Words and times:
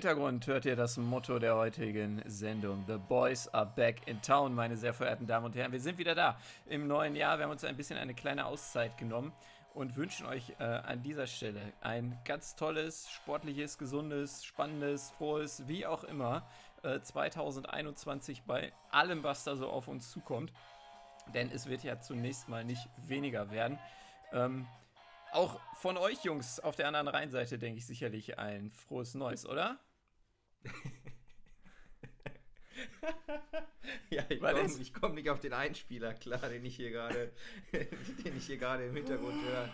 Hintergrund 0.00 0.46
hört 0.46 0.64
ihr 0.64 0.76
das 0.76 0.96
Motto 0.96 1.38
der 1.38 1.56
heutigen 1.56 2.22
Sendung. 2.24 2.84
The 2.86 2.96
Boys 2.96 3.48
are 3.48 3.66
back 3.66 4.08
in 4.08 4.22
town, 4.22 4.54
meine 4.54 4.78
sehr 4.78 4.94
verehrten 4.94 5.26
Damen 5.26 5.44
und 5.44 5.54
Herren. 5.54 5.72
Wir 5.72 5.80
sind 5.80 5.98
wieder 5.98 6.14
da 6.14 6.38
im 6.64 6.86
neuen 6.86 7.14
Jahr. 7.14 7.36
Wir 7.36 7.44
haben 7.44 7.50
uns 7.50 7.64
ein 7.64 7.76
bisschen 7.76 7.98
eine 7.98 8.14
kleine 8.14 8.46
Auszeit 8.46 8.96
genommen 8.96 9.30
und 9.74 9.96
wünschen 9.96 10.24
euch 10.24 10.54
äh, 10.58 10.62
an 10.62 11.02
dieser 11.02 11.26
Stelle 11.26 11.60
ein 11.82 12.18
ganz 12.24 12.56
tolles, 12.56 13.10
sportliches, 13.10 13.76
gesundes, 13.76 14.42
spannendes, 14.42 15.10
frohes, 15.10 15.68
wie 15.68 15.84
auch 15.84 16.02
immer, 16.04 16.48
äh, 16.82 16.98
2021 16.98 18.44
bei 18.44 18.72
allem, 18.90 19.22
was 19.22 19.44
da 19.44 19.54
so 19.54 19.68
auf 19.68 19.86
uns 19.86 20.10
zukommt. 20.10 20.50
Denn 21.34 21.50
es 21.52 21.68
wird 21.68 21.82
ja 21.82 22.00
zunächst 22.00 22.48
mal 22.48 22.64
nicht 22.64 22.88
weniger 23.06 23.50
werden. 23.50 23.78
Ähm, 24.32 24.66
auch 25.32 25.60
von 25.74 25.98
euch 25.98 26.24
Jungs 26.24 26.58
auf 26.58 26.74
der 26.74 26.88
anderen 26.88 27.08
Rheinseite 27.08 27.58
denke 27.58 27.80
ich 27.80 27.86
sicherlich 27.86 28.38
ein 28.38 28.70
frohes 28.70 29.14
Neues, 29.14 29.44
oder? 29.46 29.78
ja, 34.10 34.22
ich 34.28 34.40
komme 34.40 34.68
komm 35.00 35.14
nicht 35.14 35.30
auf 35.30 35.40
den 35.40 35.52
Einspieler, 35.52 36.14
klar, 36.14 36.48
den 36.48 36.64
ich 36.64 36.76
hier 36.76 36.90
gerade, 36.90 37.32
den 37.72 38.36
ich 38.36 38.46
hier 38.46 38.58
gerade 38.58 38.86
im 38.86 38.94
Hintergrund 38.94 39.42
höre. 39.44 39.68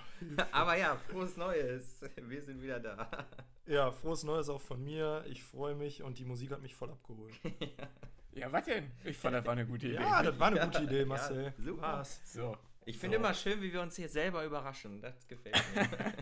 Aber 0.52 0.76
ja, 0.76 0.96
frohes 0.96 1.36
Neues. 1.36 2.00
Wir 2.16 2.42
sind 2.42 2.62
wieder 2.62 2.80
da. 2.80 3.26
Ja, 3.66 3.90
frohes 3.90 4.22
Neues 4.22 4.48
auch 4.48 4.60
von 4.60 4.82
mir. 4.84 5.24
Ich 5.28 5.42
freue 5.42 5.74
mich 5.74 6.02
und 6.02 6.18
die 6.18 6.24
Musik 6.24 6.52
hat 6.52 6.62
mich 6.62 6.74
voll 6.74 6.90
abgeholt. 6.90 7.34
ja. 7.60 7.88
ja, 8.32 8.52
was 8.52 8.64
denn? 8.64 8.90
Ich 9.04 9.16
fand, 9.16 9.34
das 9.34 9.44
war 9.44 9.52
eine 9.52 9.66
gute 9.66 9.88
Idee. 9.88 9.96
Ja, 9.96 10.22
das 10.22 10.38
war 10.38 10.48
eine 10.48 10.60
gute 10.60 10.84
Idee, 10.84 11.04
Marcel. 11.04 11.44
Ja, 11.44 11.64
super. 11.64 12.04
So. 12.24 12.56
Ich 12.84 12.98
finde 12.98 13.16
so. 13.16 13.22
immer 13.22 13.34
schön, 13.34 13.60
wie 13.60 13.72
wir 13.72 13.82
uns 13.82 13.96
hier 13.96 14.08
selber 14.08 14.44
überraschen. 14.44 15.02
Das 15.02 15.26
gefällt 15.26 15.56
mir. 15.74 15.88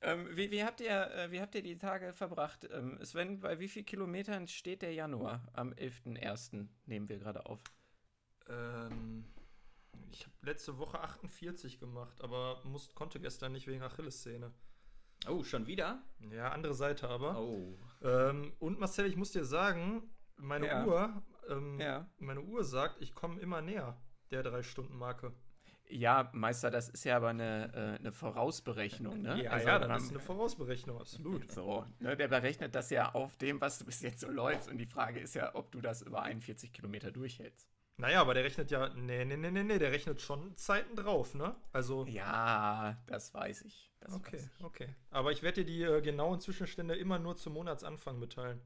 ähm, 0.00 0.28
wie, 0.36 0.50
wie, 0.50 0.64
habt 0.64 0.80
ihr, 0.80 1.10
äh, 1.10 1.30
wie 1.30 1.40
habt 1.40 1.54
ihr 1.54 1.62
die 1.62 1.76
Tage 1.76 2.12
verbracht? 2.12 2.68
Ähm, 2.70 2.98
Sven, 3.02 3.40
bei 3.40 3.58
wie 3.58 3.68
vielen 3.68 3.86
Kilometern 3.86 4.46
steht 4.46 4.82
der 4.82 4.92
Januar? 4.92 5.46
Am 5.52 5.72
11.01. 5.72 6.68
nehmen 6.86 7.08
wir 7.08 7.18
gerade 7.18 7.46
auf. 7.46 7.62
Ähm, 8.48 9.24
ich 10.10 10.24
habe 10.24 10.34
letzte 10.42 10.78
Woche 10.78 11.00
48 11.00 11.80
gemacht, 11.80 12.22
aber 12.22 12.62
musste, 12.64 12.94
konnte 12.94 13.20
gestern 13.20 13.52
nicht 13.52 13.66
wegen 13.66 13.82
Achillessehne. 13.82 14.52
Oh, 15.26 15.42
schon 15.42 15.66
wieder? 15.66 16.02
Ja, 16.30 16.52
andere 16.52 16.74
Seite 16.74 17.08
aber. 17.08 17.38
Oh. 17.40 17.76
Ähm, 18.02 18.52
und 18.60 18.78
Marcel, 18.78 19.06
ich 19.06 19.16
muss 19.16 19.32
dir 19.32 19.44
sagen, 19.44 20.02
meine 20.36 20.68
ja. 20.68 20.86
Uhr, 20.86 21.22
ähm, 21.48 21.80
ja. 21.80 22.08
meine 22.18 22.42
Uhr 22.42 22.62
sagt, 22.64 23.02
ich 23.02 23.14
komme 23.14 23.40
immer 23.40 23.60
näher 23.60 24.00
der 24.30 24.42
Drei-Stunden-Marke. 24.42 25.32
Ja, 25.90 26.30
Meister, 26.32 26.70
das 26.70 26.88
ist 26.88 27.04
ja 27.04 27.16
aber 27.16 27.28
eine, 27.28 27.72
äh, 27.74 27.98
eine 27.98 28.12
Vorausberechnung, 28.12 29.22
ne? 29.22 29.42
Ja, 29.42 29.52
also, 29.52 29.68
ja, 29.68 29.78
das 29.78 30.02
ist 30.04 30.10
eine 30.10 30.20
Vorausberechnung, 30.20 31.00
absolut. 31.00 31.50
So, 31.50 31.86
ne, 31.98 32.16
der 32.16 32.28
berechnet 32.28 32.74
das 32.74 32.90
ja 32.90 33.14
auf 33.14 33.36
dem, 33.36 33.60
was 33.60 33.78
du 33.78 33.84
bis 33.86 34.02
jetzt 34.02 34.20
so 34.20 34.28
läufst. 34.28 34.68
Und 34.68 34.78
die 34.78 34.86
Frage 34.86 35.20
ist 35.20 35.34
ja, 35.34 35.54
ob 35.54 35.72
du 35.72 35.80
das 35.80 36.02
über 36.02 36.22
41 36.22 36.72
Kilometer 36.72 37.10
durchhältst. 37.10 37.68
Naja, 37.96 38.20
aber 38.20 38.34
der 38.34 38.44
rechnet 38.44 38.70
ja, 38.70 38.90
nee, 38.94 39.24
nee, 39.24 39.36
nee, 39.36 39.50
nee, 39.50 39.64
nee, 39.64 39.78
der 39.78 39.90
rechnet 39.90 40.20
schon 40.20 40.56
Zeiten 40.56 40.94
drauf, 40.94 41.34
ne? 41.34 41.56
Also. 41.72 42.04
Ja, 42.06 42.96
das 43.06 43.34
weiß 43.34 43.62
ich. 43.62 43.90
Das 44.00 44.14
okay, 44.14 44.36
weiß 44.36 44.50
ich. 44.58 44.64
okay. 44.64 44.94
Aber 45.10 45.32
ich 45.32 45.42
werde 45.42 45.64
dir 45.64 45.66
die 45.66 45.82
äh, 45.82 46.00
genauen 46.00 46.40
Zwischenstände 46.40 46.94
immer 46.94 47.18
nur 47.18 47.36
zum 47.36 47.54
Monatsanfang 47.54 48.18
mitteilen. 48.18 48.60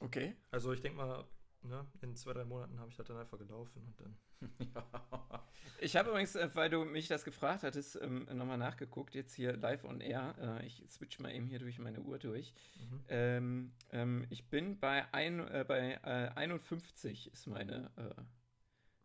Okay. 0.00 0.36
Also 0.50 0.72
ich 0.72 0.80
denke 0.80 0.96
mal, 0.96 1.24
ne, 1.64 1.86
in 2.02 2.16
zwei, 2.16 2.32
drei 2.32 2.44
Monaten 2.44 2.78
habe 2.78 2.90
ich 2.90 2.96
das 2.96 3.06
dann 3.06 3.16
einfach 3.16 3.38
gelaufen 3.38 3.82
und 3.86 4.00
dann. 4.00 4.16
Ich 5.78 5.96
habe 5.96 6.10
übrigens, 6.10 6.34
äh, 6.36 6.48
weil 6.54 6.70
du 6.70 6.84
mich 6.84 7.08
das 7.08 7.24
gefragt 7.24 7.62
hattest, 7.62 8.00
ähm, 8.00 8.26
nochmal 8.32 8.58
nachgeguckt, 8.58 9.14
jetzt 9.14 9.34
hier 9.34 9.56
live 9.56 9.84
on 9.84 10.00
air. 10.00 10.34
Äh, 10.38 10.66
ich 10.66 10.82
switch 10.88 11.18
mal 11.18 11.32
eben 11.32 11.46
hier 11.46 11.58
durch 11.58 11.78
meine 11.78 12.00
Uhr 12.00 12.18
durch. 12.18 12.54
Mhm. 12.78 13.04
Ähm, 13.08 13.72
ähm, 13.90 14.26
ich 14.30 14.48
bin 14.48 14.78
bei, 14.78 15.04
ein, 15.12 15.40
äh, 15.40 15.64
bei 15.66 16.00
äh, 16.04 16.30
51 16.36 17.32
ist 17.32 17.46
meine, 17.46 17.90
äh, 17.96 18.22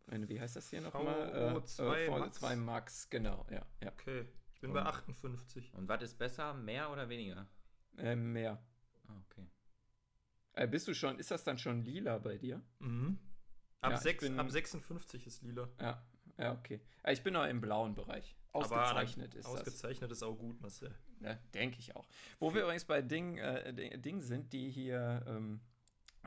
meine, 0.06 0.28
wie 0.28 0.40
heißt 0.40 0.56
das 0.56 0.70
hier 0.70 0.80
nochmal? 0.80 1.54
VO2 1.54 1.94
äh, 1.94 2.10
Max? 2.10 2.38
2 2.38 2.56
Max, 2.56 3.10
genau, 3.10 3.46
ja. 3.50 3.66
ja. 3.82 3.92
Okay, 3.92 4.26
ich 4.54 4.60
bin 4.60 4.70
und, 4.70 4.74
bei 4.74 4.82
58. 4.82 5.74
Und 5.74 5.88
was 5.88 6.02
ist 6.02 6.18
besser, 6.18 6.54
mehr 6.54 6.90
oder 6.90 7.08
weniger? 7.08 7.46
mehr. 7.96 8.62
Ah, 9.08 9.20
okay. 9.28 9.46
Äh, 10.54 10.66
bist 10.66 10.88
du 10.88 10.94
schon, 10.94 11.18
ist 11.18 11.30
das 11.30 11.44
dann 11.44 11.58
schon 11.58 11.82
lila 11.82 12.18
bei 12.18 12.36
dir? 12.36 12.62
Mhm. 12.80 13.18
Ab, 13.80 13.92
ja, 13.92 13.98
6, 13.98 14.24
bin, 14.24 14.38
ab 14.38 14.50
56 14.50 15.26
ist 15.26 15.42
lila. 15.42 15.68
Ja, 15.80 16.02
ja, 16.38 16.52
okay. 16.52 16.80
Äh, 17.02 17.12
ich 17.12 17.22
bin 17.22 17.34
noch 17.34 17.46
im 17.46 17.60
blauen 17.60 17.94
Bereich. 17.94 18.36
Ausgezeichnet 18.52 19.34
ist 19.34 19.46
Ausgezeichnet 19.46 20.10
das. 20.10 20.18
ist 20.18 20.22
auch 20.24 20.34
gut, 20.34 20.60
Marcel. 20.60 20.94
Ja, 21.20 21.34
denke 21.54 21.78
ich 21.78 21.94
auch. 21.94 22.08
Wo 22.40 22.52
wir 22.52 22.62
übrigens 22.62 22.84
bei 22.84 23.00
Dingen 23.00 23.38
äh, 23.38 23.98
Ding 23.98 24.22
sind, 24.22 24.52
die 24.52 24.70
hier, 24.70 25.22
ähm, 25.26 25.60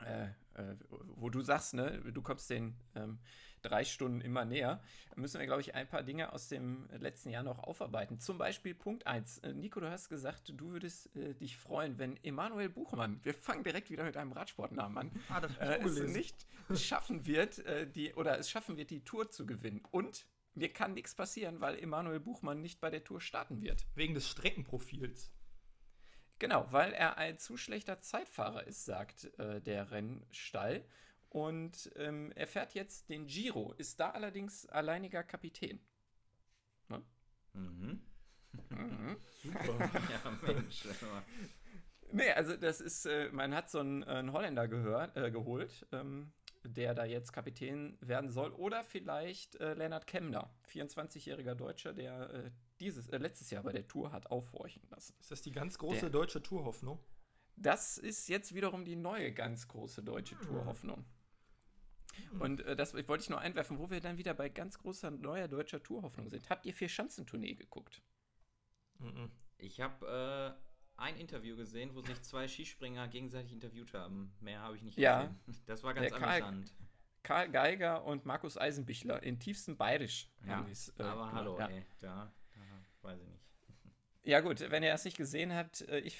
äh, 0.02 0.28
äh, 0.54 0.76
wo 1.16 1.28
du 1.28 1.42
sagst, 1.42 1.74
ne, 1.74 2.00
du 2.12 2.22
kommst 2.22 2.48
den 2.48 2.76
ähm, 2.94 3.18
drei 3.64 3.84
Stunden 3.84 4.20
immer 4.20 4.44
näher, 4.44 4.82
müssen 5.16 5.38
wir, 5.38 5.46
glaube 5.46 5.60
ich, 5.60 5.74
ein 5.74 5.88
paar 5.88 6.02
Dinge 6.02 6.32
aus 6.32 6.48
dem 6.48 6.88
letzten 6.98 7.30
Jahr 7.30 7.42
noch 7.42 7.58
aufarbeiten. 7.58 8.18
Zum 8.18 8.38
Beispiel 8.38 8.74
Punkt 8.74 9.06
1. 9.06 9.38
Äh, 9.38 9.52
Nico, 9.54 9.80
du 9.80 9.90
hast 9.90 10.08
gesagt, 10.08 10.52
du 10.56 10.70
würdest 10.70 11.14
äh, 11.16 11.34
dich 11.34 11.56
freuen, 11.56 11.98
wenn 11.98 12.22
Emanuel 12.22 12.68
Buchmann, 12.68 13.20
wir 13.22 13.34
fangen 13.34 13.64
direkt 13.64 13.90
wieder 13.90 14.04
mit 14.04 14.16
einem 14.16 14.32
Radsportnamen 14.32 14.98
an, 14.98 15.10
ah, 15.28 15.40
das 15.40 15.56
äh, 15.58 15.82
es 15.82 16.00
nicht 16.12 16.46
schaffen 16.74 17.26
wird, 17.26 17.58
äh, 17.60 17.86
die, 17.86 18.14
oder 18.14 18.38
es 18.38 18.50
schaffen 18.50 18.76
wird, 18.76 18.90
die 18.90 19.04
Tour 19.04 19.30
zu 19.30 19.46
gewinnen. 19.46 19.82
Und 19.90 20.26
mir 20.54 20.72
kann 20.72 20.94
nichts 20.94 21.14
passieren, 21.14 21.60
weil 21.60 21.78
Emanuel 21.78 22.20
Buchmann 22.20 22.60
nicht 22.60 22.80
bei 22.80 22.90
der 22.90 23.02
Tour 23.02 23.20
starten 23.20 23.62
wird. 23.62 23.86
Wegen 23.94 24.14
des 24.14 24.28
Streckenprofils. 24.28 25.32
Genau, 26.38 26.66
weil 26.70 26.92
er 26.92 27.16
ein 27.16 27.38
zu 27.38 27.56
schlechter 27.56 28.00
Zeitfahrer 28.00 28.66
ist, 28.66 28.84
sagt 28.84 29.38
äh, 29.38 29.60
der 29.60 29.90
Rennstall. 29.90 30.84
Und 31.34 31.90
ähm, 31.96 32.30
er 32.36 32.46
fährt 32.46 32.74
jetzt 32.74 33.08
den 33.08 33.26
Giro, 33.26 33.74
ist 33.76 33.98
da 33.98 34.10
allerdings 34.10 34.66
alleiniger 34.66 35.24
Kapitän. 35.24 35.80
Ne? 36.88 37.02
Mhm. 37.54 38.00
Mhm. 38.70 39.16
Super. 39.42 39.90
ja, 40.12 40.30
Mensch. 40.46 40.86
nee, 42.12 42.30
also 42.30 42.56
das 42.56 42.80
ist, 42.80 43.06
äh, 43.06 43.30
man 43.32 43.52
hat 43.52 43.68
so 43.68 43.80
einen, 43.80 44.04
einen 44.04 44.32
Holländer 44.32 44.68
gehört, 44.68 45.16
äh, 45.16 45.32
geholt, 45.32 45.84
ähm, 45.90 46.32
der 46.62 46.94
da 46.94 47.04
jetzt 47.04 47.32
Kapitän 47.32 47.98
werden 48.00 48.30
soll. 48.30 48.52
Oder 48.52 48.84
vielleicht 48.84 49.56
äh, 49.56 49.74
Lennart 49.74 50.06
Kemner, 50.06 50.54
24-jähriger 50.72 51.56
Deutscher, 51.56 51.94
der 51.94 52.30
äh, 52.30 52.50
dieses, 52.78 53.08
äh, 53.08 53.18
letztes 53.18 53.50
Jahr 53.50 53.64
bei 53.64 53.72
der 53.72 53.88
Tour 53.88 54.12
hat 54.12 54.28
aufhorchen 54.28 54.84
lassen. 54.88 55.16
Ist 55.18 55.32
das 55.32 55.42
die 55.42 55.50
ganz 55.50 55.78
große 55.78 56.02
der, 56.02 56.10
deutsche 56.10 56.40
Tourhoffnung? 56.40 57.00
Das 57.56 57.98
ist 57.98 58.28
jetzt 58.28 58.54
wiederum 58.54 58.84
die 58.84 58.94
neue 58.94 59.32
ganz 59.32 59.66
große 59.66 60.04
deutsche 60.04 60.38
hm. 60.38 60.46
Tourhoffnung. 60.46 61.04
Und 62.38 62.60
äh, 62.60 62.76
das 62.76 62.94
wollte 62.94 63.22
ich 63.22 63.30
nur 63.30 63.40
einwerfen, 63.40 63.78
wo 63.78 63.90
wir 63.90 64.00
dann 64.00 64.18
wieder 64.18 64.34
bei 64.34 64.48
ganz 64.48 64.78
großer 64.78 65.10
neuer 65.10 65.48
deutscher 65.48 65.82
Tourhoffnung 65.82 66.28
sind. 66.30 66.48
Habt 66.50 66.66
ihr 66.66 66.74
vier 66.74 66.88
Schanzentournee 66.88 67.54
geguckt? 67.54 68.02
Ich 69.58 69.80
habe 69.80 70.56
äh, 70.56 71.00
ein 71.00 71.16
Interview 71.16 71.56
gesehen, 71.56 71.94
wo 71.94 72.00
sich 72.00 72.20
zwei 72.22 72.48
Skispringer 72.48 73.08
gegenseitig 73.08 73.52
interviewt 73.52 73.94
haben. 73.94 74.34
Mehr 74.40 74.60
habe 74.60 74.76
ich 74.76 74.82
nicht 74.82 74.98
ja, 74.98 75.22
gesehen. 75.22 75.64
Das 75.66 75.82
war 75.82 75.94
ganz 75.94 76.10
Karl, 76.10 76.42
amüsant. 76.42 76.74
Karl 77.22 77.50
Geiger 77.50 78.04
und 78.04 78.26
Markus 78.26 78.58
Eisenbichler 78.58 79.22
in 79.22 79.38
tiefstem 79.38 79.76
Bayerisch. 79.76 80.30
Ja, 80.46 80.66
äh, 80.98 81.02
aber 81.02 81.32
hallo, 81.32 81.58
ja. 81.58 81.68
ey, 81.68 81.84
da, 82.00 82.32
da 82.54 83.08
weiß 83.08 83.20
ich 83.20 83.28
nicht. 83.28 83.43
Ja 84.26 84.40
gut, 84.40 84.60
wenn 84.70 84.82
ihr 84.82 84.90
das 84.90 85.04
nicht 85.04 85.18
gesehen 85.18 85.54
habt, 85.54 85.82
äh, 85.82 85.98
ich, 86.00 86.18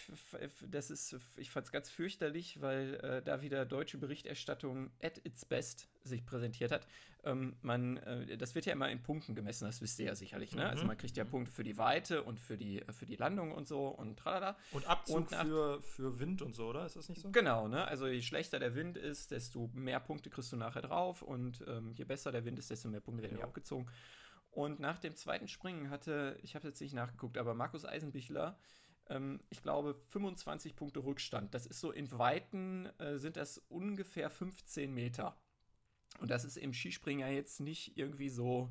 das 0.70 0.90
ist, 0.90 1.16
ich 1.36 1.50
fand 1.50 1.66
es 1.66 1.72
ganz 1.72 1.88
fürchterlich, 1.88 2.60
weil 2.60 2.94
äh, 2.96 3.22
da 3.22 3.40
wieder 3.40 3.64
deutsche 3.64 3.96
Berichterstattung 3.96 4.90
at 5.02 5.24
its 5.24 5.46
best 5.46 5.88
sich 6.02 6.26
präsentiert 6.26 6.70
hat. 6.70 6.86
Ähm, 7.24 7.56
man, 7.62 7.96
äh, 7.96 8.36
das 8.36 8.54
wird 8.54 8.66
ja 8.66 8.74
immer 8.74 8.90
in 8.90 9.02
Punkten 9.02 9.34
gemessen, 9.34 9.64
das 9.64 9.80
wisst 9.80 9.98
ihr 10.00 10.06
ja 10.06 10.14
sicherlich. 10.14 10.54
Ne? 10.54 10.62
Also 10.62 10.66
mhm. 10.66 10.70
Also 10.74 10.86
man 10.86 10.98
kriegt 10.98 11.16
ja 11.16 11.24
Punkte 11.24 11.50
für 11.50 11.64
die 11.64 11.78
Weite 11.78 12.22
und 12.22 12.38
für 12.38 12.58
die, 12.58 12.84
für 12.90 13.06
die 13.06 13.16
Landung 13.16 13.52
und 13.52 13.66
so 13.66 13.88
und 13.88 14.18
tralala. 14.18 14.58
Und 14.72 14.86
Abzug 14.86 15.16
und 15.16 15.30
nach, 15.30 15.46
für, 15.46 15.82
für 15.82 16.20
Wind 16.20 16.42
und 16.42 16.54
so, 16.54 16.66
oder? 16.66 16.84
Ist 16.84 16.96
das 16.96 17.08
nicht 17.08 17.22
so? 17.22 17.30
Genau, 17.30 17.68
ne? 17.68 17.88
Also 17.88 18.06
je 18.06 18.20
schlechter 18.20 18.58
der 18.58 18.74
Wind 18.74 18.98
ist, 18.98 19.30
desto 19.30 19.70
mehr 19.72 20.00
Punkte 20.00 20.28
kriegst 20.28 20.52
du 20.52 20.56
nachher 20.56 20.82
drauf 20.82 21.22
und 21.22 21.64
ähm, 21.66 21.94
je 21.94 22.04
besser 22.04 22.32
der 22.32 22.44
Wind 22.44 22.58
ist, 22.58 22.70
desto 22.70 22.88
mehr 22.88 23.00
Punkte 23.00 23.22
werden 23.22 23.38
ja. 23.38 23.44
abgezogen. 23.44 23.88
Und 24.54 24.78
nach 24.78 24.98
dem 24.98 25.16
zweiten 25.16 25.48
Springen 25.48 25.90
hatte, 25.90 26.38
ich 26.42 26.54
habe 26.54 26.68
jetzt 26.68 26.80
nicht 26.80 26.94
nachgeguckt, 26.94 27.38
aber 27.38 27.54
Markus 27.54 27.84
Eisenbichler, 27.84 28.56
ähm, 29.08 29.40
ich 29.50 29.62
glaube, 29.62 30.00
25 30.10 30.76
Punkte 30.76 31.00
Rückstand. 31.02 31.54
Das 31.54 31.66
ist 31.66 31.80
so 31.80 31.90
in 31.90 32.10
Weiten, 32.12 32.86
äh, 33.00 33.18
sind 33.18 33.36
das 33.36 33.58
ungefähr 33.68 34.30
15 34.30 34.94
Meter. 34.94 35.36
Und 36.20 36.30
das 36.30 36.44
ist 36.44 36.56
im 36.56 36.72
Skispringer 36.72 37.28
jetzt 37.30 37.58
nicht 37.58 37.98
irgendwie 37.98 38.28
so 38.28 38.70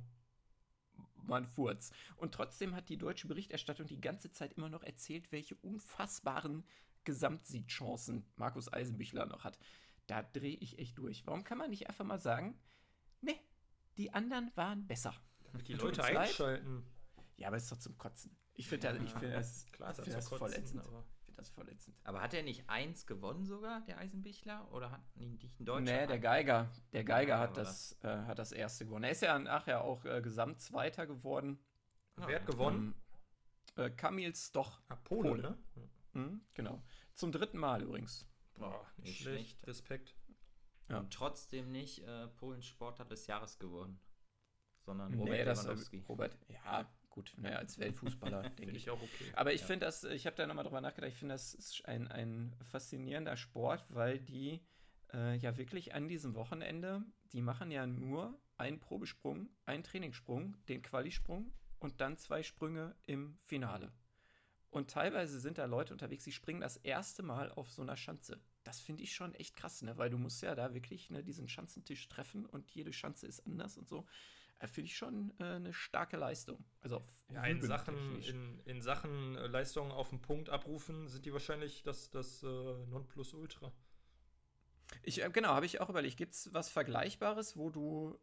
man 1.16 1.46
Furz. 1.46 1.92
Und 2.16 2.34
trotzdem 2.34 2.76
hat 2.76 2.88
die 2.88 2.98
deutsche 2.98 3.28
Berichterstattung 3.28 3.86
die 3.86 4.00
ganze 4.00 4.32
Zeit 4.32 4.54
immer 4.54 4.70
noch 4.70 4.84
erzählt, 4.84 5.34
welche 5.34 5.56
unfassbaren 5.56 6.64
Gesamtsiegchancen 7.04 8.26
Markus 8.38 8.72
Eisenbichler 8.72 9.26
noch 9.26 9.44
hat. 9.44 9.60
Da 10.08 10.24
drehe 10.24 10.56
ich 10.56 10.80
echt 10.80 10.98
durch. 10.98 11.28
Warum 11.28 11.44
kann 11.44 11.58
man 11.58 11.72
nicht 11.72 11.90
einfach 11.90 12.06
mal 12.06 12.20
sagen, 12.20 12.58
nee, 13.20 13.40
die 13.98 14.14
anderen 14.14 14.50
waren 14.56 14.88
besser? 14.88 15.14
Damit 15.54 15.68
die 15.68 15.74
Leute 15.74 16.04
einschalten. 16.04 16.84
Ja, 17.38 17.48
aber 17.48 17.58
es 17.58 17.64
ist 17.64 17.72
doch 17.72 17.78
zum 17.78 17.98
Kotzen. 17.98 18.36
Ich 18.56 18.68
finde 18.68 18.90
das, 18.90 19.02
ich 19.02 19.12
find 19.12 19.34
das, 19.34 19.66
Klar, 19.72 19.94
find 19.94 20.14
das 20.14 20.28
voll 20.28 20.54
ätzend. 20.54 20.84
finde 20.84 21.04
das 21.36 21.50
verletzend. 21.50 21.96
Aber 22.04 22.22
hat 22.22 22.34
er 22.34 22.44
nicht 22.44 22.70
eins 22.70 23.06
gewonnen 23.06 23.46
sogar, 23.46 23.82
der 23.82 23.98
Eisenbichler? 23.98 24.72
Oder 24.72 24.92
hat 24.92 25.02
nicht 25.16 25.60
ein 25.60 25.66
Deutscher? 25.66 26.02
Nee, 26.02 26.08
der 26.08 26.20
Geiger. 26.20 26.72
Der 26.92 27.04
Geiger 27.04 27.36
ja, 27.36 27.40
hat, 27.40 27.58
das, 27.58 27.98
das. 28.02 28.24
Äh, 28.24 28.26
hat 28.26 28.40
das 28.40 28.52
erste 28.52 28.86
gewonnen. 28.86 29.06
Er 29.06 29.12
ist 29.12 29.22
ja 29.22 29.38
nachher 29.40 29.84
auch 29.84 30.06
äh, 30.06 30.22
Gesamtzweiter 30.22 31.08
geworden. 31.08 31.60
Ah, 32.18 32.28
Wer 32.28 32.40
hat 32.40 32.48
gewonnen? 32.48 32.96
Ähm, 33.78 33.84
äh, 33.86 33.90
Kamil 33.90 34.36
Stoch. 34.36 34.82
Ah, 34.90 34.96
Pole, 34.96 35.30
Pole, 35.30 35.42
ne? 35.42 35.58
Mhm, 36.14 36.42
genau. 36.54 36.82
Zum 37.14 37.32
dritten 37.32 37.58
Mal 37.58 37.82
übrigens. 37.82 38.28
Boah, 38.56 38.86
nicht 38.98 39.22
schlecht. 39.22 39.50
schlecht. 39.50 39.68
Respekt. 39.68 40.16
Ja. 40.90 41.00
Und 41.00 41.12
trotzdem 41.14 41.72
nicht 41.72 42.04
äh, 42.04 42.28
Polens 42.28 42.66
Sportler 42.66 43.06
des 43.06 43.26
Jahres 43.28 43.58
geworden. 43.58 44.00
Sondern 44.86 45.14
Robert 45.14 45.30
nee, 45.30 45.44
Lewandowski. 45.44 46.00
Das, 46.00 46.10
Robert, 46.10 46.38
ja, 46.48 46.90
gut, 47.10 47.34
naja, 47.38 47.58
als 47.58 47.78
Weltfußballer 47.80 48.50
denke 48.60 48.76
ich. 48.76 48.90
auch 48.90 49.02
okay. 49.02 49.32
Aber 49.34 49.54
ich 49.54 49.62
ja. 49.62 49.68
finde 49.68 49.86
das, 49.86 50.04
ich 50.04 50.26
habe 50.26 50.36
da 50.36 50.46
nochmal 50.46 50.66
drüber 50.66 50.82
nachgedacht, 50.82 51.12
ich 51.12 51.18
finde 51.18 51.36
das 51.36 51.54
ist 51.54 51.86
ein, 51.86 52.08
ein 52.08 52.56
faszinierender 52.64 53.38
Sport, 53.38 53.86
weil 53.90 54.20
die 54.20 54.62
äh, 55.14 55.38
ja 55.38 55.58
wirklich 55.58 55.94
an 55.94 56.08
diesem 56.08 56.36
Wochenende, 56.36 57.04
die 57.32 57.42
machen 57.42 57.72
ja 57.72 57.88
nur 57.88 58.40
einen 58.58 58.80
Probesprung, 58.80 59.50
einen 59.66 59.84
Trainingssprung, 59.84 60.58
den 60.68 60.82
Qualisprung 60.82 61.54
und 61.80 62.02
dann 62.02 62.18
zwei 62.18 62.44
Sprünge 62.44 62.96
im 63.06 63.38
Finale. 63.46 63.92
Und 64.70 64.90
teilweise 64.90 65.40
sind 65.40 65.60
da 65.60 65.66
Leute 65.66 65.94
unterwegs, 65.94 66.24
die 66.24 66.32
springen 66.32 66.62
das 66.62 66.78
erste 66.78 67.22
Mal 67.22 67.52
auf 67.52 67.72
so 67.72 67.84
einer 67.84 67.96
Schanze. 67.96 68.42
Das 68.64 68.80
finde 68.80 69.04
ich 69.04 69.14
schon 69.14 69.36
echt 69.36 69.56
krass, 69.56 69.84
ne? 69.84 69.98
Weil 69.98 70.10
du 70.10 70.18
musst 70.18 70.42
ja 70.42 70.56
da 70.56 70.74
wirklich 70.74 71.12
ne, 71.12 71.24
diesen 71.24 71.48
Schanzentisch 71.48 72.08
treffen 72.08 72.46
und 72.48 72.72
jede 72.72 72.92
Schanze 72.92 73.28
ist 73.28 73.46
anders 73.46 73.78
und 73.78 73.88
so. 73.88 74.08
Äh, 74.60 74.68
finde 74.68 74.88
ich 74.88 74.98
schon 74.98 75.34
äh, 75.40 75.44
eine 75.44 75.74
starke 75.74 76.18
Leistung. 76.18 76.64
Also 76.80 77.02
ja, 77.32 77.44
in 77.46 77.62
Sachen, 77.62 78.22
in, 78.22 78.60
in 78.66 78.82
Sachen 78.82 79.36
äh, 79.36 79.48
Leistung 79.48 79.92
auf 79.92 80.10
den 80.10 80.22
Punkt 80.22 80.50
abrufen, 80.50 81.08
sind 81.08 81.26
die 81.26 81.34
wahrscheinlich 81.34 81.84
das, 81.84 82.10
das 82.10 82.44
äh, 82.44 82.46
Nonplusultra. 82.46 83.72
Ich, 85.02 85.24
äh, 85.24 85.30
genau, 85.30 85.50
habe 85.50 85.66
ich 85.66 85.82
auch 85.82 85.90
überlegt. 85.90 86.18
Gibt 86.18 86.34
es 86.34 86.54
was 86.54 86.70
Vergleichbares, 86.70 87.58
wo 87.58 87.70
du 87.70 88.20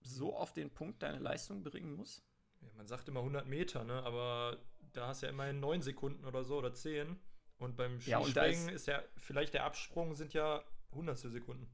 so 0.00 0.36
auf 0.36 0.52
den 0.52 0.70
Punkt 0.70 1.02
deine 1.02 1.18
Leistung 1.18 1.62
bringen 1.62 1.94
musst? 1.94 2.24
Ja, 2.60 2.68
man 2.76 2.86
sagt 2.86 3.08
immer 3.08 3.20
100 3.20 3.46
Meter, 3.46 3.84
ne? 3.84 4.02
aber 4.02 4.58
da 4.92 5.08
hast 5.08 5.22
du 5.22 5.26
ja 5.26 5.30
immerhin 5.32 5.60
9 5.60 5.82
Sekunden 5.82 6.24
oder 6.24 6.44
so 6.44 6.58
oder 6.58 6.74
10. 6.74 7.18
Und 7.58 7.76
beim 7.76 8.00
Skispringen 8.00 8.34
ja, 8.34 8.50
ist, 8.50 8.70
ist, 8.70 8.86
ja, 8.86 9.02
vielleicht 9.16 9.54
der 9.54 9.64
Absprung 9.64 10.14
sind 10.14 10.32
ja 10.32 10.64
hundertstel 10.92 11.30
Sekunden. 11.30 11.70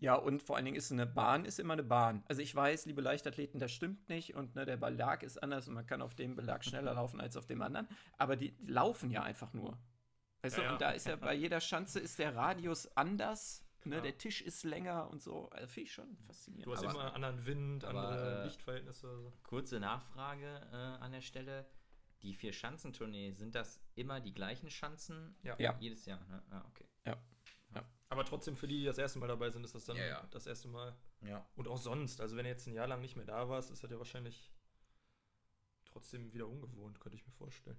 Ja, 0.00 0.14
und 0.14 0.42
vor 0.42 0.56
allen 0.56 0.64
Dingen 0.64 0.76
ist 0.76 0.92
eine 0.92 1.06
Bahn 1.06 1.44
ist 1.44 1.58
immer 1.58 1.72
eine 1.72 1.82
Bahn. 1.82 2.22
Also 2.28 2.40
ich 2.40 2.54
weiß, 2.54 2.86
liebe 2.86 3.00
Leichtathleten, 3.00 3.58
das 3.58 3.72
stimmt 3.72 4.08
nicht 4.08 4.34
und 4.34 4.54
ne, 4.54 4.64
der 4.64 4.76
Belag 4.76 5.22
ist 5.24 5.42
anders 5.42 5.66
und 5.66 5.74
man 5.74 5.86
kann 5.86 6.02
auf 6.02 6.14
dem 6.14 6.36
Belag 6.36 6.64
schneller 6.64 6.94
laufen 6.94 7.20
als 7.20 7.36
auf 7.36 7.46
dem 7.46 7.62
anderen. 7.62 7.88
Aber 8.16 8.36
die, 8.36 8.52
die 8.52 8.70
laufen 8.70 9.10
ja 9.10 9.22
einfach 9.22 9.52
nur. 9.52 9.78
Weißt 10.42 10.56
ja, 10.56 10.62
du, 10.62 10.66
ja. 10.66 10.72
und 10.72 10.80
da 10.80 10.90
ist 10.90 11.06
ja 11.06 11.16
bei 11.16 11.34
jeder 11.34 11.60
Schanze 11.60 11.98
ist 11.98 12.18
der 12.18 12.36
Radius 12.36 12.86
anders. 12.96 13.64
Ne, 13.84 13.96
ja. 13.96 14.02
Der 14.02 14.18
Tisch 14.18 14.42
ist 14.42 14.64
länger 14.64 15.08
und 15.10 15.22
so. 15.22 15.48
Also 15.50 15.66
finde 15.66 15.86
ich 15.86 15.92
schon 15.92 16.16
faszinierend. 16.26 16.66
Du 16.66 16.72
hast 16.72 16.84
aber, 16.84 16.92
immer 16.92 17.14
anderen 17.14 17.46
Wind, 17.46 17.84
aber, 17.84 18.08
andere 18.08 18.40
äh, 18.40 18.44
Lichtverhältnisse. 18.44 19.20
So. 19.20 19.32
Kurze 19.42 19.80
Nachfrage 19.80 20.68
äh, 20.72 20.76
an 20.76 21.12
der 21.12 21.22
Stelle 21.22 21.66
die 22.22 22.34
vier 22.34 22.52
Schanzentournee, 22.52 23.32
sind 23.32 23.54
das 23.54 23.80
immer 23.94 24.20
die 24.20 24.34
gleichen 24.34 24.70
Schanzen? 24.70 25.36
Ja. 25.42 25.56
ja. 25.58 25.76
Jedes 25.78 26.04
Jahr, 26.06 26.24
ne? 26.26 26.42
Ah, 26.50 26.64
okay. 26.68 26.86
Ja. 27.06 27.16
Ja. 27.74 27.84
Aber 28.08 28.24
trotzdem 28.24 28.56
für 28.56 28.66
die, 28.66 28.78
die 28.78 28.84
das 28.84 28.98
erste 28.98 29.18
Mal 29.18 29.28
dabei 29.28 29.50
sind, 29.50 29.64
ist 29.64 29.74
das 29.74 29.84
dann 29.84 29.96
ja, 29.96 30.06
ja. 30.06 30.26
das 30.30 30.46
erste 30.46 30.68
Mal. 30.68 30.96
Ja. 31.22 31.46
Und 31.56 31.68
auch 31.68 31.78
sonst. 31.78 32.20
Also 32.20 32.36
wenn 32.36 32.44
du 32.44 32.50
jetzt 32.50 32.66
ein 32.66 32.74
Jahr 32.74 32.86
lang 32.86 33.00
nicht 33.00 33.16
mehr 33.16 33.26
da 33.26 33.48
warst, 33.48 33.70
ist 33.70 33.82
das 33.82 33.90
ja 33.90 33.98
wahrscheinlich 33.98 34.50
trotzdem 35.84 36.32
wieder 36.32 36.46
ungewohnt, 36.46 37.00
könnte 37.00 37.16
ich 37.16 37.26
mir 37.26 37.32
vorstellen. 37.32 37.78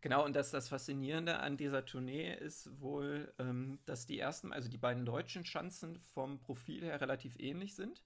Genau, 0.00 0.22
und 0.22 0.36
das, 0.36 0.50
das 0.50 0.68
Faszinierende 0.68 1.38
an 1.38 1.56
dieser 1.56 1.86
Tournee 1.86 2.34
ist 2.34 2.78
wohl, 2.78 3.32
ähm, 3.38 3.78
dass 3.86 4.06
die 4.06 4.18
ersten, 4.18 4.52
also 4.52 4.68
die 4.68 4.76
beiden 4.76 5.06
deutschen 5.06 5.46
Schanzen 5.46 5.98
vom 5.98 6.40
Profil 6.40 6.84
her 6.84 7.00
relativ 7.00 7.38
ähnlich 7.38 7.74
sind. 7.74 8.04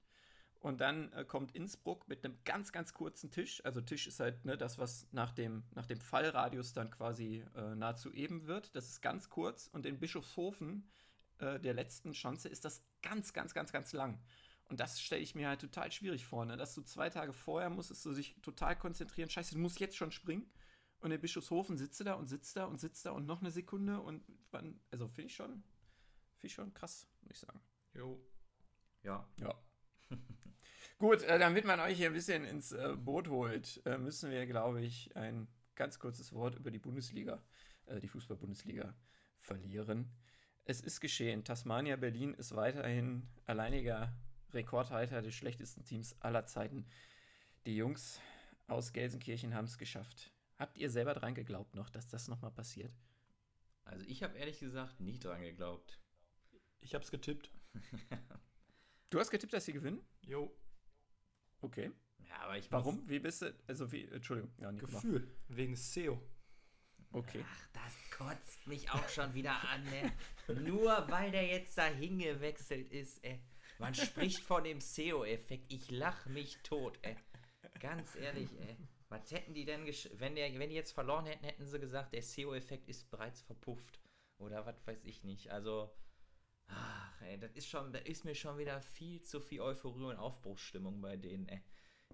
Und 0.61 0.81
dann 0.81 1.13
äh, 1.13 1.25
kommt 1.25 1.55
Innsbruck 1.55 2.09
mit 2.09 2.25
einem 2.25 2.39
ganz, 2.45 2.71
ganz 2.73 2.93
kurzen 2.95 3.31
Tisch. 3.31 3.65
Also 3.65 3.81
Tisch 3.81 4.07
ist 4.07 4.21
halt 4.21 4.45
ne, 4.45 4.57
das, 4.57 4.79
was 4.79 5.09
nach 5.13 5.33
dem, 5.33 5.65
nach 5.75 5.87
dem 5.87 6.01
Fallradius 6.01 6.73
dann 6.73 6.91
quasi 6.91 7.45
äh, 7.57 7.75
nahezu 7.75 8.13
eben 8.13 8.47
wird. 8.47 8.75
Das 8.75 8.89
ist 8.89 9.01
ganz 9.01 9.29
kurz. 9.29 9.69
Und 9.69 9.87
in 9.87 9.99
Bischofshofen, 9.99 10.89
äh, 11.39 11.59
der 11.59 11.75
letzten 11.75 12.15
Schanze, 12.15 12.49
ist 12.49 12.65
das 12.65 12.83
ganz, 13.03 13.33
ganz, 13.33 13.55
ganz, 13.55 13.73
ganz 13.73 13.93
lang. 13.93 14.21
Und 14.69 14.81
das 14.81 15.01
stelle 15.01 15.23
ich 15.23 15.35
mir 15.35 15.49
halt 15.49 15.61
total 15.61 15.91
schwierig 15.91 16.27
vor, 16.27 16.45
ne? 16.45 16.57
dass 16.57 16.75
du 16.75 16.83
zwei 16.83 17.09
Tage 17.09 17.33
vorher 17.33 17.71
musstest 17.71 18.05
du 18.05 18.13
sich 18.13 18.37
total 18.43 18.77
konzentrieren. 18.77 19.31
Scheiße, 19.31 19.55
du 19.55 19.61
musst 19.61 19.81
jetzt 19.81 19.97
schon 19.97 20.13
springen. 20.13 20.51
Und 21.01 21.13
in 21.13 21.21
Bischofshofen 21.21 21.79
sitzt 21.79 22.01
du 22.01 22.05
da 22.05 22.15
und 22.15 22.27
sitzt 22.27 22.57
da 22.57 22.65
und 22.65 22.79
sitzt 22.79 23.07
da 23.07 23.13
und 23.13 23.25
noch 23.25 23.41
eine 23.41 23.51
Sekunde. 23.51 24.01
Und 24.01 24.25
wann, 24.51 24.81
also 24.91 25.09
finde 25.09 25.29
ich 25.29 25.37
schon, 25.37 25.63
finde 26.37 26.47
ich 26.47 26.53
schon 26.53 26.75
krass, 26.75 27.07
muss 27.23 27.33
ich 27.33 27.39
sagen. 27.39 27.61
Jo. 27.95 28.21
Ja. 29.05 29.27
Ja. 29.41 29.55
Gut, 30.99 31.23
äh, 31.23 31.39
damit 31.39 31.65
man 31.65 31.81
euch 31.81 31.97
hier 31.97 32.09
ein 32.09 32.15
bisschen 32.15 32.45
ins 32.45 32.73
äh, 32.73 32.97
Boot 32.97 33.29
holt, 33.29 33.81
äh, 33.87 33.97
müssen 33.97 34.31
wir, 34.31 34.47
glaube 34.47 34.83
ich, 34.83 35.15
ein 35.17 35.47
ganz 35.77 35.99
kurzes 36.01 36.33
Wort 36.33 36.57
über 36.57 36.73
die 36.73 36.81
Bundesliga, 36.81 37.43
äh, 37.87 38.01
die 38.01 38.09
Fußball-Bundesliga 38.09 38.95
verlieren. 39.39 40.11
Es 40.71 40.83
ist 40.83 41.01
geschehen. 41.01 41.45
Tasmania 41.45 41.97
Berlin 41.97 42.35
ist 42.35 42.55
weiterhin 42.55 43.27
alleiniger 43.47 44.15
Rekordhalter 44.53 45.23
des 45.23 45.35
schlechtesten 45.35 45.83
Teams 45.83 46.15
aller 46.21 46.45
Zeiten. 46.45 46.85
Die 47.65 47.75
Jungs 47.75 48.21
aus 48.67 48.93
Gelsenkirchen 48.93 49.55
haben 49.55 49.65
es 49.65 49.79
geschafft. 49.79 50.31
Habt 50.59 50.77
ihr 50.77 50.91
selber 50.91 51.15
dran 51.15 51.35
geglaubt 51.35 51.75
noch, 51.75 51.89
dass 51.89 52.07
das 52.07 52.29
nochmal 52.29 52.51
passiert? 52.51 52.93
Also 53.85 54.05
ich 54.07 54.23
habe 54.23 54.37
ehrlich 54.37 54.61
gesagt 54.61 55.01
nicht 55.01 55.25
dran 55.25 55.41
geglaubt. 55.41 55.99
Ich 56.81 56.95
habe 56.95 57.03
es 57.03 57.11
getippt. 57.11 57.51
Du 59.11 59.19
hast 59.19 59.31
getippt, 59.31 59.55
dass 59.55 59.65
sie 59.65 59.73
gewinnen? 59.73 60.03
Jo. 60.21 60.55
Okay. 61.63 61.91
Ja, 62.19 62.41
aber 62.41 62.59
ich 62.59 62.71
Warum? 62.71 63.09
Wie 63.09 63.19
bist 63.19 63.41
du? 63.41 63.55
Also 63.67 63.91
wie? 63.91 64.05
Entschuldigung. 64.05 64.53
Ja, 64.59 64.71
Gefühl. 64.73 65.21
Gemacht. 65.21 65.39
Wegen 65.49 65.77
SEO. 65.77 66.21
Okay. 67.13 67.45
Ach, 67.47 67.69
das 67.73 68.11
kotzt 68.17 68.67
mich 68.67 68.91
auch 68.91 69.09
schon 69.09 69.33
wieder 69.35 69.57
an, 69.69 69.85
ne? 69.85 70.13
Nur 70.61 71.09
weil 71.11 71.31
der 71.31 71.47
jetzt 71.47 71.77
da 71.79 71.87
hingewechselt 71.87 72.91
ist, 72.91 73.25
ey. 73.25 73.41
Man 73.79 73.95
spricht 73.95 74.43
von 74.43 74.65
dem 74.65 74.81
SEO-Effekt. 74.81 75.73
Ich 75.73 75.91
lach 75.91 76.27
mich 76.27 76.59
tot, 76.63 76.99
ey. 77.03 77.17
Ganz 77.81 78.15
ehrlich, 78.17 78.51
ey. 78.61 78.77
Was 79.09 79.31
hätten 79.31 79.55
die 79.55 79.65
denn, 79.65 79.87
wenn, 79.87 80.35
der, 80.35 80.59
wenn 80.59 80.69
die 80.69 80.75
jetzt 80.77 80.93
verloren 80.93 81.27
hätten, 81.27 81.45
hätten 81.45 81.65
sie 81.65 81.79
gesagt, 81.79 82.13
der 82.13 82.23
SEO-Effekt 82.23 82.89
ist 82.89 83.11
bereits 83.11 83.41
verpufft. 83.41 84.01
Oder 84.39 84.67
was 84.67 84.87
weiß 84.87 85.05
ich 85.05 85.25
nicht. 85.25 85.51
Also, 85.51 85.91
Ach, 86.69 87.23
ey, 87.23 87.39
das 87.39 87.53
ist 87.53 87.69
schon, 87.69 87.93
das 87.93 88.03
ist 88.03 88.25
mir 88.25 88.35
schon 88.35 88.59
wieder 88.59 88.81
viel 88.81 89.23
zu 89.23 89.41
viel 89.41 89.61
Euphorie 89.61 90.05
und 90.05 90.17
Aufbruchsstimmung 90.17 91.01
bei 91.01 91.17
denen, 91.17 91.49
ey. 91.49 91.63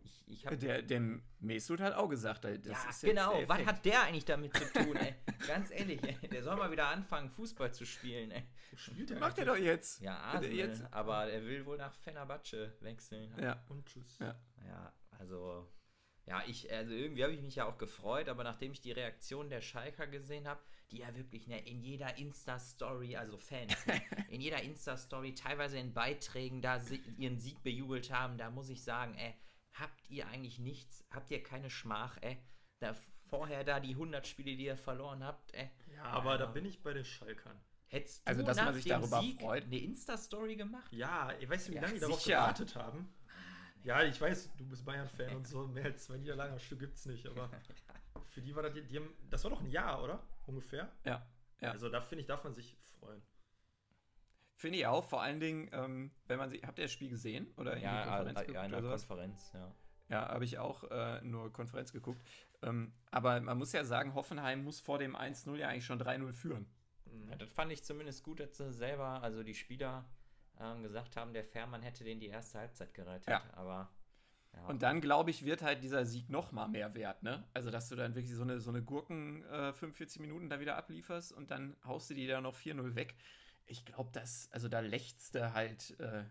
Ich, 0.04 0.28
ich 0.28 0.46
hab, 0.46 0.58
der, 0.60 0.82
der 0.82 1.00
Mesut 1.40 1.80
hat 1.80 1.94
auch 1.94 2.08
gesagt, 2.08 2.44
das 2.44 2.58
ja, 2.64 2.88
ist 2.88 3.00
genau. 3.00 3.42
Was 3.46 3.64
hat 3.64 3.84
der 3.84 4.02
eigentlich 4.02 4.24
damit 4.24 4.56
zu 4.56 4.64
tun, 4.72 4.96
ey? 4.96 5.14
Ganz 5.46 5.70
ehrlich, 5.70 6.02
ey. 6.02 6.28
Der 6.28 6.42
soll 6.42 6.56
mal 6.56 6.70
wieder 6.70 6.88
anfangen, 6.88 7.30
Fußball 7.30 7.72
zu 7.72 7.84
spielen, 7.84 8.30
ey. 8.30 8.44
Spielt 8.76 9.10
der 9.10 9.18
macht 9.18 9.38
er 9.38 9.46
doch 9.46 9.56
jetzt. 9.56 10.00
Ja, 10.00 10.20
also, 10.20 10.48
jetzt. 10.48 10.82
aber 10.92 11.26
er 11.26 11.44
will 11.44 11.64
wohl 11.64 11.78
nach 11.78 11.94
Fenerbahce 11.94 12.74
wechseln. 12.80 13.34
Ja. 13.40 13.64
Und 13.68 13.86
tschüss. 13.86 14.18
Ja, 14.18 14.38
ja 14.66 14.92
also 15.18 15.68
ja, 16.26 16.42
ich, 16.46 16.72
also 16.72 16.92
irgendwie 16.92 17.22
habe 17.22 17.34
ich 17.34 17.42
mich 17.42 17.56
ja 17.56 17.66
auch 17.66 17.76
gefreut, 17.76 18.28
aber 18.28 18.44
nachdem 18.44 18.72
ich 18.72 18.80
die 18.80 18.92
Reaktion 18.92 19.50
der 19.50 19.60
Schalker 19.60 20.06
gesehen 20.06 20.48
habe, 20.48 20.60
die 20.90 20.98
ja 20.98 21.14
wirklich 21.14 21.46
ne, 21.46 21.60
in 21.66 21.82
jeder 21.82 22.16
Insta-Story, 22.16 23.16
also 23.16 23.36
Fans, 23.36 23.86
ne, 23.86 24.00
in 24.30 24.40
jeder 24.40 24.62
Insta-Story, 24.62 25.34
teilweise 25.34 25.78
in 25.78 25.92
Beiträgen 25.92 26.62
da 26.62 26.80
ihren 27.18 27.38
Sieg 27.38 27.62
bejubelt 27.62 28.10
haben, 28.10 28.38
da 28.38 28.50
muss 28.50 28.70
ich 28.70 28.82
sagen, 28.82 29.14
ey, 29.16 29.34
habt 29.74 30.10
ihr 30.10 30.26
eigentlich 30.28 30.58
nichts, 30.58 31.04
habt 31.10 31.30
ihr 31.30 31.42
keine 31.42 31.70
Schmach, 31.70 32.18
ey, 32.20 32.38
da 32.78 32.94
vorher 33.28 33.64
da 33.64 33.80
die 33.80 33.92
100 33.92 34.26
Spiele, 34.26 34.56
die 34.56 34.66
ihr 34.66 34.76
verloren 34.76 35.24
habt, 35.24 35.52
ey. 35.54 35.70
Ja, 35.94 36.04
aber 36.04 36.38
da 36.38 36.46
bin 36.46 36.64
ich 36.64 36.82
bei 36.82 36.92
den 36.92 37.04
Schalkern. 37.04 37.60
Hättest 37.88 38.26
du 38.26 38.30
also, 38.30 38.42
dass 38.42 38.56
man 38.56 38.74
sich 38.74 38.86
darüber 38.86 39.20
Sieg 39.20 39.40
freut. 39.40 39.64
eine 39.64 39.78
Insta-Story 39.78 40.56
gemacht? 40.56 40.92
Ja, 40.92 41.32
ich 41.38 41.48
weiß 41.48 41.68
nicht, 41.68 41.78
wie 41.78 41.82
lange 41.82 41.94
die 41.94 42.00
darauf 42.00 42.24
gewartet 42.24 42.74
haben. 42.74 43.12
Ja, 43.84 44.02
ich 44.02 44.18
weiß, 44.18 44.50
du 44.56 44.66
bist 44.66 44.84
Bayern-Fan 44.84 45.36
und 45.36 45.46
so, 45.46 45.66
mehr 45.66 45.84
als 45.84 46.04
zwei 46.04 46.16
Niederlagen 46.16 46.54
am 46.54 46.58
Stück 46.58 46.80
gibt's 46.80 47.04
nicht, 47.04 47.26
aber 47.26 47.50
für 48.28 48.40
die 48.40 48.56
war 48.56 48.62
das, 48.62 48.72
die 48.72 48.96
haben, 48.96 49.10
das 49.28 49.44
war 49.44 49.50
doch 49.50 49.60
ein 49.60 49.70
Jahr, 49.70 50.02
oder? 50.02 50.26
Ungefähr? 50.46 50.90
Ja. 51.04 51.26
ja. 51.60 51.70
Also 51.70 51.88
da 51.90 52.00
finde 52.00 52.22
ich, 52.22 52.26
darf 52.26 52.44
man 52.44 52.54
sich 52.54 52.76
freuen. 52.98 53.22
Finde 54.64 54.78
ich 54.78 54.86
auch, 54.86 55.04
vor 55.04 55.20
allen 55.20 55.40
Dingen, 55.40 55.68
ähm, 55.74 56.10
wenn 56.26 56.38
man 56.38 56.48
sie, 56.48 56.62
habt 56.64 56.78
ihr 56.78 56.86
das 56.86 56.92
Spiel 56.92 57.10
gesehen? 57.10 57.52
Oder 57.58 57.76
ja, 57.76 58.06
Konferenz 58.06 58.40
äh, 58.40 58.52
ja, 58.54 58.64
in 58.64 58.70
der 58.72 58.80
Konferenz, 58.80 59.52
ja. 59.52 59.74
Ja, 60.08 60.28
habe 60.30 60.46
ich 60.46 60.58
auch 60.58 60.84
äh, 60.84 61.20
nur 61.20 61.52
Konferenz 61.52 61.92
geguckt. 61.92 62.26
Ähm, 62.62 62.94
aber 63.10 63.42
man 63.42 63.58
muss 63.58 63.72
ja 63.72 63.84
sagen, 63.84 64.14
Hoffenheim 64.14 64.64
muss 64.64 64.80
vor 64.80 64.98
dem 64.98 65.16
1-0 65.16 65.54
ja 65.56 65.68
eigentlich 65.68 65.84
schon 65.84 66.00
3-0 66.00 66.32
führen. 66.32 66.66
Ja, 67.28 67.36
das 67.36 67.52
fand 67.52 67.72
ich 67.72 67.84
zumindest 67.84 68.22
gut, 68.24 68.40
dass 68.40 68.56
sie 68.56 68.72
selber, 68.72 69.22
also 69.22 69.42
die 69.42 69.52
Spieler 69.52 70.06
ähm, 70.58 70.82
gesagt 70.82 71.14
haben, 71.18 71.34
der 71.34 71.44
Fährmann 71.44 71.82
hätte 71.82 72.02
den 72.02 72.18
die 72.18 72.28
erste 72.28 72.60
Halbzeit 72.60 72.94
gerettet. 72.94 73.28
Ja. 73.28 73.42
Aber 73.52 73.90
Ja. 74.54 74.64
Und 74.64 74.82
dann, 74.82 75.02
glaube 75.02 75.28
ich, 75.28 75.44
wird 75.44 75.60
halt 75.60 75.82
dieser 75.82 76.06
Sieg 76.06 76.30
noch 76.30 76.52
mal 76.52 76.68
mehr 76.68 76.94
wert, 76.94 77.22
ne? 77.22 77.44
Also, 77.52 77.70
dass 77.70 77.90
du 77.90 77.96
dann 77.96 78.14
wirklich 78.14 78.34
so 78.34 78.44
eine, 78.44 78.60
so 78.60 78.70
eine 78.70 78.82
Gurken 78.82 79.44
äh, 79.44 79.74
45 79.74 80.22
Minuten 80.22 80.48
da 80.48 80.58
wieder 80.58 80.76
ablieferst 80.76 81.34
und 81.34 81.50
dann 81.50 81.76
haust 81.84 82.08
du 82.08 82.14
die 82.14 82.26
da 82.26 82.40
noch 82.40 82.56
4-0 82.56 82.94
weg. 82.94 83.14
Ich 83.66 83.84
glaube, 83.84 84.10
das, 84.12 84.48
also 84.52 84.68
da 84.68 84.80
lechzte 84.80 85.52
halt 85.54 85.98
äh, 86.00 86.24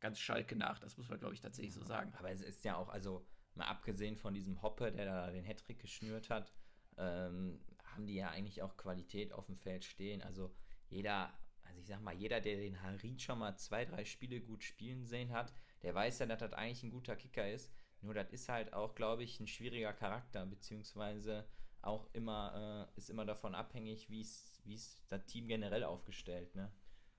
ganz 0.00 0.18
Schalke 0.18 0.56
nach, 0.56 0.78
das 0.78 0.96
muss 0.96 1.08
man, 1.08 1.18
glaube 1.18 1.34
ich, 1.34 1.40
tatsächlich 1.40 1.74
so 1.74 1.82
sagen. 1.82 2.12
Aber 2.16 2.30
es 2.30 2.40
ist 2.40 2.64
ja 2.64 2.76
auch, 2.76 2.88
also 2.88 3.26
mal 3.54 3.66
abgesehen 3.66 4.16
von 4.16 4.34
diesem 4.34 4.62
Hoppe, 4.62 4.92
der 4.92 5.06
da 5.06 5.30
den 5.30 5.44
Hattrick 5.44 5.80
geschnürt 5.80 6.30
hat, 6.30 6.52
ähm, 6.98 7.60
haben 7.84 8.06
die 8.06 8.14
ja 8.14 8.30
eigentlich 8.30 8.62
auch 8.62 8.76
Qualität 8.76 9.32
auf 9.32 9.46
dem 9.46 9.56
Feld 9.56 9.84
stehen. 9.84 10.22
Also 10.22 10.54
jeder, 10.88 11.32
also 11.64 11.80
ich 11.80 11.86
sag 11.86 12.00
mal, 12.02 12.14
jeder, 12.14 12.40
der 12.40 12.56
den 12.56 12.82
Harit 12.82 13.22
schon 13.22 13.38
mal 13.38 13.56
zwei, 13.56 13.84
drei 13.84 14.04
Spiele 14.04 14.40
gut 14.40 14.62
spielen 14.62 15.06
sehen 15.06 15.32
hat, 15.32 15.52
der 15.82 15.94
weiß 15.94 16.18
ja, 16.20 16.26
dass 16.26 16.40
das 16.40 16.52
eigentlich 16.52 16.82
ein 16.82 16.90
guter 16.90 17.16
Kicker 17.16 17.50
ist. 17.50 17.72
Nur 18.02 18.14
das 18.14 18.30
ist 18.30 18.48
halt 18.48 18.72
auch, 18.72 18.94
glaube 18.94 19.24
ich, 19.24 19.40
ein 19.40 19.46
schwieriger 19.46 19.92
Charakter, 19.92 20.44
beziehungsweise 20.46 21.48
auch 21.80 22.08
immer, 22.12 22.88
äh, 22.94 22.98
ist 22.98 23.10
immer 23.10 23.24
davon 23.24 23.54
abhängig, 23.54 24.10
wie 24.10 24.20
es 24.20 24.55
das 25.08 25.26
Team 25.26 25.48
generell 25.48 25.84
aufgestellt, 25.84 26.54
ne? 26.54 26.72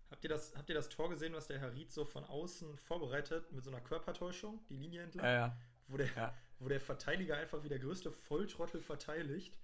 Habt 0.10 0.24
ihr, 0.24 0.30
das, 0.30 0.56
habt 0.56 0.70
ihr 0.70 0.76
das 0.76 0.88
Tor 0.88 1.10
gesehen, 1.10 1.34
was 1.34 1.48
der 1.48 1.60
Harit 1.60 1.92
so 1.92 2.06
von 2.06 2.24
außen 2.24 2.78
vorbereitet 2.78 3.52
mit 3.52 3.64
so 3.66 3.70
einer 3.70 3.82
Körpertäuschung, 3.82 4.64
die 4.70 4.78
Linie 4.78 5.04
entlang? 5.04 5.26
Ja, 5.26 5.34
ja. 5.34 5.58
Wo, 5.88 5.98
der, 5.98 6.08
ja. 6.16 6.34
wo 6.60 6.70
der 6.70 6.80
Verteidiger 6.80 7.36
einfach 7.36 7.64
wie 7.64 7.70
der 7.70 7.80
größte 7.80 8.10
Volltrottel 8.10 8.80
verteidigt 8.80 9.58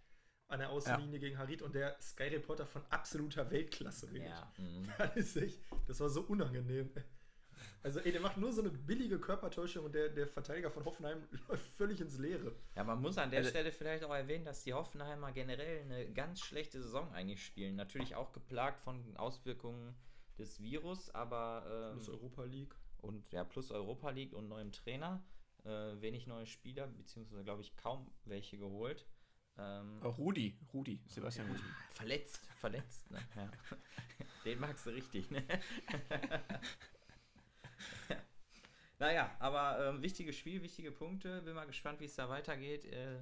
an 0.50 0.60
der 0.60 0.70
Außenlinie 0.70 1.14
ja. 1.14 1.20
gegen 1.20 1.38
Harit 1.38 1.62
und 1.62 1.74
der 1.74 2.00
Sky 2.02 2.24
Reporter 2.24 2.66
von 2.66 2.84
absoluter 2.90 3.50
Weltklasse 3.52 4.12
redet. 4.12 4.30
Ja. 4.30 4.54
Mhm. 4.58 4.92
Das, 4.98 5.16
ist 5.16 5.38
echt, 5.38 5.60
das 5.88 6.00
war 6.02 6.10
so 6.10 6.22
unangenehm. 6.24 6.92
Also, 7.82 8.00
ey, 8.00 8.12
der 8.12 8.22
macht 8.22 8.38
nur 8.38 8.52
so 8.52 8.62
eine 8.62 8.70
billige 8.70 9.20
Körpertäuschung 9.20 9.86
und 9.86 9.94
der, 9.94 10.10
der 10.10 10.28
Verteidiger 10.28 10.70
von 10.70 10.86
Hoffenheim 10.86 11.24
läuft 11.48 11.68
völlig 11.76 12.00
ins 12.00 12.18
Leere. 12.18 12.56
Ja, 12.76 12.84
man 12.84 13.02
muss 13.02 13.18
an 13.18 13.30
der 13.30 13.40
also, 13.40 13.50
Stelle 13.50 13.72
vielleicht 13.72 14.04
auch 14.04 14.14
erwähnen, 14.14 14.46
dass 14.46 14.64
die 14.64 14.74
Hoffenheimer 14.74 15.32
generell 15.32 15.82
eine 15.82 16.12
ganz 16.12 16.40
schlechte 16.40 16.82
Saison 16.82 17.12
eigentlich 17.14 17.46
spielen. 17.46 17.76
Natürlich 17.76 18.16
auch 18.16 18.32
geplagt 18.32 18.80
von 18.82 19.16
Auswirkungen 19.18 19.96
des 20.38 20.62
Virus, 20.62 21.10
aber. 21.10 21.92
Ähm, 21.92 21.98
plus 21.98 22.10
Europa 22.10 22.44
League. 22.44 22.76
Und 23.02 23.32
ja, 23.32 23.44
plus 23.44 23.72
Europa 23.72 24.10
League 24.12 24.34
und 24.34 24.48
neuem 24.48 24.72
Trainer. 24.72 25.24
Äh, 25.66 26.02
wenig 26.02 26.28
neue 26.28 26.46
Spieler, 26.46 26.88
beziehungsweise 26.88 27.44
glaube 27.44 27.62
ich 27.62 27.76
kaum 27.78 28.12
welche 28.26 28.58
geholt. 28.58 29.06
Ähm, 29.58 30.02
oh, 30.04 30.10
Rudi, 30.10 30.58
Rudi, 30.74 31.00
Sebastian 31.08 31.48
Rudi. 31.48 31.62
Verletzt, 31.92 32.40
verletzt, 32.58 33.10
ne? 33.12 33.20
Ja. 33.36 33.52
Den 34.46 34.60
magst 34.60 34.86
du 34.86 34.90
richtig, 34.90 35.30
ne? 35.30 35.44
naja, 39.00 39.36
aber 39.40 39.88
ähm, 39.88 40.02
wichtiges 40.02 40.38
Spiel, 40.38 40.62
wichtige 40.62 40.92
Punkte. 40.92 41.42
Bin 41.42 41.56
mal 41.56 41.66
gespannt, 41.66 42.00
wie 42.00 42.06
es 42.06 42.16
da 42.16 42.30
weitergeht. 42.30 42.86
Äh, 42.86 43.20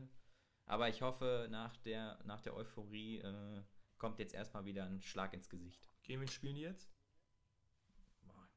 aber 0.65 0.89
ich 0.89 1.01
hoffe, 1.01 1.48
nach 1.50 1.75
der, 1.77 2.20
nach 2.25 2.41
der 2.41 2.56
Euphorie 2.56 3.20
äh, 3.20 3.62
kommt 3.98 4.20
jetzt 4.20 4.34
erstmal 4.34 4.65
wieder 4.65 4.86
ein 4.86 5.01
Schlag 5.01 5.34
ins 5.34 5.50
Gesicht. 5.50 5.88
Gegen 6.03 6.22
wen 6.22 6.27
spielen 6.27 6.56
die 6.56 6.62
jetzt? 6.62 6.91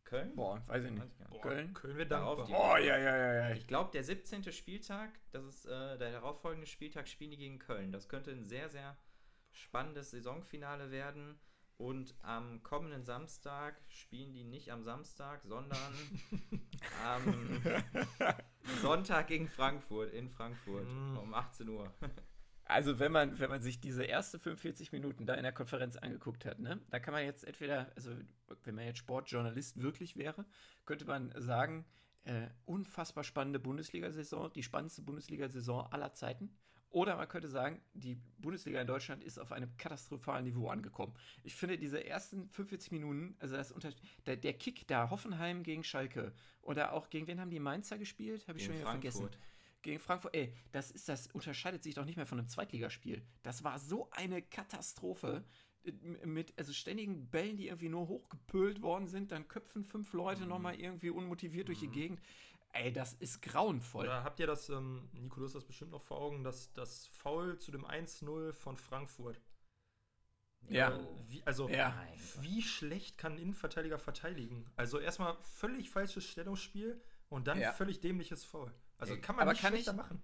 Köln? 0.05 0.35
Boah, 0.37 0.63
weiß 0.67 0.85
ich 0.85 0.91
nicht. 0.91 1.31
Boah, 1.31 1.41
Köln? 1.41 1.75
Köln 1.75 1.97
wird 1.97 2.11
darauf. 2.11 2.49
Oh, 2.49 2.77
ja, 2.77 2.97
ja, 2.97 2.99
ja, 2.99 3.35
ja. 3.35 3.51
Ich 3.51 3.67
glaube, 3.67 3.91
der 3.91 4.05
17. 4.05 4.53
Spieltag, 4.53 5.11
das 5.31 5.45
ist 5.45 5.65
äh, 5.67 5.99
der 5.99 6.13
darauffolgende 6.13 6.67
Spieltag, 6.67 7.09
spielen 7.09 7.31
die 7.31 7.39
gegen 7.39 7.59
Köln. 7.59 7.91
Das 7.91 8.09
könnte 8.09 8.31
ein 8.31 8.45
sehr, 8.45 8.69
sehr 8.69 8.97
spannendes 9.51 10.11
Saisonfinale 10.11 10.91
werden. 10.91 11.41
Und 11.77 12.15
am 12.23 12.63
kommenden 12.63 13.05
Samstag 13.05 13.81
spielen 13.89 14.33
die 14.33 14.45
nicht 14.45 14.71
am 14.71 14.85
Samstag, 14.85 15.43
sondern 15.45 15.93
am 17.05 17.61
Sonntag 18.81 19.27
gegen 19.27 19.49
Frankfurt, 19.49 20.13
in 20.13 20.31
Frankfurt, 20.31 20.89
mm. 20.89 21.17
um 21.19 21.35
18 21.35 21.69
Uhr. 21.69 21.93
Also 22.67 22.99
wenn 22.99 23.13
man, 23.13 23.39
wenn 23.39 23.51
man 23.51 23.61
sich 23.61 23.81
diese 23.81 24.05
erste 24.05 24.39
45 24.39 24.93
Minuten 24.93 25.27
da 25.27 25.35
in 25.35 25.43
der 25.43 25.53
Konferenz 25.53 25.97
angeguckt 25.97 26.47
hat, 26.47 26.61
ne, 26.61 26.81
da 26.91 26.99
kann 26.99 27.13
man 27.13 27.25
jetzt 27.25 27.45
entweder, 27.45 27.93
also 27.95 28.11
wenn 28.63 28.75
man 28.75 28.87
jetzt 28.87 28.99
Sportjournalist 28.99 29.83
wirklich 29.83 30.17
wäre, 30.17 30.47
könnte 30.87 31.05
man 31.05 31.35
sagen, 31.37 31.85
äh, 32.25 32.49
unfassbar 32.65 33.23
spannende 33.23 33.59
Bundesliga-Saison, 33.59 34.51
die 34.53 34.63
spannendste 34.63 35.03
Bundesliga-Saison 35.03 35.93
aller 35.93 36.15
Zeiten. 36.15 36.57
Oder 36.95 37.17
man 37.17 37.27
könnte 37.27 37.49
sagen, 37.49 37.81
die 37.93 38.15
Bundesliga 38.39 38.81
in 38.81 38.87
Deutschland 38.87 39.25
ist 39.25 39.39
auf 39.39 39.51
einem 39.51 39.77
katastrophalen 39.79 40.45
Niveau 40.45 40.69
angekommen. 40.69 41.13
Ich 41.43 41.57
finde 41.57 41.77
diese 41.77 42.07
ersten 42.07 42.49
45 42.51 42.93
Minuten, 42.93 43.35
also 43.41 43.57
das 43.57 43.73
unter 43.73 43.91
der, 44.27 44.37
der 44.37 44.53
Kick 44.53 44.87
da, 44.87 45.11
Hoffenheim 45.11 45.65
gegen 45.65 45.83
Schalke 45.83 46.33
oder 46.63 46.93
auch 46.93 47.11
gegen 47.11 47.27
wen 47.27 47.41
haben 47.41 47.51
die 47.51 47.59
Mainzer 47.59 47.99
gespielt? 47.99 48.47
Habe 48.47 48.59
ich 48.59 48.67
gegen 48.67 48.75
schon 48.75 48.81
wieder 48.81 48.91
vergessen 48.93 49.29
gegen 49.83 49.99
Frankfurt, 49.99 50.35
ey, 50.35 50.55
das 50.73 50.91
ist 50.93 51.09
das 51.09 51.27
unterscheidet 51.27 51.83
sich 51.83 51.95
doch 51.95 52.07
nicht 52.07 52.17
mehr 52.17 52.27
von 52.27 52.39
einem 52.39 52.49
Zweitligaspiel. 52.49 53.21
Das 53.43 53.65
war 53.65 53.79
so 53.79 54.09
eine 54.13 54.41
Katastrophe 54.41 55.45
äh, 55.85 55.93
mit 56.25 56.55
also 56.57 56.73
ständigen 56.73 57.29
Bällen, 57.29 57.57
die 57.57 57.67
irgendwie 57.67 57.91
nur 57.91 58.09
hochgepölt 58.09 58.83
worden 58.83 59.09
sind, 59.09 59.31
dann 59.31 59.47
köpfen 59.47 59.85
fünf 59.85 60.13
Leute 60.13 60.45
mhm. 60.45 60.49
nochmal 60.49 60.81
irgendwie 60.81 61.11
unmotiviert 61.11 61.65
mhm. 61.65 61.67
durch 61.67 61.81
die 61.81 61.89
mhm. 61.89 61.93
Gegend. 61.93 62.21
Ey, 62.75 62.93
das 62.93 63.13
ist 63.15 63.41
grauenvoll. 63.41 64.07
Oder 64.07 64.25
habt 64.25 64.41
ihr 64.41 64.49
das, 64.49 64.69
ähm, 64.69 65.09
hast 65.41 65.55
das 65.55 65.65
bestimmt 65.65 65.93
noch 65.93 66.03
vor 66.03 66.19
Augen, 66.19 66.43
dass 66.43 66.73
das 66.73 67.07
Foul 67.07 67.57
zu 67.59 67.71
dem 67.71 67.85
1-0 67.85 68.53
von 68.53 68.77
Frankfurt. 68.77 69.41
Ja. 70.69 70.99
Wie, 71.29 71.43
also, 71.45 71.69
ja. 71.69 71.95
wie 72.41 72.63
schlecht 72.63 73.17
kann 73.17 73.35
ein 73.35 73.39
Innenverteidiger 73.39 73.99
verteidigen? 73.99 74.67
Also, 74.75 74.99
erstmal 74.99 75.37
völlig 75.41 75.89
falsches 75.89 76.25
Stellungsspiel 76.25 77.01
und 77.29 77.47
dann 77.47 77.61
ja. 77.61 77.73
völlig 77.73 78.01
dämliches 78.01 78.45
Foul. 78.45 78.73
Also 78.99 79.17
kann 79.21 79.37
man 79.37 79.43
Aber 79.45 79.53
nicht 79.53 79.63
kann 79.63 79.75
ich, 79.75 79.93
machen. 79.93 80.23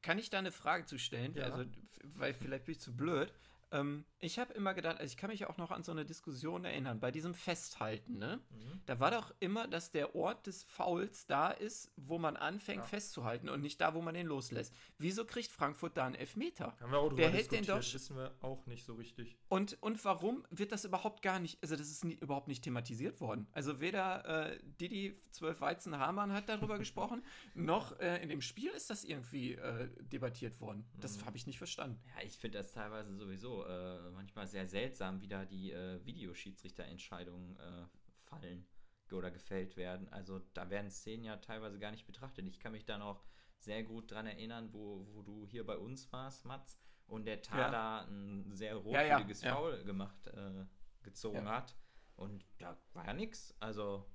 Kann 0.00 0.18
ich 0.18 0.30
da 0.30 0.38
eine 0.38 0.52
Frage 0.52 0.86
zu 0.86 0.98
stellen? 0.98 1.34
Ja. 1.34 1.44
Also, 1.44 1.64
weil 2.04 2.32
vielleicht 2.32 2.64
bin 2.64 2.72
ich 2.74 2.80
zu 2.80 2.96
blöd. 2.96 3.32
Ähm, 3.72 4.04
ich 4.18 4.38
habe 4.38 4.52
immer 4.52 4.74
gedacht, 4.74 5.00
also 5.00 5.10
ich 5.10 5.16
kann 5.16 5.30
mich 5.30 5.46
auch 5.46 5.56
noch 5.56 5.70
an 5.70 5.82
so 5.82 5.90
eine 5.90 6.04
Diskussion 6.04 6.64
erinnern, 6.64 7.00
bei 7.00 7.10
diesem 7.10 7.34
Festhalten, 7.34 8.18
ne? 8.18 8.40
Mhm. 8.50 8.80
Da 8.86 9.00
war 9.00 9.10
doch 9.10 9.34
immer, 9.40 9.66
dass 9.66 9.90
der 9.90 10.14
Ort 10.14 10.46
des 10.46 10.62
Fouls 10.62 11.26
da 11.26 11.50
ist, 11.50 11.90
wo 11.96 12.18
man 12.18 12.36
anfängt 12.36 12.82
ja. 12.82 12.86
festzuhalten 12.86 13.48
und 13.48 13.62
nicht 13.62 13.80
da, 13.80 13.94
wo 13.94 14.02
man 14.02 14.14
den 14.14 14.26
loslässt. 14.26 14.74
Wieso 14.98 15.24
kriegt 15.24 15.50
Frankfurt 15.50 15.96
da 15.96 16.06
einen 16.06 16.14
Elfmeter? 16.14 16.76
Haben 16.78 16.92
wir 16.92 16.98
auch 16.98 17.12
der 17.12 17.30
hält 17.30 17.50
den 17.50 17.64
doch. 17.64 17.78
wissen 17.78 18.16
wir 18.16 18.34
auch 18.42 18.66
nicht 18.66 18.84
so 18.84 18.94
richtig. 18.94 19.36
Und, 19.48 19.82
und 19.82 20.04
warum 20.04 20.44
wird 20.50 20.72
das 20.72 20.84
überhaupt 20.84 21.22
gar 21.22 21.40
nicht, 21.40 21.58
also 21.62 21.74
das 21.74 21.90
ist 21.90 22.04
nie, 22.04 22.14
überhaupt 22.14 22.48
nicht 22.48 22.62
thematisiert 22.62 23.20
worden. 23.20 23.48
Also 23.52 23.80
weder 23.80 24.52
äh, 24.52 24.58
Didi 24.80 25.16
12 25.30 25.60
Weizen 25.60 25.98
Hamann 25.98 26.32
hat 26.32 26.48
darüber 26.48 26.78
gesprochen, 26.78 27.24
noch 27.54 27.98
äh, 27.98 28.22
in 28.22 28.28
dem 28.28 28.42
Spiel 28.42 28.70
ist 28.70 28.90
das 28.90 29.04
irgendwie 29.04 29.54
äh, 29.54 29.88
debattiert 30.00 30.60
worden. 30.60 30.84
Das 31.00 31.18
mhm. 31.18 31.26
habe 31.26 31.36
ich 31.36 31.46
nicht 31.46 31.58
verstanden. 31.58 32.00
Ja, 32.16 32.24
ich 32.24 32.36
finde 32.36 32.58
das 32.58 32.72
teilweise 32.72 33.16
sowieso 33.16 33.61
äh, 33.66 34.10
manchmal 34.10 34.46
sehr 34.46 34.66
seltsam, 34.66 35.20
wie 35.20 35.28
da 35.28 35.44
die 35.44 35.72
äh, 35.72 36.04
Videoschiedsrichterentscheidungen 36.04 37.56
äh, 37.58 37.86
fallen 38.24 38.66
oder 39.10 39.30
gefällt 39.30 39.76
werden. 39.76 40.08
Also 40.10 40.40
da 40.54 40.70
werden 40.70 40.90
Szenen 40.90 41.24
ja 41.24 41.36
teilweise 41.36 41.78
gar 41.78 41.90
nicht 41.90 42.06
betrachtet. 42.06 42.46
Ich 42.46 42.60
kann 42.60 42.72
mich 42.72 42.86
da 42.86 42.98
noch 42.98 43.24
sehr 43.58 43.84
gut 43.84 44.10
dran 44.10 44.26
erinnern, 44.26 44.72
wo, 44.72 45.06
wo 45.12 45.22
du 45.22 45.46
hier 45.46 45.64
bei 45.64 45.76
uns 45.76 46.10
warst, 46.12 46.44
Mats, 46.44 46.78
und 47.06 47.26
der 47.26 47.42
Tada 47.42 48.02
ja. 48.02 48.08
ein 48.08 48.54
sehr 48.54 48.76
rotwürdiges 48.76 49.42
ja, 49.42 49.50
ja, 49.50 49.54
Foul 49.56 49.84
gemacht, 49.84 50.26
äh, 50.28 50.64
gezogen 51.02 51.48
hat. 51.48 51.76
Und 52.16 52.44
da 52.58 52.78
war 52.92 53.06
ja 53.06 53.12
nichts. 53.12 53.54
Also, 53.60 54.06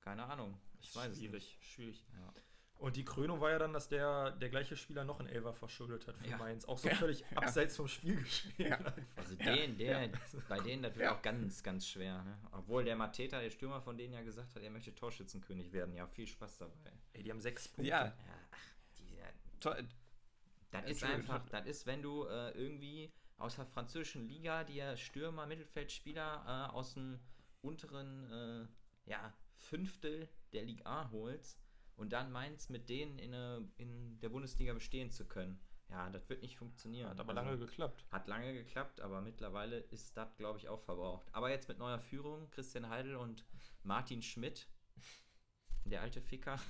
keine 0.00 0.24
Ahnung. 0.24 0.60
Ich 0.80 0.94
weiß 0.94 1.16
schwierig, 1.16 1.42
es 1.42 1.58
nicht. 1.58 1.64
Schwierig, 1.64 2.06
schwierig. 2.06 2.47
Und 2.78 2.94
die 2.94 3.04
Krönung 3.04 3.40
war 3.40 3.50
ja 3.50 3.58
dann, 3.58 3.72
dass 3.72 3.88
der, 3.88 4.30
der 4.32 4.50
gleiche 4.50 4.76
Spieler 4.76 5.04
noch 5.04 5.18
einen 5.18 5.28
Elfer 5.28 5.52
verschuldet 5.52 6.06
hat 6.06 6.16
für 6.16 6.28
ja. 6.28 6.36
Mainz. 6.36 6.64
Auch 6.64 6.78
so 6.78 6.88
völlig 6.88 7.20
ja. 7.20 7.38
abseits 7.38 7.76
vom 7.76 7.88
Spiel 7.88 8.16
geschehen. 8.22 8.54
Ja. 8.58 8.78
Also 9.16 9.34
den, 9.34 9.76
der, 9.76 10.08
bei 10.48 10.60
denen, 10.60 10.84
das 10.84 10.94
wird 10.94 11.08
auch 11.10 11.20
ganz, 11.20 11.62
ganz 11.64 11.88
schwer. 11.88 12.22
Ne? 12.22 12.38
Obwohl 12.52 12.84
der 12.84 12.94
Mateta, 12.94 13.40
der 13.40 13.50
Stürmer 13.50 13.80
von 13.80 13.98
denen 13.98 14.14
ja 14.14 14.22
gesagt 14.22 14.54
hat, 14.54 14.62
er 14.62 14.70
möchte 14.70 14.94
Torschützenkönig 14.94 15.72
werden. 15.72 15.92
Ja, 15.94 16.06
viel 16.06 16.28
Spaß 16.28 16.58
dabei. 16.58 16.92
Ey, 17.14 17.24
die 17.24 17.30
haben 17.32 17.40
sechs 17.40 17.66
Punkte. 17.66 17.90
Ja. 17.90 18.14
ach, 18.52 18.58
die, 18.98 19.18
das 20.70 20.84
ist 20.86 21.02
einfach, 21.02 21.48
das 21.48 21.66
ist, 21.66 21.86
wenn 21.86 22.00
du 22.00 22.26
äh, 22.26 22.50
irgendwie 22.52 23.12
aus 23.38 23.56
der 23.56 23.66
französischen 23.66 24.28
Liga 24.28 24.62
dir 24.62 24.96
Stürmer, 24.96 25.46
Mittelfeldspieler 25.46 26.68
äh, 26.70 26.72
aus 26.72 26.94
dem 26.94 27.18
unteren 27.60 28.30
äh, 28.30 29.10
ja, 29.10 29.32
Fünftel 29.56 30.28
der 30.52 30.62
Liga 30.62 30.84
A 30.84 31.10
holst 31.10 31.58
und 31.98 32.12
dann 32.12 32.30
Mainz 32.32 32.68
mit 32.68 32.88
denen 32.88 33.18
in, 33.18 33.34
eine, 33.34 33.68
in 33.76 34.18
der 34.20 34.28
Bundesliga 34.28 34.72
bestehen 34.72 35.10
zu 35.10 35.26
können. 35.26 35.60
Ja, 35.90 36.10
das 36.10 36.28
wird 36.28 36.42
nicht 36.42 36.56
funktionieren. 36.56 37.08
Hat 37.08 37.18
aber 37.18 37.36
also, 37.36 37.50
lange 37.50 37.58
geklappt. 37.58 38.04
Hat 38.10 38.28
lange 38.28 38.52
geklappt, 38.52 39.00
aber 39.00 39.20
mittlerweile 39.20 39.78
ist 39.78 40.16
das, 40.16 40.36
glaube 40.36 40.58
ich, 40.58 40.68
auch 40.68 40.80
verbraucht. 40.80 41.26
Aber 41.32 41.50
jetzt 41.50 41.68
mit 41.68 41.78
neuer 41.78 41.98
Führung, 41.98 42.50
Christian 42.50 42.88
Heidel 42.88 43.16
und 43.16 43.44
Martin 43.82 44.22
Schmidt, 44.22 44.68
der 45.84 46.02
alte 46.02 46.20
Ficker. 46.20 46.60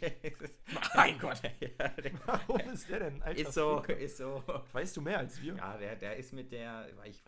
mein 0.94 1.18
Gott. 1.18 1.42
ja, 1.60 1.88
der, 1.88 2.26
Warum 2.26 2.60
ist 2.60 2.88
der 2.88 3.00
denn? 3.00 3.22
Alter 3.22 3.40
ist 3.40 3.52
so, 3.52 3.82
Ficker? 3.82 3.98
ist 3.98 4.16
so. 4.16 4.42
Weißt 4.72 4.96
du 4.96 5.02
mehr 5.02 5.18
als 5.18 5.40
wir? 5.40 5.54
Ja, 5.54 5.76
der, 5.76 5.94
der 5.96 6.16
ist 6.16 6.32
mit 6.32 6.50
der, 6.50 6.88
ich, 7.04 7.22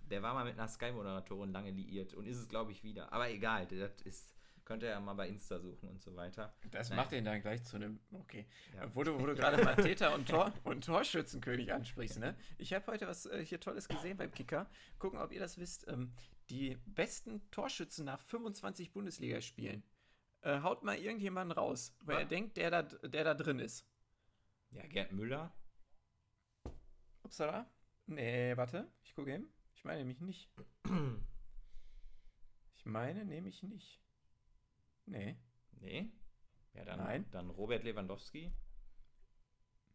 der 0.00 0.22
war 0.22 0.32
mal 0.32 0.44
mit 0.44 0.54
einer 0.54 0.68
Sky-Moderatorin 0.68 1.52
lange 1.52 1.72
liiert 1.72 2.14
und 2.14 2.26
ist 2.26 2.38
es, 2.38 2.48
glaube 2.48 2.70
ich, 2.70 2.84
wieder. 2.84 3.12
Aber 3.12 3.28
egal, 3.28 3.66
das 3.66 4.00
ist 4.02 4.37
Könnt 4.68 4.82
ihr 4.82 4.90
ja 4.90 5.00
mal 5.00 5.14
bei 5.14 5.26
Insta 5.28 5.58
suchen 5.58 5.88
und 5.88 6.02
so 6.02 6.14
weiter. 6.14 6.54
Das 6.70 6.90
Nein. 6.90 6.98
macht 6.98 7.12
ihn 7.12 7.24
dann 7.24 7.40
gleich 7.40 7.64
zu 7.64 7.76
einem. 7.76 8.00
Okay. 8.12 8.46
Ja. 8.76 8.94
Wo 8.94 9.02
du, 9.02 9.18
wo 9.18 9.24
du 9.24 9.34
gerade 9.34 9.64
mal 9.64 9.74
Täter 9.74 10.14
und, 10.14 10.28
Tor, 10.28 10.52
und 10.62 10.84
Torschützenkönig 10.84 11.72
ansprichst, 11.72 12.18
ne? 12.18 12.36
Ich 12.58 12.74
habe 12.74 12.86
heute 12.88 13.06
was 13.06 13.24
äh, 13.24 13.42
hier 13.42 13.60
Tolles 13.60 13.88
gesehen 13.88 14.18
beim 14.18 14.30
Kicker. 14.30 14.68
Gucken, 14.98 15.20
ob 15.20 15.32
ihr 15.32 15.40
das 15.40 15.56
wisst. 15.56 15.88
Ähm, 15.88 16.12
die 16.50 16.76
besten 16.84 17.50
Torschützen 17.50 18.04
nach 18.04 18.20
25 18.20 18.92
Bundesligaspielen. 18.92 19.82
Äh, 20.42 20.60
haut 20.60 20.84
mal 20.84 20.98
irgendjemanden 20.98 21.56
raus, 21.56 21.96
weil 22.04 22.18
er 22.18 22.24
denkt, 22.26 22.58
der 22.58 22.70
da, 22.70 22.82
der 22.82 23.24
da 23.24 23.32
drin 23.32 23.60
ist. 23.60 23.86
Ja, 24.72 24.86
Gerd 24.86 25.12
Müller. 25.12 25.50
Upsala? 27.22 27.72
Nee, 28.04 28.54
warte. 28.58 28.92
Ich 29.02 29.14
gucke 29.14 29.32
eben. 29.32 29.50
Ich 29.74 29.84
meine 29.84 30.00
nämlich 30.00 30.20
nicht. 30.20 30.50
Ich 32.76 32.84
meine 32.86 33.24
nämlich 33.24 33.62
nicht. 33.64 34.00
Nee. 35.08 35.36
Nee? 35.80 36.10
Ja, 36.74 36.84
dann, 36.84 36.98
Nein. 36.98 37.26
dann 37.30 37.50
Robert 37.50 37.84
Lewandowski. 37.84 38.52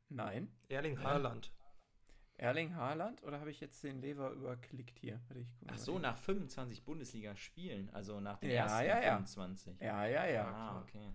Nein. 0.09 0.51
Erling 0.69 0.99
Haaland. 0.99 1.51
Erling 2.35 2.75
Haaland 2.75 3.23
oder 3.23 3.39
habe 3.39 3.51
ich 3.51 3.59
jetzt 3.59 3.83
den 3.83 4.01
Lever 4.01 4.31
überklickt 4.31 4.97
hier? 4.99 5.21
Ach 5.67 5.77
so, 5.77 5.99
nach 5.99 6.17
25 6.17 6.83
Bundesliga-Spielen, 6.83 7.89
also 7.91 8.19
nach 8.19 8.39
den 8.39 8.49
ja, 8.49 8.63
ersten 8.63 8.87
ja, 8.87 9.01
ja. 9.01 9.15
25. 9.15 9.79
Ja, 9.79 10.05
ja, 10.07 10.25
ja. 10.25 10.51
Ah, 10.51 10.81
okay. 10.81 11.13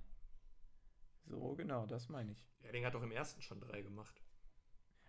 So, 1.25 1.55
genau, 1.55 1.87
das 1.87 2.09
meine 2.09 2.33
ich. 2.33 2.47
Erling 2.61 2.85
hat 2.87 2.95
doch 2.95 3.03
im 3.03 3.13
ersten 3.13 3.43
schon 3.43 3.61
drei 3.61 3.83
gemacht. 3.83 4.23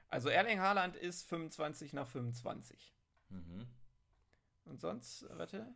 Also 0.09 0.29
Erling 0.29 0.59
Haaland 0.59 0.95
ist 0.95 1.27
25 1.29 1.93
nach 1.93 2.07
25. 2.07 2.93
Mhm. 3.29 3.67
Und 4.65 4.81
sonst, 4.81 5.25
warte. 5.29 5.75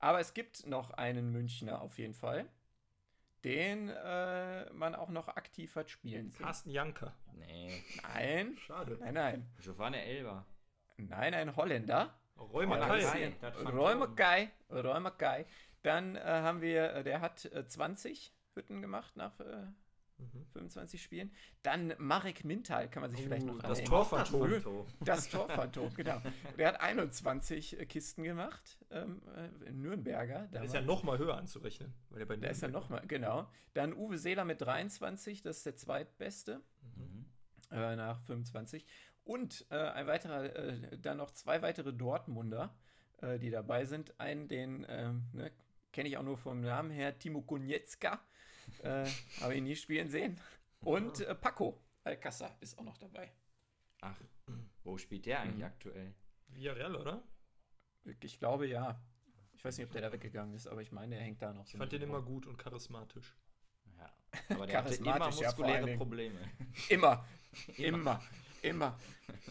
Aber 0.00 0.18
es 0.18 0.34
gibt 0.34 0.66
noch 0.66 0.90
einen 0.92 1.30
Münchner 1.30 1.80
auf 1.82 1.98
jeden 1.98 2.14
Fall, 2.14 2.46
den 3.44 3.90
äh, 3.90 4.70
man 4.72 4.94
auch 4.94 5.10
noch 5.10 5.28
aktiv 5.28 5.76
hat 5.76 5.90
spielen 5.90 6.30
sehen. 6.30 6.42
Carsten 6.44 6.70
Janker. 6.70 7.14
Nee. 7.34 7.82
Nein. 8.02 8.56
Schade. 8.58 8.96
Nein, 9.00 9.14
nein. 9.14 9.46
Giovanni 9.60 9.98
Elber. 9.98 10.44
Nein, 10.96 11.34
ein 11.34 11.56
Holländer. 11.56 12.14
Mackay. 13.94 14.50
Roy 14.70 15.00
Mackay. 15.00 15.46
Dann 15.82 16.16
äh, 16.16 16.20
haben 16.20 16.60
wir, 16.60 16.94
äh, 16.94 17.04
der 17.04 17.20
hat 17.20 17.44
äh, 17.46 17.66
20 17.66 18.34
Hütten 18.54 18.82
gemacht 18.82 19.16
nach 19.16 19.38
äh, 19.40 19.66
mhm. 20.20 20.46
25 20.52 21.02
Spielen. 21.02 21.30
Dann 21.62 21.94
Marek 21.98 22.44
Mintal, 22.44 22.88
kann 22.88 23.02
man 23.02 23.10
sich 23.10 23.20
uh, 23.20 23.24
vielleicht 23.24 23.46
noch 23.46 23.58
Das 23.60 23.82
Torphantom. 23.84 24.86
Das 25.00 25.28
Torphantom, 25.28 25.94
genau. 25.94 26.20
Der 26.58 26.68
hat 26.68 26.80
21 26.80 27.80
äh, 27.80 27.86
Kisten 27.86 28.22
gemacht, 28.22 28.78
ähm, 28.90 29.22
äh, 29.36 29.70
Nürnberger. 29.70 30.48
Der 30.52 30.64
ist 30.64 30.74
ja 30.74 30.80
noch 30.80 31.02
mal 31.02 31.18
höher 31.18 31.36
anzurechnen. 31.36 31.92
Weil 32.10 32.26
der, 32.26 32.36
der 32.36 32.50
ist 32.50 32.62
ja 32.62 32.68
noch 32.68 32.88
mal, 32.88 33.02
genau. 33.06 33.48
Dann 33.74 33.94
Uwe 33.94 34.18
Seeler 34.18 34.44
mit 34.44 34.60
23, 34.60 35.42
das 35.42 35.58
ist 35.58 35.66
der 35.66 35.76
zweitbeste. 35.76 36.60
Mhm. 36.96 37.26
Äh, 37.70 37.96
nach 37.96 38.20
25. 38.22 38.86
Und 39.24 39.66
äh, 39.70 39.76
ein 39.76 40.06
weiterer, 40.06 40.44
äh, 40.56 40.98
dann 40.98 41.18
noch 41.18 41.30
zwei 41.30 41.62
weitere 41.62 41.92
Dortmunder, 41.92 42.74
äh, 43.20 43.38
die 43.38 43.50
dabei 43.50 43.84
sind. 43.84 44.18
Einen, 44.18 44.48
den 44.48 44.84
ähm, 44.88 45.24
ne, 45.32 45.52
kenne 45.92 46.08
ich 46.08 46.16
auch 46.16 46.22
nur 46.22 46.36
vom 46.36 46.60
Namen 46.60 46.90
her, 46.90 47.18
Timo 47.18 47.42
Konietzka 47.42 48.20
äh, 48.82 49.06
Habe 49.40 49.54
ich 49.54 49.62
nie 49.62 49.76
spielen 49.76 50.08
sehen. 50.08 50.38
Und 50.80 51.20
äh, 51.20 51.34
Paco 51.34 51.78
Alcázar 52.04 52.56
ist 52.60 52.78
auch 52.78 52.84
noch 52.84 52.98
dabei. 52.98 53.30
Ach, 54.00 54.16
wo 54.84 54.96
spielt 54.98 55.26
der 55.26 55.40
eigentlich 55.40 55.58
mhm. 55.58 55.64
aktuell? 55.64 56.14
Villarreal, 56.48 56.96
oder? 56.96 57.22
Ich 58.20 58.38
glaube 58.38 58.66
ja. 58.66 59.00
Ich 59.52 59.64
weiß 59.64 59.76
nicht, 59.76 59.86
ob 59.86 59.92
der 59.92 60.02
da 60.02 60.12
weggegangen 60.12 60.54
ist, 60.54 60.66
aber 60.66 60.80
ich 60.80 60.90
meine, 60.90 61.16
er 61.16 61.22
hängt 61.22 61.42
da 61.42 61.52
noch. 61.52 61.66
So 61.66 61.74
ich 61.74 61.78
fand 61.78 61.92
den 61.92 62.02
immer 62.02 62.22
gut 62.22 62.46
und 62.46 62.56
charismatisch. 62.56 63.36
Ja, 63.98 64.10
aber 64.48 64.66
der 64.66 64.84
hatte 64.84 64.94
immer 64.94 65.26
muskuläre 65.26 65.90
ja, 65.90 65.96
Probleme. 65.98 66.38
Immer, 66.88 67.26
immer. 67.76 67.98
Immer. 67.98 68.22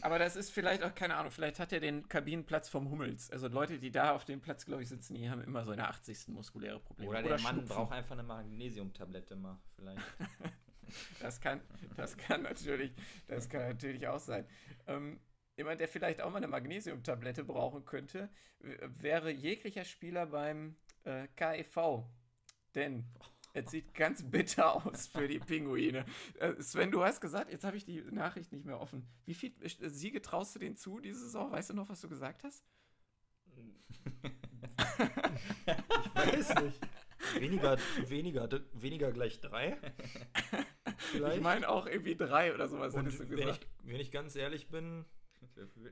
Aber 0.02 0.20
das 0.20 0.36
ist 0.36 0.52
vielleicht 0.52 0.84
auch, 0.84 0.94
keine 0.94 1.16
Ahnung, 1.16 1.32
vielleicht 1.32 1.60
hat 1.60 1.72
er 1.72 1.80
den 1.80 2.08
Kabinenplatz 2.08 2.70
vom 2.70 2.90
Hummels. 2.90 3.32
Also 3.32 3.48
Leute, 3.48 3.80
die 3.80 3.92
da 3.92 4.14
auf 4.14 4.26
dem 4.26 4.42
Platz, 4.42 4.66
glaube 4.66 4.84
ich, 4.84 4.90
sitzen, 4.90 5.16
die 5.16 5.30
haben 5.30 5.42
immer 5.42 5.64
so 5.66 5.72
eine 5.72 5.88
80. 5.88 6.30
muskuläre 6.30 6.80
Probleme. 6.80 7.10
Oder 7.10 7.24
der 7.24 7.34
Oder 7.34 7.44
Mann 7.44 7.56
Schnupfen. 7.56 7.76
braucht 7.76 7.92
einfach 7.94 8.12
eine 8.12 8.24
Magnesiumtablette 8.24 9.36
mal, 9.36 9.60
vielleicht. 9.76 10.02
das, 11.22 11.42
kann, 11.42 11.62
das, 11.98 12.18
kann 12.18 12.44
natürlich, 12.44 12.94
das 13.28 13.50
kann 13.50 13.62
natürlich 13.62 14.08
auch 14.08 14.20
sein. 14.20 14.46
Ähm, 14.88 15.20
jemand, 15.56 15.82
der 15.82 15.88
vielleicht 15.88 16.22
auch 16.22 16.30
mal 16.30 16.38
eine 16.38 16.48
Magnesiumtablette 16.48 17.44
brauchen 17.44 17.86
könnte, 17.86 18.30
wäre 18.60 19.32
jeglicher 19.32 19.86
Spieler 19.86 20.28
beim 20.28 20.76
äh, 21.04 21.28
KEV. 21.36 22.04
Denn 22.76 23.06
es 23.60 23.72
sieht 23.72 23.94
ganz 23.94 24.24
bitter 24.24 24.76
aus 24.76 25.08
für 25.08 25.28
die 25.28 25.40
Pinguine. 25.40 26.06
Äh, 26.40 26.62
Sven, 26.62 26.92
du 26.92 27.04
hast 27.04 27.22
gesagt, 27.22 27.52
jetzt 27.52 27.64
habe 27.64 27.78
ich 27.78 27.86
die 27.86 28.02
Nachricht 28.12 28.52
nicht 28.52 28.66
mehr 28.66 28.80
offen. 28.80 29.08
Wie 29.26 29.34
viele 29.34 29.54
äh, 29.64 29.90
Siege 29.90 30.22
traust 30.22 30.56
du 30.56 30.60
denen 30.60 30.76
zu 30.76 31.00
diese 31.00 31.20
Saison? 31.20 31.52
Weißt 31.52 31.70
du 31.70 31.74
noch, 31.74 31.90
was 31.90 32.02
du 32.02 32.10
gesagt 32.10 32.44
hast? 32.44 32.64
ich 35.66 36.16
weiß 36.16 36.56
nicht. 36.64 36.80
Weniger, 37.38 37.78
weniger, 38.08 38.50
weniger 38.74 39.12
gleich 39.12 39.42
drei. 39.42 39.78
Vielleicht. 40.98 41.38
Ich 41.38 41.44
meine 41.44 41.68
auch 41.70 41.86
irgendwie 41.86 42.16
drei 42.16 42.54
oder 42.54 42.68
sowas, 42.68 42.94
Und 42.94 43.06
hättest 43.06 43.20
du 43.20 43.28
gesagt. 43.28 43.40
Wenn 43.40 43.50
ich, 43.50 43.94
wenn 43.94 44.00
ich 44.00 44.12
ganz 44.12 44.36
ehrlich 44.36 44.70
bin, 44.70 45.06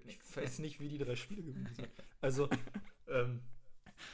ich 0.05 0.19
weiß 0.35 0.59
nicht, 0.59 0.79
wie 0.79 0.89
die 0.89 0.97
drei 0.97 1.15
Spiele 1.15 1.43
gewesen 1.43 1.73
sind. 1.75 1.89
Also, 2.21 2.49
ähm, 3.07 3.41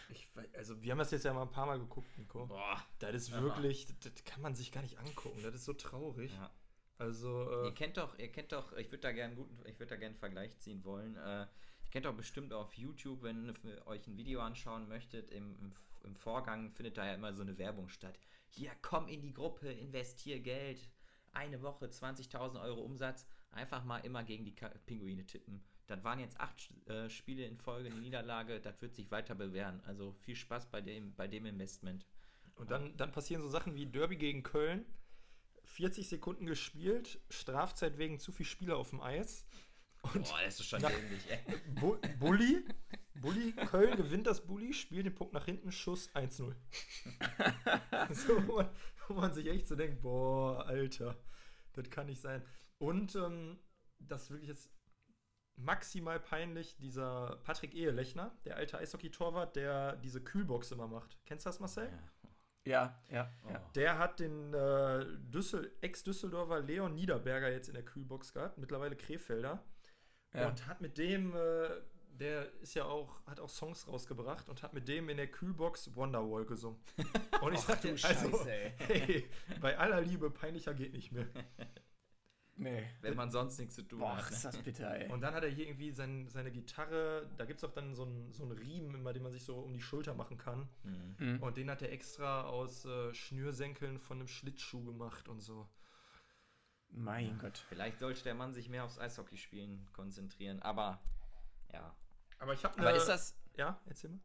ich, 0.09 0.27
also, 0.53 0.81
wir 0.81 0.91
haben 0.91 0.99
das 0.99 1.11
jetzt 1.11 1.25
ja 1.25 1.33
mal 1.33 1.43
ein 1.43 1.51
paar 1.51 1.65
Mal 1.65 1.79
geguckt, 1.79 2.17
Nico. 2.17 2.47
Boah, 2.47 2.81
das 2.99 3.15
ist 3.15 3.31
wirklich, 3.31 3.85
das, 3.85 4.13
das, 4.13 4.23
kann 4.23 4.41
man 4.41 4.55
sich 4.55 4.71
gar 4.71 4.81
nicht 4.81 4.97
angucken. 4.99 5.39
Das 5.43 5.53
ist 5.55 5.65
so 5.65 5.73
traurig. 5.73 6.31
Ja. 6.33 6.51
Also, 6.97 7.49
äh, 7.51 7.65
ihr 7.65 7.73
kennt 7.73 7.97
doch, 7.97 8.17
ihr 8.17 8.31
kennt 8.31 8.51
doch, 8.51 8.73
ich 8.73 8.87
würde 8.87 8.99
da 8.99 9.11
gerne 9.11 9.35
guten, 9.35 9.57
ich 9.65 9.79
würde 9.79 9.89
da 9.89 9.95
gerne 9.95 10.11
einen 10.11 10.19
Vergleich 10.19 10.57
ziehen 10.59 10.83
wollen. 10.83 11.17
Äh, 11.17 11.41
ihr 11.41 11.91
kennt 11.91 12.05
doch 12.05 12.15
bestimmt 12.15 12.53
auf 12.53 12.73
YouTube, 12.75 13.23
wenn 13.23 13.53
ihr 13.63 13.87
euch 13.87 14.07
ein 14.07 14.15
Video 14.15 14.41
anschauen 14.41 14.87
möchtet, 14.87 15.29
im, 15.31 15.57
im, 15.59 15.73
im 16.03 16.15
Vorgang 16.15 16.71
findet 16.71 16.97
da 16.97 17.05
ja 17.05 17.15
immer 17.15 17.33
so 17.33 17.41
eine 17.41 17.57
Werbung 17.57 17.89
statt. 17.89 18.19
Hier, 18.49 18.71
komm 18.81 19.07
in 19.07 19.21
die 19.21 19.33
Gruppe, 19.33 19.71
investier 19.71 20.39
Geld. 20.39 20.87
Eine 21.31 21.63
Woche, 21.63 21.87
20.000 21.87 22.61
Euro 22.61 22.81
Umsatz. 22.81 23.25
Einfach 23.49 23.83
mal 23.83 23.97
immer 23.99 24.23
gegen 24.23 24.45
die 24.45 24.55
Pinguine 24.85 25.25
tippen. 25.25 25.63
Das 25.87 26.03
waren 26.03 26.19
jetzt 26.19 26.39
acht 26.39 26.71
äh, 26.87 27.09
Spiele 27.09 27.45
in 27.45 27.57
Folge, 27.57 27.89
eine 27.89 27.99
Niederlage. 27.99 28.61
Das 28.61 28.81
wird 28.81 28.95
sich 28.95 29.11
weiter 29.11 29.35
bewähren. 29.35 29.81
Also 29.85 30.13
viel 30.13 30.35
Spaß 30.35 30.67
bei 30.71 30.81
dem, 30.81 31.13
bei 31.15 31.27
dem 31.27 31.45
Investment. 31.45 32.05
Und 32.55 32.71
dann, 32.71 32.95
dann 32.97 33.11
passieren 33.11 33.41
so 33.41 33.49
Sachen 33.49 33.75
wie 33.75 33.85
Derby 33.85 34.15
gegen 34.15 34.43
Köln. 34.43 34.85
40 35.65 36.07
Sekunden 36.07 36.45
gespielt, 36.45 37.19
Strafzeit 37.29 37.97
wegen 37.97 38.19
zu 38.19 38.31
viel 38.31 38.45
Spieler 38.45 38.77
auf 38.77 38.89
dem 38.89 39.01
Eis. 39.01 39.45
Und 40.13 40.29
Boah, 40.29 40.39
das 40.43 40.59
ist 40.59 40.67
schon 40.67 40.81
dämlich, 40.81 41.29
ey. 41.29 41.39
Bu 41.79 41.97
Bulli, 42.19 42.65
Bulli, 43.15 43.53
Köln 43.53 43.95
gewinnt 43.95 44.27
das 44.27 44.45
Bulli, 44.45 44.73
spielt 44.73 45.05
den 45.05 45.15
Punkt 45.15 45.33
nach 45.33 45.45
hinten, 45.45 45.71
Schuss 45.71 46.13
1-0. 46.13 46.53
so, 48.13 48.47
wo 48.47 48.57
man, 48.57 48.69
wo 49.07 49.13
man, 49.13 49.33
sich 49.33 49.47
echt 49.47 49.67
so 49.67 49.75
denkt, 49.75 50.01
boah, 50.01 50.65
Alter, 50.65 51.17
das 51.71 51.89
kann 51.89 52.07
nicht 52.07 52.21
sein. 52.21 52.43
Und 52.79 53.15
ähm, 53.15 53.57
das 53.99 54.29
wirklich 54.29 54.49
jetzt 54.49 54.69
maximal 55.55 56.19
peinlich, 56.19 56.75
dieser 56.77 57.37
Patrick 57.43 57.73
Ehelechner, 57.75 58.35
der 58.45 58.57
alte 58.57 58.77
Eishockey-Torwart, 58.77 59.55
der 59.55 59.95
diese 59.97 60.21
Kühlbox 60.21 60.71
immer 60.71 60.87
macht. 60.87 61.17
Kennst 61.25 61.45
du 61.45 61.49
das, 61.49 61.59
Marcel? 61.59 61.89
Ja, 62.65 62.97
ja. 63.09 63.29
ja. 63.49 63.71
Der 63.75 63.97
hat 63.97 64.19
den 64.19 64.53
äh, 64.53 65.05
Düssel 65.17 65.71
Ex-Düsseldorfer 65.81 66.61
Leon 66.61 66.95
Niederberger 66.95 67.51
jetzt 67.51 67.67
in 67.67 67.73
der 67.73 67.83
Kühlbox 67.83 68.33
gehabt, 68.33 68.57
mittlerweile 68.57 68.95
Krefelder. 68.95 69.63
Ja. 70.33 70.47
Und 70.47 70.65
hat 70.65 70.81
mit 70.81 70.97
dem, 70.97 71.35
äh, 71.35 71.69
der 72.19 72.51
ist 72.61 72.73
ja 72.73 72.85
auch, 72.85 73.25
hat 73.25 73.39
auch 73.39 73.49
Songs 73.49 73.87
rausgebracht 73.87 74.47
und 74.49 74.63
hat 74.63 74.73
mit 74.73 74.87
dem 74.87 75.09
in 75.09 75.17
der 75.17 75.27
Kühlbox 75.27 75.95
Wonderwall 75.95 76.45
gesungen. 76.45 76.79
Und 77.41 77.53
ich 77.53 77.59
sagte, 77.59 77.89
also, 78.03 78.45
hey, 78.45 79.29
bei 79.59 79.77
aller 79.77 80.01
Liebe, 80.01 80.31
peinlicher 80.31 80.73
geht 80.73 80.93
nicht 80.93 81.11
mehr. 81.11 81.27
Nee. 82.55 82.87
Wenn 83.01 83.15
man 83.15 83.31
sonst 83.31 83.57
nichts 83.57 83.75
zu 83.75 83.81
tun 83.81 83.99
Boah, 83.99 84.17
hat. 84.17 84.29
Ne? 84.29 84.35
ist 84.35 84.45
das 84.45 84.57
bitter, 84.57 84.95
ey. 84.95 85.11
Und 85.11 85.21
dann 85.21 85.33
hat 85.33 85.43
er 85.43 85.49
hier 85.49 85.67
irgendwie 85.67 85.91
sein, 85.91 86.27
seine 86.29 86.51
Gitarre, 86.51 87.27
da 87.37 87.45
gibt 87.45 87.57
es 87.57 87.63
auch 87.63 87.71
dann 87.71 87.95
so 87.95 88.03
einen, 88.03 88.31
so 88.31 88.43
einen 88.43 88.51
Riemen, 88.51 88.93
immer, 88.93 89.11
den 89.11 89.23
man 89.23 89.31
sich 89.31 89.43
so 89.43 89.57
um 89.57 89.73
die 89.73 89.81
Schulter 89.81 90.13
machen 90.13 90.37
kann. 90.37 90.69
Mhm. 90.83 91.15
mhm. 91.17 91.43
Und 91.43 91.57
den 91.57 91.69
hat 91.69 91.81
er 91.81 91.91
extra 91.91 92.43
aus 92.43 92.85
äh, 92.85 93.13
Schnürsenkeln 93.13 93.97
von 93.97 94.19
einem 94.19 94.27
Schlittschuh 94.27 94.83
gemacht 94.83 95.27
und 95.27 95.39
so. 95.39 95.67
Mein 96.89 97.29
ja. 97.29 97.37
Gott. 97.37 97.57
Vielleicht 97.69 97.97
sollte 97.99 98.23
der 98.23 98.35
Mann 98.35 98.53
sich 98.53 98.69
mehr 98.69 98.83
aufs 98.83 98.99
Eishockeyspielen 98.99 99.87
konzentrieren, 99.93 100.61
aber 100.61 101.01
ja. 101.71 101.95
Aber 102.37 102.53
ich 102.53 102.63
habe 102.63 102.77
Aber 102.79 102.93
ist 102.93 103.07
das. 103.07 103.35
Ja, 103.55 103.79
erzähl 103.85 104.11
mal. 104.11 104.19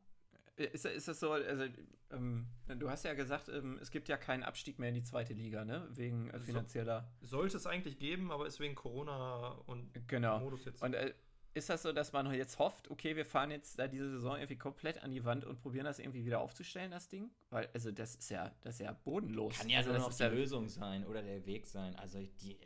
Ist, 0.59 0.87
ist 0.87 1.07
das 1.07 1.21
so, 1.21 1.33
also 1.33 1.65
ähm, 2.11 2.49
du 2.67 2.91
hast 2.91 3.05
ja 3.05 3.15
gesagt, 3.15 3.49
ähm, 3.49 3.79
es 3.81 3.91
gibt 3.91 4.09
ja 4.09 4.17
keinen 4.17 4.43
Abstieg 4.43 4.79
mehr 4.79 4.89
in 4.89 4.97
die 4.97 5.05
zweite 5.05 5.35
Liga, 5.35 5.65
ne? 5.65 5.87
Wegen 5.91 6.31
äh, 6.31 6.41
finanzieller. 6.41 7.09
So, 7.21 7.39
sollte 7.39 7.57
es 7.57 7.67
eigentlich 7.67 7.99
geben, 7.99 8.33
aber 8.33 8.47
ist 8.47 8.59
wegen 8.59 8.75
Corona 8.75 9.51
und 9.67 9.91
genau. 10.09 10.41
Modus 10.41 10.65
jetzt. 10.65 10.83
Und 10.83 10.95
äh, 10.95 11.15
ist 11.55 11.71
das 11.71 11.83
so, 11.83 11.93
dass 11.93 12.13
man 12.13 12.33
jetzt 12.33 12.59
hofft, 12.59 12.91
okay, 12.91 13.17
wir 13.17 13.25
fahren 13.25 13.51
jetzt 13.51 13.79
da 13.79 13.89
diese 13.89 14.11
Saison 14.11 14.37
irgendwie 14.37 14.57
komplett 14.57 15.03
an 15.03 15.11
die 15.11 15.25
Wand 15.25 15.45
und 15.45 15.61
probieren 15.61 15.85
das 15.85 15.99
irgendwie 15.99 16.25
wieder 16.25 16.41
aufzustellen, 16.41 16.91
das 16.91 17.09
Ding? 17.09 17.31
Weil, 17.51 17.69
also 17.73 17.91
das 17.91 18.17
ist 18.17 18.31
ja, 18.31 18.53
das 18.63 18.75
ist 18.75 18.81
ja 18.81 18.93
bodenlos. 18.93 19.59
Kann 19.59 19.69
ja 19.69 19.79
also, 19.79 19.91
nur 19.91 19.99
das 19.99 20.09
noch 20.09 20.17
die 20.17 20.23
ja, 20.23 20.29
Lösung 20.29 20.69
sein 20.69 21.07
oder 21.07 21.23
der 21.23 21.45
Weg 21.47 21.67
sein. 21.67 21.95
Also 21.97 22.21
die, 22.41 22.59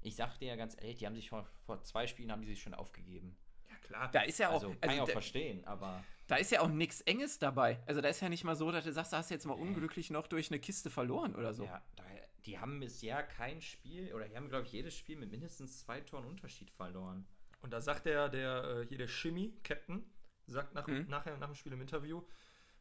ich 0.00 0.16
sag 0.16 0.38
dir 0.38 0.48
ja 0.48 0.56
ganz 0.56 0.76
ehrlich, 0.76 0.98
die 0.98 1.06
haben 1.06 1.14
sich 1.14 1.28
vor, 1.28 1.48
vor 1.64 1.82
zwei 1.82 2.06
Spielen 2.06 2.30
haben 2.30 2.42
die 2.42 2.48
sich 2.48 2.62
schon 2.62 2.74
aufgegeben. 2.74 3.36
Ja, 3.84 3.88
klar. 3.88 4.10
Da 4.12 4.22
ist 4.22 4.38
ja 4.38 4.48
auch, 4.48 4.54
Also 4.54 4.70
kann 4.70 4.78
also 4.82 4.94
ich 4.94 5.00
auch 5.02 5.06
da, 5.06 5.12
verstehen, 5.12 5.64
aber 5.64 6.04
da 6.26 6.36
ist 6.36 6.50
ja 6.50 6.60
auch 6.60 6.68
nichts 6.68 7.00
Enges 7.02 7.38
dabei. 7.38 7.80
Also 7.86 8.00
da 8.00 8.08
ist 8.08 8.20
ja 8.20 8.28
nicht 8.28 8.44
mal 8.44 8.56
so, 8.56 8.70
dass 8.72 8.84
du 8.84 8.92
sagst, 8.92 9.12
da 9.12 9.18
hast 9.18 9.30
du 9.30 9.34
jetzt 9.34 9.46
mal 9.46 9.54
unglücklich 9.54 10.10
noch 10.10 10.26
durch 10.26 10.50
eine 10.50 10.58
Kiste 10.58 10.90
verloren 10.90 11.34
oder 11.34 11.52
so. 11.54 11.64
ja, 11.64 11.82
da, 11.96 12.04
die 12.46 12.58
haben 12.58 12.80
bisher 12.80 13.22
kein 13.22 13.60
Spiel 13.60 14.12
oder 14.14 14.28
die 14.28 14.36
haben, 14.36 14.48
glaube 14.48 14.64
ich, 14.66 14.72
jedes 14.72 14.94
Spiel 14.96 15.16
mit 15.16 15.30
mindestens 15.30 15.80
zwei 15.80 16.00
Toren 16.00 16.24
Unterschied 16.26 16.70
verloren. 16.70 17.26
Und 17.62 17.72
da 17.72 17.80
sagt 17.80 18.04
der, 18.06 18.28
der 18.28 18.64
äh, 18.82 18.86
hier 18.86 18.98
der 18.98 19.08
Shimmy, 19.08 19.54
Captain, 19.62 20.04
sagt 20.46 20.74
nach, 20.74 20.86
Mhm. 20.86 21.06
nachher 21.08 21.36
nach 21.38 21.46
dem 21.48 21.54
Spiel 21.54 21.72
im 21.72 21.80
Interview, 21.80 22.22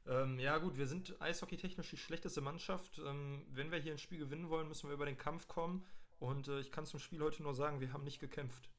ähm, 0.05 0.37
ja 0.37 0.57
gut, 0.57 0.77
wir 0.77 0.85
sind 0.87 1.15
eishockeytechnisch 1.21 1.89
die 1.89 1.97
schlechteste 1.97 2.41
Mannschaft. 2.41 2.99
Ähm, 2.99 3.45
wenn 3.49 3.71
wir 3.71 3.79
hier 3.79 3.93
ein 3.93 3.97
Spiel 3.97 4.19
gewinnen 4.19 4.49
wollen, 4.49 4.67
müssen 4.67 4.89
wir 4.89 4.93
über 4.95 5.05
den 5.05 5.17
Kampf 5.17 5.47
kommen. 5.47 5.85
Und 6.19 6.49
äh, 6.49 6.59
ich 6.59 6.71
kann 6.71 6.85
zum 6.85 6.99
Spiel 6.99 7.21
heute 7.21 7.41
nur 7.41 7.53
sagen, 7.53 7.79
wir 7.79 7.93
haben 7.93 8.03
nicht 8.03 8.19
gekämpft. 8.19 8.69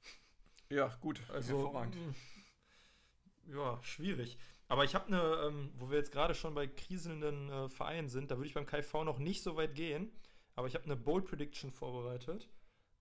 Ja, 0.74 0.88
gut. 1.00 1.20
Also, 1.28 1.56
hervorragend. 1.56 1.96
mm, 1.96 3.52
ja, 3.52 3.82
schwierig. 3.82 4.38
Aber 4.68 4.84
ich 4.84 4.94
habe 4.94 5.06
eine, 5.08 5.46
ähm, 5.46 5.72
wo 5.76 5.90
wir 5.90 5.98
jetzt 5.98 6.10
gerade 6.12 6.34
schon 6.34 6.54
bei 6.54 6.66
kriselnden 6.66 7.50
äh, 7.50 7.68
Vereinen 7.68 8.08
sind, 8.08 8.30
da 8.30 8.36
würde 8.36 8.46
ich 8.48 8.54
beim 8.54 8.66
KV 8.66 9.04
noch 9.04 9.18
nicht 9.18 9.42
so 9.42 9.56
weit 9.56 9.74
gehen. 9.74 10.10
Aber 10.56 10.66
ich 10.66 10.74
habe 10.74 10.84
eine 10.84 10.96
Bold 10.96 11.26
Prediction 11.26 11.70
vorbereitet. 11.70 12.48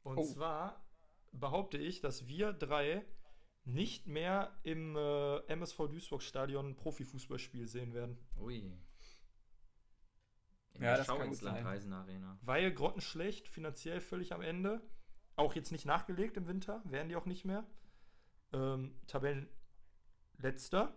Und 0.04 0.18
Oh. 0.18 0.24
zwar 0.26 0.86
behaupte 1.32 1.78
ich, 1.78 2.02
dass 2.02 2.28
wir 2.28 2.52
drei 2.52 3.06
nicht 3.64 4.08
mehr 4.08 4.60
im 4.64 4.96
äh, 4.98 5.38
MSV 5.48 5.78
Duisburg 5.88 6.22
Stadion 6.22 6.70
ein 6.72 6.76
Profifußballspiel 6.76 7.68
sehen 7.68 7.94
werden. 7.94 8.18
Ui. 8.38 8.58
In 10.74 10.82
Ja, 10.82 10.90
der 10.90 10.98
das 10.98 11.08
Schau 11.08 11.18
kann 11.18 11.28
ins 11.28 11.40
gut 11.40 11.46
sein. 11.46 11.56
Landreisen 11.56 11.94
Arena. 11.94 12.38
Weil 12.42 12.74
grottenschlecht, 12.74 13.48
finanziell 13.48 14.02
völlig 14.02 14.34
am 14.34 14.42
Ende. 14.42 14.82
Auch 15.36 15.56
jetzt 15.56 15.72
nicht 15.72 15.86
nachgelegt 15.86 16.38
im 16.38 16.48
Winter, 16.48 16.82
werden 16.86 17.10
die 17.10 17.16
auch 17.16 17.26
nicht 17.26 17.46
mehr. 17.46 17.66
Ähm, 18.52 18.96
Tabellenletzter. 19.08 20.96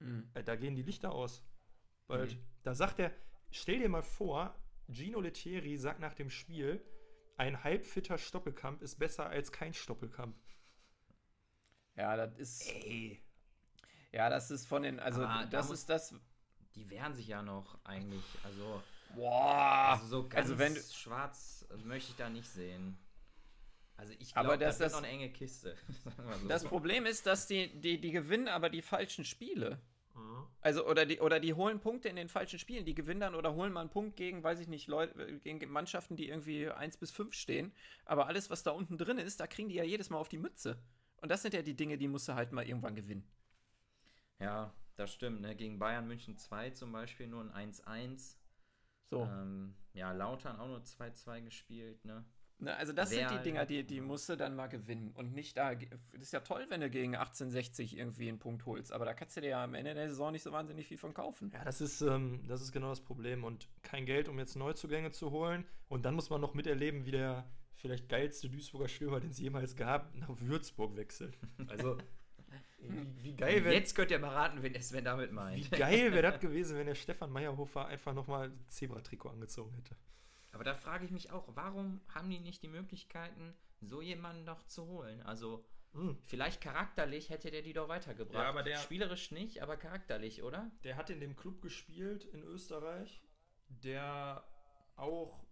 Mhm. 0.00 0.28
Äh, 0.34 0.42
Da 0.42 0.56
gehen 0.56 0.74
die 0.74 0.82
Lichter 0.82 1.12
aus. 1.12 1.44
Bald. 2.06 2.34
Mhm. 2.34 2.42
Da 2.62 2.74
sagt 2.74 2.98
er, 2.98 3.12
stell 3.50 3.78
dir 3.78 3.88
mal 3.88 4.02
vor, 4.02 4.54
Gino 4.88 5.20
Lettieri 5.20 5.76
sagt 5.78 6.00
nach 6.00 6.14
dem 6.14 6.30
Spiel, 6.30 6.84
ein 7.36 7.62
halbfitter 7.64 8.18
Stoppelkamp 8.18 8.82
ist 8.82 8.96
besser 8.98 9.26
als 9.26 9.52
kein 9.52 9.74
Stoppelkamp. 9.74 10.36
Ja, 11.96 12.16
das 12.16 12.36
ist. 12.38 12.66
Ey, 12.70 13.22
Ja, 14.12 14.30
das 14.30 14.50
ist 14.50 14.66
von 14.66 14.82
den. 14.82 14.98
Also, 15.00 15.22
Aber 15.24 15.42
da 15.44 15.46
das 15.46 15.68
muss- 15.68 15.80
ist 15.80 15.90
das. 15.90 16.14
die 16.74 16.88
wehren 16.90 17.14
sich 17.14 17.26
ja 17.28 17.42
noch 17.42 17.78
eigentlich. 17.84 18.24
Also, 18.44 18.82
Boah! 19.14 19.92
also 19.92 20.06
so 20.06 20.22
ganz 20.28 20.34
also 20.50 20.58
wenn 20.58 20.74
du- 20.74 20.80
schwarz 20.82 21.66
möchte 21.84 22.10
ich 22.12 22.16
da 22.16 22.28
nicht 22.28 22.48
sehen. 22.48 22.96
Also 23.96 24.12
ich 24.18 24.32
glaube, 24.34 24.58
das- 24.58 24.78
das, 24.78 24.78
das- 24.78 24.92
noch 24.92 24.98
eine 25.06 25.08
enge 25.08 25.30
Kiste. 25.30 25.76
So. 26.42 26.48
Das 26.48 26.64
Problem 26.64 27.06
ist, 27.06 27.26
dass 27.26 27.46
die, 27.46 27.80
die, 27.80 28.00
die 28.00 28.10
gewinnen 28.10 28.48
aber 28.48 28.68
die 28.68 28.82
falschen 28.82 29.24
Spiele. 29.24 29.80
Mhm. 30.14 30.46
Also, 30.60 30.86
oder 30.86 31.06
die, 31.06 31.20
oder 31.20 31.40
die 31.40 31.54
holen 31.54 31.80
Punkte 31.80 32.08
in 32.08 32.16
den 32.16 32.28
falschen 32.28 32.58
Spielen. 32.58 32.84
Die 32.84 32.94
gewinnen 32.94 33.20
dann 33.20 33.34
oder 33.34 33.54
holen 33.54 33.72
mal 33.72 33.80
einen 33.80 33.90
Punkt 33.90 34.16
gegen, 34.16 34.42
weiß 34.42 34.60
ich 34.60 34.68
nicht, 34.68 34.86
Leute, 34.88 35.38
gegen 35.40 35.70
Mannschaften, 35.70 36.16
die 36.16 36.28
irgendwie 36.28 36.68
1 36.70 36.96
bis 36.98 37.10
5 37.10 37.34
stehen. 37.34 37.72
Aber 38.04 38.26
alles, 38.26 38.50
was 38.50 38.62
da 38.62 38.70
unten 38.72 38.98
drin 38.98 39.18
ist, 39.18 39.40
da 39.40 39.46
kriegen 39.46 39.68
die 39.68 39.76
ja 39.76 39.84
jedes 39.84 40.10
Mal 40.10 40.18
auf 40.18 40.28
die 40.28 40.38
Mütze. 40.38 40.78
Und 41.18 41.30
das 41.30 41.42
sind 41.42 41.54
ja 41.54 41.62
die 41.62 41.74
Dinge, 41.74 41.96
die 41.98 42.08
musst 42.08 42.28
du 42.28 42.34
halt 42.34 42.52
mal 42.52 42.66
irgendwann 42.66 42.94
gewinnen. 42.94 43.26
Ja, 44.38 44.72
das 44.96 45.12
stimmt. 45.12 45.40
Ne? 45.40 45.54
Gegen 45.56 45.78
Bayern 45.78 46.06
München 46.06 46.36
2 46.36 46.70
zum 46.70 46.92
Beispiel 46.92 47.26
nur 47.26 47.42
ein 47.54 47.72
1-1. 47.72 48.36
So. 49.10 49.22
Ähm, 49.22 49.74
ja, 49.94 50.12
Lautern 50.12 50.58
auch 50.58 50.66
nur 50.68 50.80
2-2 50.80 51.40
gespielt. 51.42 52.04
Ne? 52.04 52.24
Ne, 52.58 52.74
also 52.74 52.92
das 52.94 53.10
Wer- 53.10 53.28
sind 53.28 53.38
die 53.38 53.42
Dinger, 53.44 53.66
die, 53.66 53.84
die 53.84 54.00
musst 54.00 54.28
du 54.28 54.36
dann 54.36 54.56
mal 54.56 54.66
gewinnen. 54.68 55.12
Und 55.12 55.32
nicht 55.34 55.56
da. 55.56 55.74
Das 55.74 56.22
ist 56.22 56.32
ja 56.32 56.40
toll, 56.40 56.66
wenn 56.70 56.80
du 56.80 56.88
gegen 56.88 57.14
1860 57.14 57.96
irgendwie 57.98 58.28
einen 58.28 58.38
Punkt 58.38 58.64
holst. 58.66 58.92
Aber 58.92 59.04
da 59.04 59.12
kannst 59.14 59.36
du 59.36 59.42
dir 59.42 59.50
ja 59.50 59.64
am 59.64 59.74
Ende 59.74 59.92
der 59.94 60.08
Saison 60.08 60.32
nicht 60.32 60.42
so 60.42 60.52
wahnsinnig 60.52 60.86
viel 60.86 60.96
von 60.96 61.12
kaufen. 61.12 61.50
Ja, 61.52 61.64
das 61.64 61.80
ist, 61.80 62.00
ähm, 62.00 62.42
das 62.48 62.62
ist 62.62 62.72
genau 62.72 62.88
das 62.88 63.00
Problem. 63.02 63.44
Und 63.44 63.68
kein 63.82 64.06
Geld, 64.06 64.28
um 64.28 64.38
jetzt 64.38 64.56
Neuzugänge 64.56 65.10
zu 65.10 65.30
holen. 65.30 65.66
Und 65.88 66.04
dann 66.06 66.14
muss 66.14 66.30
man 66.30 66.40
noch 66.40 66.54
miterleben, 66.54 67.04
wie 67.04 67.10
der 67.10 67.44
vielleicht 67.74 68.08
geilste 68.08 68.48
Duisburger 68.48 68.88
Stürmer, 68.88 69.20
den 69.20 69.30
es 69.30 69.38
jemals 69.38 69.76
gab, 69.76 70.14
nach 70.14 70.30
Würzburg 70.40 70.96
wechselt. 70.96 71.38
Also, 71.68 71.98
wie, 72.90 73.24
wie 73.24 73.34
geil 73.36 73.64
wäre 73.64 73.74
Jetzt 73.74 73.94
könnt 73.94 74.10
ihr 74.10 74.18
mal 74.18 74.30
raten, 74.34 74.62
wen 74.62 74.80
Sven 74.80 75.04
damit 75.04 75.32
meint. 75.32 75.56
Wie 75.58 75.68
geil 75.76 76.12
wäre 76.12 76.22
das 76.22 76.40
gewesen, 76.40 76.76
wenn 76.78 76.86
der 76.86 76.94
Stefan 76.94 77.30
Meyerhofer 77.30 77.86
einfach 77.86 78.14
nochmal 78.14 78.52
Zebra-Trikot 78.68 79.30
angezogen 79.30 79.72
hätte. 79.74 79.96
Aber 80.52 80.64
da 80.64 80.74
frage 80.74 81.04
ich 81.04 81.10
mich 81.10 81.30
auch, 81.30 81.44
warum 81.54 82.00
haben 82.14 82.30
die 82.30 82.38
nicht 82.40 82.62
die 82.62 82.68
Möglichkeiten, 82.68 83.54
so 83.80 84.00
jemanden 84.00 84.44
noch 84.44 84.62
zu 84.66 84.86
holen? 84.86 85.20
Also, 85.22 85.64
Hm. 85.92 86.18
vielleicht 86.24 86.60
charakterlich 86.60 87.30
hätte 87.30 87.50
der 87.50 87.62
die 87.62 87.72
doch 87.72 87.88
weitergebracht. 87.88 88.42
Ja, 88.42 88.48
aber 88.48 88.62
der- 88.62 88.78
Spielerisch 88.78 89.30
nicht, 89.32 89.62
aber 89.62 89.76
charakterlich, 89.76 90.42
oder? 90.42 90.70
Der 90.84 90.96
hat 90.96 91.10
in 91.10 91.20
dem 91.20 91.36
Club 91.36 91.60
gespielt 91.62 92.24
in 92.24 92.42
Österreich, 92.42 93.22
der 93.68 94.46
auch 94.96 95.44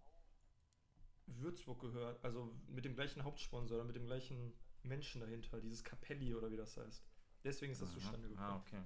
Würzburg 1.27 1.79
gehört, 1.81 2.23
also 2.23 2.53
mit 2.67 2.85
dem 2.85 2.93
gleichen 2.95 3.23
Hauptsponsor 3.23 3.77
oder 3.77 3.85
mit 3.85 3.95
dem 3.95 4.05
gleichen 4.05 4.53
Menschen 4.83 5.21
dahinter, 5.21 5.59
dieses 5.59 5.83
Capelli 5.83 6.35
oder 6.35 6.51
wie 6.51 6.57
das 6.57 6.77
heißt. 6.77 7.03
Deswegen 7.45 7.71
ist 7.71 7.81
das 7.81 7.89
Aha. 7.89 7.95
zustande 7.99 8.27
gekommen. 8.27 8.47
Ah, 8.49 8.55
okay. 8.57 8.81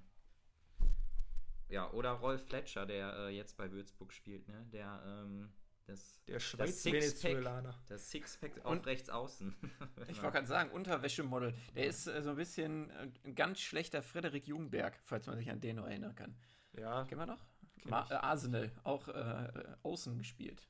Ja, 1.70 1.90
oder 1.92 2.12
Rolf 2.12 2.46
Fletcher, 2.48 2.86
der 2.86 3.14
äh, 3.14 3.30
jetzt 3.36 3.56
bei 3.58 3.72
Würzburg 3.72 4.12
spielt, 4.12 4.48
ne? 4.48 4.66
Der, 4.74 5.02
ähm, 5.06 5.50
das, 5.86 6.20
Der 6.28 6.40
Sixpack. 6.40 6.68
Schweiz-Venezuelaner. 6.68 7.76
das 7.88 8.10
Sixpack 8.12 8.58
auf 8.66 8.72
Und- 8.72 8.86
rechts 8.88 9.10
außen. 9.10 9.56
Ich 10.10 10.22
wollte 10.22 10.38
gerade 10.38 10.48
sagen, 10.48 10.72
Unterwäschemodel. 10.72 11.54
Der 11.76 11.86
ist 11.86 12.08
äh, 12.08 12.22
so 12.22 12.32
ein 12.32 12.36
bisschen 12.36 12.90
äh, 12.92 13.10
ein 13.24 13.36
ganz 13.36 13.60
schlechter 13.60 14.02
Frederik 14.02 14.48
Jungberg, 14.48 15.00
falls 15.04 15.28
man 15.28 15.38
sich 15.38 15.50
an 15.52 15.60
den 15.62 15.76
noch 15.78 15.86
erinnern 15.86 16.16
kann. 16.16 16.36
Ja, 16.78 17.06
Kennen 17.06 17.22
wir 17.22 17.26
noch? 17.28 17.46
Kenn 17.80 17.92
Ma 17.92 18.04
ich. 18.04 18.12
äh, 18.12 18.16
Arsenal, 18.16 18.72
auch 18.84 19.08
äh, 19.08 19.12
äh, 19.12 19.76
außen 19.84 20.18
gespielt. 20.18 20.68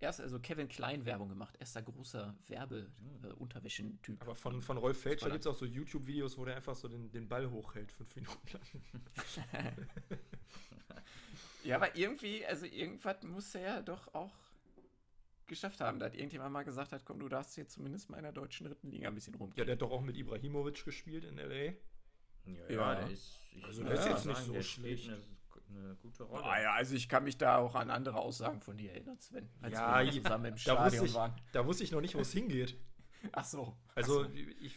Erst 0.00 0.20
also 0.20 0.38
Kevin 0.38 0.68
Klein 0.68 1.04
Werbung 1.04 1.28
gemacht. 1.28 1.56
Erster 1.58 1.82
großer 1.82 2.36
Werbe-Unterwäschen-Typ. 2.46 4.22
aber 4.22 4.34
von, 4.34 4.62
von 4.62 4.76
Rolf 4.76 5.00
Felscher 5.00 5.30
gibt 5.30 5.40
es 5.40 5.46
auch 5.46 5.54
so 5.54 5.64
YouTube-Videos, 5.64 6.38
wo 6.38 6.44
der 6.44 6.56
einfach 6.56 6.76
so 6.76 6.88
den, 6.88 7.10
den 7.10 7.28
Ball 7.28 7.50
hochhält, 7.50 7.90
fünf 7.90 8.14
Minuten 8.16 8.48
lang. 8.52 8.62
Ja, 11.64 11.76
aber 11.76 11.96
irgendwie, 11.96 12.46
also 12.46 12.64
irgendwas 12.66 13.22
muss 13.24 13.54
er 13.54 13.60
ja 13.60 13.82
doch 13.82 14.14
auch 14.14 14.32
geschafft 15.46 15.80
haben, 15.80 15.98
dass 15.98 16.14
irgendjemand 16.14 16.52
mal 16.52 16.62
gesagt 16.62 16.92
hat, 16.92 17.04
komm, 17.04 17.18
du 17.18 17.28
darfst 17.28 17.56
jetzt 17.56 17.72
zumindest 17.72 18.08
mal 18.08 18.18
in 18.18 18.22
der 18.22 18.32
deutschen 18.32 18.66
dritten 18.66 18.90
Liga 18.90 19.08
ein 19.08 19.14
bisschen 19.14 19.34
rum. 19.34 19.52
Ja, 19.56 19.64
der 19.64 19.74
hat 19.74 19.82
doch 19.82 19.90
auch 19.90 20.00
mit 20.00 20.16
Ibrahimovic 20.16 20.84
gespielt 20.84 21.24
in 21.24 21.36
L.A. 21.38 21.74
Ja, 22.50 22.70
Ja. 22.70 22.94
der 22.94 23.10
ist, 23.10 23.32
ich 23.54 23.64
Also 23.64 23.82
der 23.82 23.92
ist 23.94 24.06
jetzt 24.06 24.26
nicht 24.26 24.42
so 24.44 24.62
schlecht. 24.62 25.08
Eine, 25.08 25.22
eine 25.70 25.94
gute 25.96 26.24
Rolle. 26.24 26.44
Ah 26.44 26.60
ja, 26.60 26.72
also 26.72 26.94
ich 26.94 27.08
kann 27.08 27.24
mich 27.24 27.38
da 27.38 27.58
auch 27.58 27.74
an 27.74 27.90
andere 27.90 28.18
Aussagen 28.18 28.60
von 28.60 28.76
dir 28.76 28.92
erinnern, 28.92 29.18
Sven. 29.20 29.48
Als 29.60 29.74
Ja, 29.74 30.02
wir 30.02 30.12
zusammen 30.22 30.44
im 30.46 30.56
Stadion 30.56 31.04
ich, 31.04 31.14
waren. 31.14 31.34
da 31.52 31.66
wusste 31.66 31.84
ich 31.84 31.92
noch 31.92 32.00
nicht, 32.00 32.14
wo 32.14 32.20
es 32.20 32.32
hingeht. 32.32 32.76
Ach 33.32 33.44
so. 33.44 33.76
Also, 33.94 34.22
Ach 34.22 34.26
so. 34.26 34.32
ich, 34.32 34.60
ich 34.60 34.74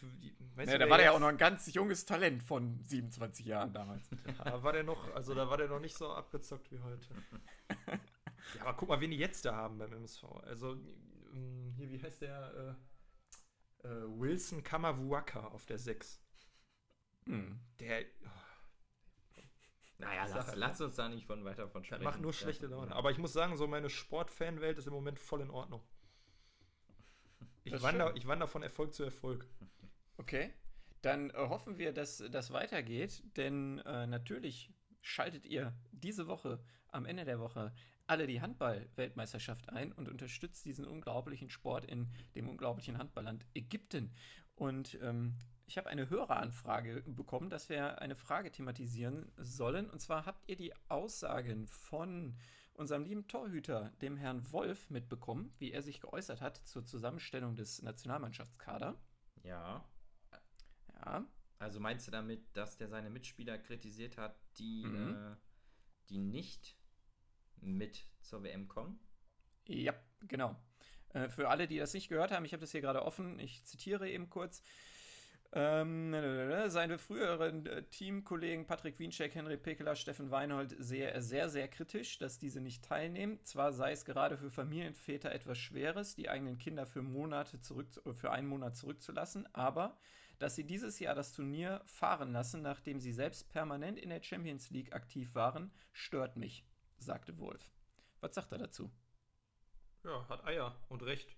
weiß 0.55 0.69
Ja, 0.69 0.77
da 0.77 0.89
war 0.89 0.97
der 0.97 1.07
ja 1.07 1.11
auch 1.11 1.19
noch 1.19 1.27
ein 1.27 1.37
ganz 1.37 1.71
junges 1.73 2.05
Talent 2.05 2.43
von 2.43 2.83
27 2.83 3.45
Jahren 3.45 3.73
damals. 3.73 4.09
Da 4.43 4.63
war 4.63 4.73
der 4.73 4.83
noch, 4.83 5.13
also 5.13 5.33
da 5.35 5.49
war 5.49 5.57
der 5.57 5.67
noch 5.67 5.79
nicht 5.79 5.95
so 5.95 6.11
abgezockt 6.11 6.71
wie 6.71 6.79
heute. 6.79 7.07
ja, 7.87 8.61
aber 8.61 8.73
guck 8.75 8.89
mal, 8.89 8.99
wen 8.99 9.11
die 9.11 9.17
jetzt 9.17 9.45
da 9.45 9.55
haben 9.55 9.77
beim 9.77 9.93
MSV. 9.93 10.23
Also, 10.43 10.73
ähm, 11.33 11.73
hier, 11.77 11.91
wie 11.91 12.01
heißt 12.01 12.21
der? 12.21 12.77
Äh, 13.83 13.87
äh, 13.87 14.19
Wilson 14.19 14.63
Kamavuaka 14.63 15.47
auf 15.47 15.65
der 15.65 15.77
6. 15.77 16.21
Hm. 17.25 17.59
Der, 17.79 18.05
naja, 20.01 20.25
lass, 20.27 20.55
lass 20.55 20.81
uns 20.81 20.95
da 20.95 21.09
nicht 21.09 21.25
von 21.25 21.43
weiter 21.45 21.67
von 21.67 21.83
sprechen. 21.83 22.03
macht 22.03 22.21
nur 22.21 22.33
schlechte 22.33 22.67
Laune. 22.67 22.93
Aber 22.93 23.11
ich 23.11 23.17
muss 23.17 23.33
sagen, 23.33 23.57
so 23.57 23.67
meine 23.67 23.89
Sportfanwelt 23.89 24.77
ist 24.77 24.87
im 24.87 24.93
Moment 24.93 25.19
voll 25.19 25.41
in 25.41 25.49
Ordnung. 25.49 25.81
Ich 27.63 27.79
wandere, 27.83 28.17
ich 28.17 28.25
wandere 28.25 28.49
von 28.49 28.63
Erfolg 28.63 28.91
zu 28.91 29.03
Erfolg. 29.03 29.45
Okay. 30.17 30.51
Dann 31.03 31.29
äh, 31.29 31.33
hoffen 31.33 31.77
wir, 31.77 31.93
dass 31.93 32.17
das 32.31 32.51
weitergeht, 32.51 33.21
denn 33.37 33.77
äh, 33.85 34.07
natürlich 34.07 34.73
schaltet 35.01 35.45
ihr 35.45 35.71
diese 35.91 36.27
Woche, 36.27 36.59
am 36.87 37.05
Ende 37.05 37.23
der 37.23 37.39
Woche, 37.39 37.71
alle 38.07 38.27
die 38.27 38.41
Handball-Weltmeisterschaft 38.41 39.69
ein 39.69 39.91
und 39.91 40.09
unterstützt 40.09 40.65
diesen 40.65 40.85
unglaublichen 40.85 41.49
Sport 41.49 41.85
in 41.85 42.09
dem 42.35 42.49
unglaublichen 42.49 42.97
Handballland 42.97 43.45
Ägypten. 43.53 44.11
Und 44.55 44.99
ähm, 45.01 45.35
ich 45.71 45.77
habe 45.77 45.89
eine 45.89 46.09
Höreranfrage 46.09 47.01
bekommen, 47.05 47.49
dass 47.49 47.69
wir 47.69 48.01
eine 48.01 48.17
Frage 48.17 48.51
thematisieren 48.51 49.31
sollen. 49.37 49.89
Und 49.89 50.01
zwar 50.01 50.25
habt 50.25 50.49
ihr 50.49 50.57
die 50.57 50.73
Aussagen 50.89 51.65
von 51.65 52.35
unserem 52.73 53.05
lieben 53.05 53.25
Torhüter, 53.29 53.93
dem 54.01 54.17
Herrn 54.17 54.51
Wolf, 54.51 54.89
mitbekommen, 54.89 55.49
wie 55.59 55.71
er 55.71 55.81
sich 55.81 56.01
geäußert 56.01 56.41
hat 56.41 56.57
zur 56.57 56.85
Zusammenstellung 56.85 57.55
des 57.55 57.81
Nationalmannschaftskader. 57.83 58.97
Ja. 59.43 59.85
Ja. 60.93 61.25
Also 61.59 61.79
meinst 61.79 62.05
du 62.05 62.11
damit, 62.11 62.41
dass 62.51 62.75
der 62.75 62.89
seine 62.89 63.09
Mitspieler 63.09 63.57
kritisiert 63.57 64.17
hat, 64.17 64.35
die, 64.57 64.83
mhm. 64.83 65.15
äh, 65.15 65.35
die 66.09 66.17
nicht 66.17 66.75
mit 67.61 68.09
zur 68.19 68.43
WM 68.43 68.67
kommen? 68.67 68.99
Ja, 69.67 69.93
genau. 70.19 70.53
Äh, 71.13 71.29
für 71.29 71.47
alle, 71.47 71.65
die 71.65 71.77
das 71.77 71.93
nicht 71.93 72.09
gehört 72.09 72.31
haben, 72.31 72.43
ich 72.43 72.51
habe 72.51 72.59
das 72.59 72.71
hier 72.71 72.81
gerade 72.81 73.05
offen, 73.05 73.39
ich 73.39 73.63
zitiere 73.63 74.09
eben 74.09 74.29
kurz. 74.29 74.61
Ähm, 75.53 76.15
seine 76.69 76.97
früheren 76.97 77.65
äh, 77.65 77.83
Teamkollegen 77.83 78.65
Patrick 78.65 78.99
Wiencheck, 78.99 79.35
Henry 79.35 79.57
Pekeler, 79.57 79.97
Steffen 79.97 80.31
Weinhold 80.31 80.73
sehe 80.79 81.11
er 81.11 81.21
sehr, 81.21 81.49
sehr 81.49 81.67
kritisch, 81.67 82.17
dass 82.19 82.39
diese 82.39 82.61
nicht 82.61 82.85
teilnehmen. 82.85 83.43
Zwar 83.43 83.73
sei 83.73 83.91
es 83.91 84.05
gerade 84.05 84.37
für 84.37 84.49
Familienväter 84.49 85.29
etwas 85.29 85.57
Schweres, 85.57 86.15
die 86.15 86.29
eigenen 86.29 86.57
Kinder 86.57 86.85
für 86.85 87.01
Monate 87.01 87.59
zurück, 87.59 87.89
für 88.13 88.31
einen 88.31 88.47
Monat 88.47 88.77
zurückzulassen, 88.77 89.45
aber 89.53 89.97
dass 90.39 90.55
sie 90.55 90.65
dieses 90.65 90.99
Jahr 90.99 91.15
das 91.15 91.33
Turnier 91.33 91.81
fahren 91.85 92.31
lassen, 92.31 92.61
nachdem 92.61 93.01
sie 93.01 93.11
selbst 93.11 93.49
permanent 93.49 93.99
in 93.99 94.09
der 94.09 94.23
Champions 94.23 94.69
League 94.69 94.93
aktiv 94.93 95.35
waren, 95.35 95.71
stört 95.91 96.37
mich, 96.37 96.65
sagte 96.97 97.37
Wolf. 97.37 97.69
Was 98.21 98.35
sagt 98.35 98.53
er 98.53 98.57
dazu? 98.57 98.89
Ja, 100.05 100.27
hat 100.29 100.45
Eier 100.45 100.79
und 100.87 101.03
Recht. 101.03 101.35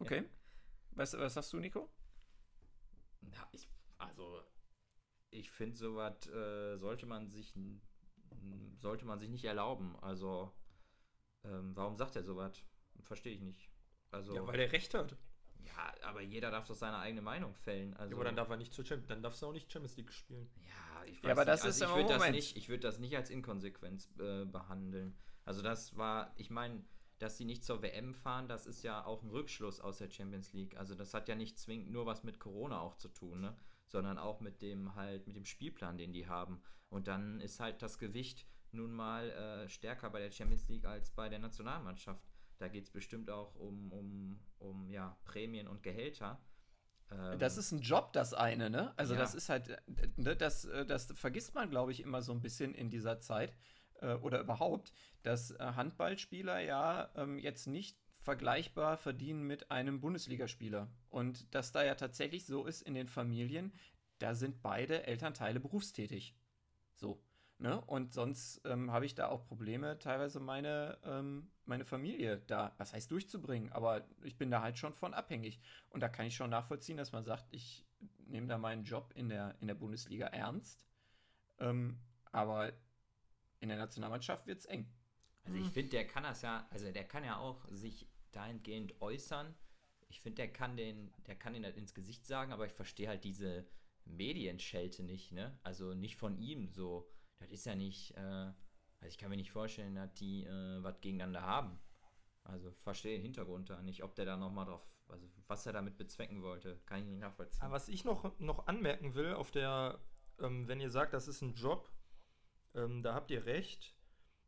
Okay. 0.00 0.24
Was, 0.94 1.16
was 1.18 1.34
sagst 1.34 1.52
du, 1.52 1.58
Nico? 1.58 1.88
Na, 3.20 3.48
ich, 3.52 3.68
also, 3.98 4.42
ich 5.30 5.50
finde, 5.50 5.76
sowas 5.76 6.26
äh, 6.28 6.76
sollte 6.76 7.06
man 7.06 7.28
sich 7.30 7.54
sollte 8.80 9.04
man 9.04 9.18
sich 9.18 9.30
nicht 9.30 9.44
erlauben. 9.44 9.96
Also, 10.00 10.52
ähm, 11.44 11.74
warum 11.74 11.96
sagt 11.96 12.16
er 12.16 12.22
sowas? 12.22 12.52
Verstehe 13.02 13.34
ich 13.34 13.40
nicht. 13.40 13.70
Also, 14.10 14.34
ja, 14.34 14.46
weil 14.46 14.60
er 14.60 14.72
Recht 14.72 14.94
hat. 14.94 15.16
Ja, 15.64 16.08
aber 16.08 16.20
jeder 16.20 16.50
darf 16.50 16.66
doch 16.66 16.74
seine 16.74 16.98
eigene 16.98 17.22
Meinung 17.22 17.54
fällen. 17.54 17.94
Also, 17.94 18.10
ja, 18.10 18.16
aber 18.16 18.24
dann 18.24 18.36
darf 18.36 18.50
er 18.50 18.56
nicht 18.56 18.72
zur 18.72 18.84
Champions, 18.84 19.08
dann 19.08 19.22
darfst 19.22 19.40
du 19.40 19.46
auch 19.46 19.52
nicht 19.52 19.72
Champions 19.72 19.96
League 19.96 20.12
spielen. 20.12 20.50
Ja, 20.56 21.04
ich 21.04 21.22
weiß 21.22 21.28
ja, 21.28 21.32
aber 21.32 21.42
nicht. 21.42 21.48
das 21.48 21.62
also 21.62 21.84
ist 21.84 21.90
ich 21.90 21.96
würde 21.96 22.18
das 22.18 22.30
nicht, 22.30 22.56
ich 22.56 22.68
würde 22.68 22.80
das 22.80 22.98
nicht 22.98 23.16
als 23.16 23.30
Inkonsequenz 23.30 24.10
äh, 24.18 24.44
behandeln. 24.44 25.16
Also 25.44 25.62
das 25.62 25.96
war, 25.96 26.32
ich 26.36 26.50
meine, 26.50 26.84
dass 27.22 27.38
sie 27.38 27.44
nicht 27.44 27.64
zur 27.64 27.82
WM 27.82 28.14
fahren, 28.14 28.48
das 28.48 28.66
ist 28.66 28.82
ja 28.82 29.04
auch 29.04 29.22
ein 29.22 29.30
Rückschluss 29.30 29.80
aus 29.80 29.98
der 29.98 30.10
Champions 30.10 30.52
League. 30.52 30.76
Also 30.76 30.94
das 30.94 31.14
hat 31.14 31.28
ja 31.28 31.36
nicht 31.36 31.58
zwingend 31.58 31.90
nur 31.90 32.04
was 32.04 32.24
mit 32.24 32.40
Corona 32.40 32.80
auch 32.80 32.96
zu 32.96 33.08
tun, 33.08 33.40
ne? 33.40 33.56
sondern 33.86 34.18
auch 34.18 34.40
mit 34.40 34.60
dem 34.60 34.94
halt 34.96 35.26
mit 35.26 35.36
dem 35.36 35.44
Spielplan, 35.44 35.98
den 35.98 36.12
die 36.12 36.26
haben. 36.26 36.60
Und 36.88 37.06
dann 37.06 37.40
ist 37.40 37.60
halt 37.60 37.80
das 37.80 37.98
Gewicht 37.98 38.46
nun 38.72 38.92
mal 38.92 39.30
äh, 39.30 39.68
stärker 39.68 40.10
bei 40.10 40.18
der 40.18 40.30
Champions 40.32 40.68
League 40.68 40.84
als 40.84 41.10
bei 41.10 41.28
der 41.28 41.38
Nationalmannschaft. 41.38 42.26
Da 42.58 42.68
geht 42.68 42.84
es 42.84 42.90
bestimmt 42.90 43.30
auch 43.30 43.54
um, 43.54 43.92
um, 43.92 44.40
um 44.58 44.90
ja, 44.90 45.16
Prämien 45.24 45.68
und 45.68 45.82
Gehälter. 45.82 46.40
Ähm, 47.10 47.38
das 47.38 47.56
ist 47.56 47.70
ein 47.70 47.82
Job, 47.82 48.12
das 48.12 48.34
eine, 48.34 48.68
ne? 48.68 48.94
Also 48.96 49.14
ja. 49.14 49.20
das 49.20 49.34
ist 49.34 49.48
halt, 49.48 49.80
ne, 50.16 50.34
das, 50.36 50.64
äh, 50.64 50.86
das 50.86 51.12
vergisst 51.12 51.54
man, 51.54 51.70
glaube 51.70 51.92
ich, 51.92 52.00
immer 52.00 52.22
so 52.22 52.32
ein 52.32 52.40
bisschen 52.40 52.74
in 52.74 52.90
dieser 52.90 53.20
Zeit 53.20 53.54
äh, 54.02 54.14
oder 54.14 54.40
überhaupt, 54.40 54.92
dass 55.22 55.52
äh, 55.52 55.58
Handballspieler 55.58 56.60
ja 56.60 57.10
ähm, 57.16 57.38
jetzt 57.38 57.66
nicht 57.66 57.96
vergleichbar 58.22 58.96
verdienen 58.96 59.42
mit 59.46 59.70
einem 59.70 60.00
Bundesligaspieler. 60.00 60.88
Und 61.08 61.54
dass 61.54 61.72
da 61.72 61.84
ja 61.84 61.94
tatsächlich 61.94 62.46
so 62.46 62.66
ist 62.66 62.82
in 62.82 62.94
den 62.94 63.06
Familien, 63.06 63.72
da 64.18 64.34
sind 64.34 64.62
beide 64.62 65.06
Elternteile 65.06 65.58
berufstätig. 65.58 66.36
So. 66.94 67.20
Ne? 67.58 67.80
Und 67.82 68.12
sonst 68.12 68.60
ähm, 68.64 68.90
habe 68.90 69.06
ich 69.06 69.14
da 69.14 69.28
auch 69.28 69.44
Probleme, 69.44 69.98
teilweise 69.98 70.40
meine, 70.40 70.98
ähm, 71.04 71.50
meine 71.64 71.84
Familie 71.84 72.38
da, 72.46 72.74
was 72.76 72.92
heißt 72.92 73.10
durchzubringen, 73.10 73.70
aber 73.70 74.04
ich 74.24 74.36
bin 74.36 74.50
da 74.50 74.62
halt 74.62 74.78
schon 74.78 74.94
von 74.94 75.14
abhängig. 75.14 75.60
Und 75.90 76.00
da 76.00 76.08
kann 76.08 76.26
ich 76.26 76.34
schon 76.34 76.50
nachvollziehen, 76.50 76.96
dass 76.96 77.12
man 77.12 77.24
sagt, 77.24 77.46
ich 77.52 77.84
nehme 78.26 78.48
da 78.48 78.58
meinen 78.58 78.82
Job 78.82 79.12
in 79.14 79.28
der, 79.28 79.54
in 79.60 79.68
der 79.68 79.74
Bundesliga 79.74 80.26
ernst. 80.26 80.84
Ähm, 81.60 82.00
aber 82.32 82.72
in 83.62 83.68
der 83.68 83.78
Nationalmannschaft 83.78 84.46
wird 84.46 84.58
es 84.58 84.66
eng. 84.66 84.86
Also 85.44 85.58
ich 85.58 85.70
finde, 85.70 85.90
der 85.90 86.06
kann 86.06 86.22
das 86.22 86.42
ja, 86.42 86.68
also 86.70 86.90
der 86.90 87.04
kann 87.04 87.24
ja 87.24 87.38
auch 87.38 87.66
sich 87.70 88.06
dahingehend 88.30 89.00
äußern. 89.00 89.54
Ich 90.08 90.20
finde, 90.20 90.36
der 90.36 90.52
kann 90.52 90.76
den, 90.76 91.12
der 91.26 91.36
kann 91.36 91.54
ihn 91.54 91.64
halt 91.64 91.76
ins 91.76 91.94
Gesicht 91.94 92.26
sagen, 92.26 92.52
aber 92.52 92.66
ich 92.66 92.72
verstehe 92.72 93.08
halt 93.08 93.24
diese 93.24 93.66
Medienschelte 94.04 95.02
nicht, 95.02 95.32
ne? 95.32 95.58
Also 95.62 95.94
nicht 95.94 96.16
von 96.16 96.36
ihm 96.38 96.68
so 96.68 97.08
das 97.42 97.50
ist 97.50 97.66
ja 97.66 97.74
nicht, 97.74 98.16
äh, 98.16 98.20
also 98.20 99.08
ich 99.08 99.18
kann 99.18 99.30
mir 99.30 99.36
nicht 99.36 99.50
vorstellen, 99.50 99.94
dass 99.94 100.12
die 100.14 100.44
äh, 100.44 100.82
was 100.82 101.00
gegeneinander 101.00 101.42
haben. 101.42 101.78
Also 102.44 102.70
verstehe 102.82 103.16
den 103.16 103.22
Hintergrund 103.22 103.70
da 103.70 103.82
nicht, 103.82 104.02
ob 104.02 104.14
der 104.14 104.24
da 104.24 104.36
nochmal 104.36 104.66
drauf, 104.66 104.82
also 105.08 105.26
was 105.46 105.66
er 105.66 105.72
damit 105.72 105.96
bezwecken 105.96 106.42
wollte, 106.42 106.80
kann 106.86 107.00
ich 107.00 107.06
nicht 107.06 107.20
nachvollziehen. 107.20 107.62
Aber 107.62 107.74
was 107.74 107.88
ich 107.88 108.04
noch, 108.04 108.38
noch 108.38 108.66
anmerken 108.66 109.14
will, 109.14 109.34
auf 109.34 109.50
der, 109.50 110.00
ähm, 110.40 110.66
wenn 110.68 110.80
ihr 110.80 110.90
sagt, 110.90 111.14
das 111.14 111.28
ist 111.28 111.42
ein 111.42 111.54
Job, 111.54 111.91
ähm, 112.74 113.02
da 113.02 113.14
habt 113.14 113.30
ihr 113.30 113.46
recht. 113.46 113.94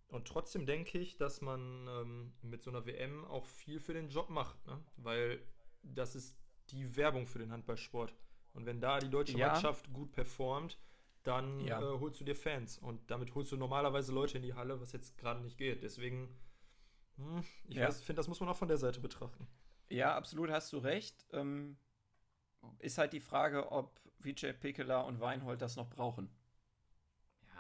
Und 0.09 0.29
trotzdem 0.29 0.67
denke 0.67 0.99
ich, 0.99 1.17
dass 1.17 1.41
man 1.41 1.89
ähm, 1.89 2.33
mit 2.43 2.63
so 2.63 2.71
einer 2.71 2.87
WM 2.87 3.25
auch 3.25 3.47
viel 3.47 3.81
für 3.81 3.95
den 3.95 4.09
Job 4.09 4.31
macht, 4.31 4.65
ne? 4.67 4.81
weil 4.97 5.41
das 5.83 6.15
ist 6.15 6.37
die 6.71 6.97
Werbung 6.97 7.27
für 7.27 7.39
den 7.39 7.53
Handballsport. 7.53 8.15
Und 8.53 8.67
wenn 8.67 8.81
da 8.81 8.99
die 8.99 9.11
deutsche 9.11 9.37
ja. 9.37 9.49
Mannschaft 9.49 9.93
gut 9.93 10.13
performt, 10.13 10.79
dann 11.25 11.61
ja. 11.61 11.81
äh, 11.81 11.99
holst 11.99 12.21
du 12.21 12.25
dir 12.25 12.37
Fans. 12.37 12.79
Und 12.79 13.11
damit 13.11 13.35
holst 13.35 13.51
du 13.51 13.57
normalerweise 13.57 14.13
Leute 14.13 14.37
in 14.37 14.43
die 14.43 14.55
Halle, 14.55 14.81
was 14.81 14.93
jetzt 14.93 15.19
gerade 15.19 15.41
nicht 15.41 15.59
geht. 15.59 15.83
Deswegen, 15.83 16.29
hm, 17.17 17.43
ich 17.67 17.77
ja. 17.77 17.91
finde, 17.91 18.15
das 18.15 18.29
muss 18.29 18.41
man 18.41 18.49
auch 18.49 18.57
von 18.57 18.69
der 18.69 18.79
Seite 18.79 19.01
betrachten. 19.01 19.49
Ja, 19.89 20.15
absolut 20.15 20.51
hast 20.51 20.73
du 20.73 20.79
recht. 20.79 21.27
Ähm, 21.33 21.77
ist 22.79 22.99
halt 22.99 23.13
die 23.13 23.21
Frage, 23.21 23.73
ob 23.73 24.01
Vijay 24.19 24.53
Pekela 24.53 25.01
und 25.01 25.21
Weinhold 25.21 25.61
das 25.61 25.77
noch 25.77 25.91
brauchen. 25.91 26.31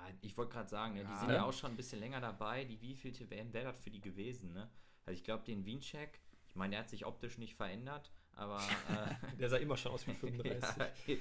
Ja, 0.09 0.15
ich 0.23 0.37
wollte 0.37 0.53
gerade 0.53 0.69
sagen, 0.69 0.97
ja, 0.97 1.05
die 1.05 1.19
sind 1.19 1.31
ja 1.31 1.45
auch 1.45 1.53
schon 1.53 1.73
ein 1.73 1.77
bisschen 1.77 2.01
länger 2.01 2.21
dabei. 2.21 2.65
Die 2.65 2.81
wievielte 2.81 3.29
WM 3.31 3.53
wäre 3.53 3.67
das 3.67 3.79
für 3.79 3.91
die 3.91 4.01
gewesen? 4.01 4.53
Ne? 4.53 4.71
Also 5.05 5.17
ich 5.19 5.25
glaube, 5.25 5.45
den 5.45 5.65
Wiencheck, 5.65 6.21
ich 6.47 6.57
meine, 6.57 6.73
der 6.73 6.81
hat 6.81 6.91
sich 6.91 7.07
optisch 7.07 7.39
nicht 7.39 7.55
verändert, 7.55 8.11
aber. 8.33 8.61
Äh, 8.89 9.37
der 9.39 9.49
sah 9.49 9.57
immer 9.57 9.77
schon 9.77 9.93
aus 9.93 10.07
wie 10.07 10.15
35. 10.15 11.21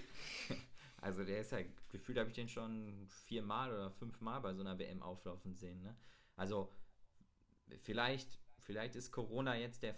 Also 1.01 1.25
der 1.25 1.41
ist 1.41 1.51
ja, 1.51 1.59
gefühlt 1.89 2.17
habe 2.17 2.29
ich 2.29 2.35
den 2.35 2.47
schon 2.47 3.07
viermal 3.07 3.71
oder 3.71 3.91
fünfmal 3.91 4.39
bei 4.39 4.53
so 4.53 4.61
einer 4.61 4.79
WM 4.79 5.01
auflaufen 5.01 5.53
sehen. 5.53 5.81
Ne? 5.81 5.95
Also 6.37 6.71
vielleicht, 7.81 8.39
vielleicht 8.59 8.95
ist 8.95 9.11
Corona 9.11 9.55
jetzt 9.55 9.83
der 9.83 9.95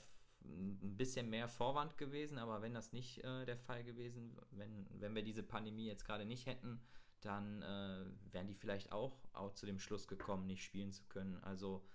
ein 0.48 0.98
bisschen 0.98 1.30
mehr 1.30 1.48
Vorwand 1.48 1.98
gewesen, 1.98 2.38
aber 2.38 2.62
wenn 2.62 2.74
das 2.74 2.94
nicht 2.94 3.24
äh, 3.24 3.46
der 3.46 3.58
Fall 3.58 3.84
gewesen, 3.84 4.36
wenn, 4.52 4.88
wenn 5.00 5.16
wir 5.16 5.24
diese 5.24 5.44
Pandemie 5.44 5.88
jetzt 5.88 6.06
gerade 6.06 6.26
nicht 6.26 6.46
hätten, 6.46 6.82
dann 7.26 7.62
äh, 7.62 8.06
wären 8.32 8.48
die 8.48 8.56
vielleicht 8.56 8.92
auch, 8.92 9.18
auch 9.34 9.54
zu 9.54 9.66
dem 9.66 9.80
Schluss 9.80 10.08
gekommen, 10.08 10.48
nicht 10.48 10.64
spielen 10.64 10.92
zu 10.92 11.04
können. 11.06 11.44
Also 11.44 11.86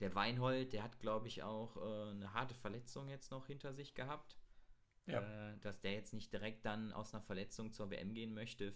der 0.00 0.14
Weinhold, 0.14 0.72
der 0.72 0.82
hat, 0.82 0.98
glaube 1.00 1.28
ich, 1.28 1.42
auch 1.42 1.76
äh, 1.76 2.10
eine 2.10 2.32
harte 2.32 2.54
Verletzung 2.54 3.08
jetzt 3.08 3.30
noch 3.30 3.46
hinter 3.46 3.72
sich 3.72 3.94
gehabt 3.94 4.36
ja. 5.08 5.50
äh, 5.50 5.58
dass 5.58 5.80
der 5.80 5.92
jetzt 5.92 6.12
nicht 6.12 6.32
direkt 6.32 6.64
dann 6.64 6.92
aus 6.92 7.14
einer 7.14 7.22
Verletzung 7.22 7.72
zur 7.72 7.90
WM 7.90 8.14
gehen 8.14 8.34
möchte, 8.34 8.74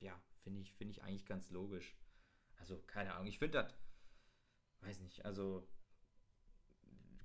ja, 0.00 0.20
finde 0.42 0.60
ich, 0.60 0.72
find 0.74 0.90
ich 0.90 1.02
eigentlich 1.02 1.26
ganz 1.26 1.50
logisch. 1.50 1.96
Also, 2.56 2.78
keine 2.86 3.14
Ahnung, 3.14 3.26
ich 3.26 3.38
finde 3.38 3.62
das, 3.62 3.74
weiß 4.80 5.00
nicht, 5.00 5.24
also 5.24 5.68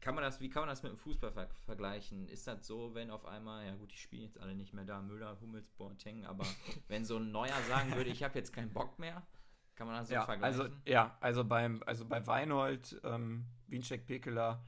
kann 0.04 0.16
man 0.16 0.24
das, 0.26 0.42
wie 0.42 0.50
kann 0.50 0.64
man 0.64 0.70
das 0.70 0.84
mit 0.84 0.92
dem 0.92 0.98
Fußball 0.98 1.32
ver 1.32 1.48
vergleichen? 1.66 2.28
Ist 2.28 2.46
das 2.46 2.68
so, 2.68 2.94
wenn 2.94 3.10
auf 3.10 3.26
einmal, 3.26 3.66
ja 3.66 3.74
gut, 3.76 3.94
die 3.94 3.98
spielen 3.98 4.24
jetzt 4.24 4.38
alle 4.38 4.54
nicht 4.54 4.74
mehr 4.74 4.84
da, 4.84 5.02
Müller, 5.02 5.40
Hummels, 5.40 5.72
Boateng, 5.72 6.26
aber 6.26 6.46
wenn 6.90 7.06
so 7.06 7.18
ein 7.18 7.32
Neuer 7.32 7.56
sagen 7.70 7.96
würde, 7.96 8.10
ich 8.10 8.22
habe 8.22 8.38
jetzt 8.38 8.52
keinen 8.52 8.74
Bock 8.74 9.00
mehr, 9.00 9.26
kann 9.76 9.88
man 9.88 9.96
das 9.96 10.10
so 10.10 10.16
ja, 10.16 10.26
vergleichen? 10.26 10.60
Also, 10.62 10.76
ja, 10.86 11.18
also 11.22 11.46
beim, 11.46 11.82
also 11.86 12.06
bei 12.06 12.28
Weinhold, 12.28 13.00
ähm, 13.06 13.46
Wiencheck, 13.68 14.06
Pekeler, 14.06 14.66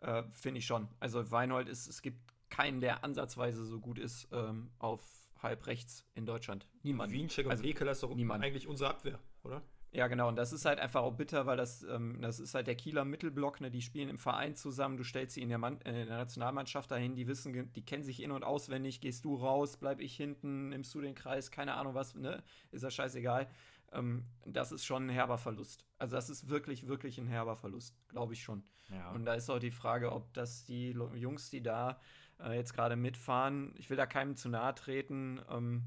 äh, 0.00 0.22
finde 0.32 0.58
ich 0.58 0.66
schon. 0.66 0.86
Also 1.00 1.30
Weinhold 1.30 1.66
ist, 1.70 1.88
es 1.88 2.02
gibt 2.02 2.20
keinen, 2.50 2.82
der 2.82 3.02
ansatzweise 3.04 3.64
so 3.64 3.80
gut 3.80 3.98
ist 3.98 4.28
ähm, 4.32 4.70
auf 4.78 5.00
halb 5.42 5.66
rechts 5.66 6.04
in 6.14 6.26
Deutschland. 6.26 6.68
Niemand. 6.82 7.10
Wiencheck 7.10 7.46
und 7.46 7.52
also, 7.52 7.64
Ekel 7.64 7.88
ist 7.88 8.02
doch 8.02 8.14
niemand. 8.14 8.44
eigentlich 8.44 8.68
unsere 8.68 8.90
Abwehr, 8.90 9.18
oder? 9.44 9.62
Ja, 9.94 10.08
genau. 10.08 10.26
Und 10.26 10.34
das 10.36 10.52
ist 10.52 10.64
halt 10.64 10.80
einfach 10.80 11.02
auch 11.02 11.12
bitter, 11.12 11.46
weil 11.46 11.56
das, 11.56 11.84
ähm, 11.84 12.20
das 12.20 12.40
ist 12.40 12.54
halt 12.54 12.66
der 12.66 12.74
Kieler 12.74 13.04
Mittelblock, 13.04 13.60
ne? 13.60 13.70
Die 13.70 13.80
spielen 13.80 14.08
im 14.08 14.18
Verein 14.18 14.56
zusammen, 14.56 14.96
du 14.96 15.04
stellst 15.04 15.34
sie 15.34 15.42
in 15.42 15.48
der, 15.48 15.58
Mann, 15.58 15.80
äh, 15.82 16.02
in 16.02 16.08
der 16.08 16.16
Nationalmannschaft 16.18 16.90
dahin, 16.90 17.14
die 17.14 17.28
wissen, 17.28 17.72
die 17.72 17.84
kennen 17.84 18.02
sich 18.02 18.20
in- 18.20 18.32
und 18.32 18.42
auswendig, 18.42 19.00
gehst 19.00 19.24
du 19.24 19.36
raus, 19.36 19.76
bleib 19.76 20.00
ich 20.00 20.16
hinten, 20.16 20.70
nimmst 20.70 20.92
du 20.96 21.00
den 21.00 21.14
Kreis, 21.14 21.52
keine 21.52 21.74
Ahnung 21.74 21.94
was, 21.94 22.16
ne? 22.16 22.42
Ist 22.72 22.82
ja 22.82 22.90
scheißegal. 22.90 23.48
Ähm, 23.92 24.24
das 24.44 24.72
ist 24.72 24.84
schon 24.84 25.06
ein 25.06 25.10
herber 25.10 25.38
Verlust. 25.38 25.86
Also 25.98 26.16
das 26.16 26.28
ist 26.28 26.48
wirklich, 26.48 26.88
wirklich 26.88 27.18
ein 27.18 27.28
herber 27.28 27.54
Verlust, 27.54 27.96
glaube 28.08 28.32
ich 28.32 28.42
schon. 28.42 28.64
Ja. 28.90 29.12
Und 29.12 29.24
da 29.24 29.34
ist 29.34 29.48
auch 29.48 29.60
die 29.60 29.70
Frage, 29.70 30.10
ob 30.10 30.34
das 30.34 30.64
die 30.64 30.90
Jungs, 31.14 31.50
die 31.50 31.62
da 31.62 32.00
äh, 32.40 32.56
jetzt 32.56 32.74
gerade 32.74 32.96
mitfahren. 32.96 33.72
Ich 33.78 33.90
will 33.90 33.96
da 33.96 34.06
keinem 34.06 34.34
zu 34.34 34.48
nahe 34.48 34.74
treten. 34.74 35.40
Ähm, 35.48 35.84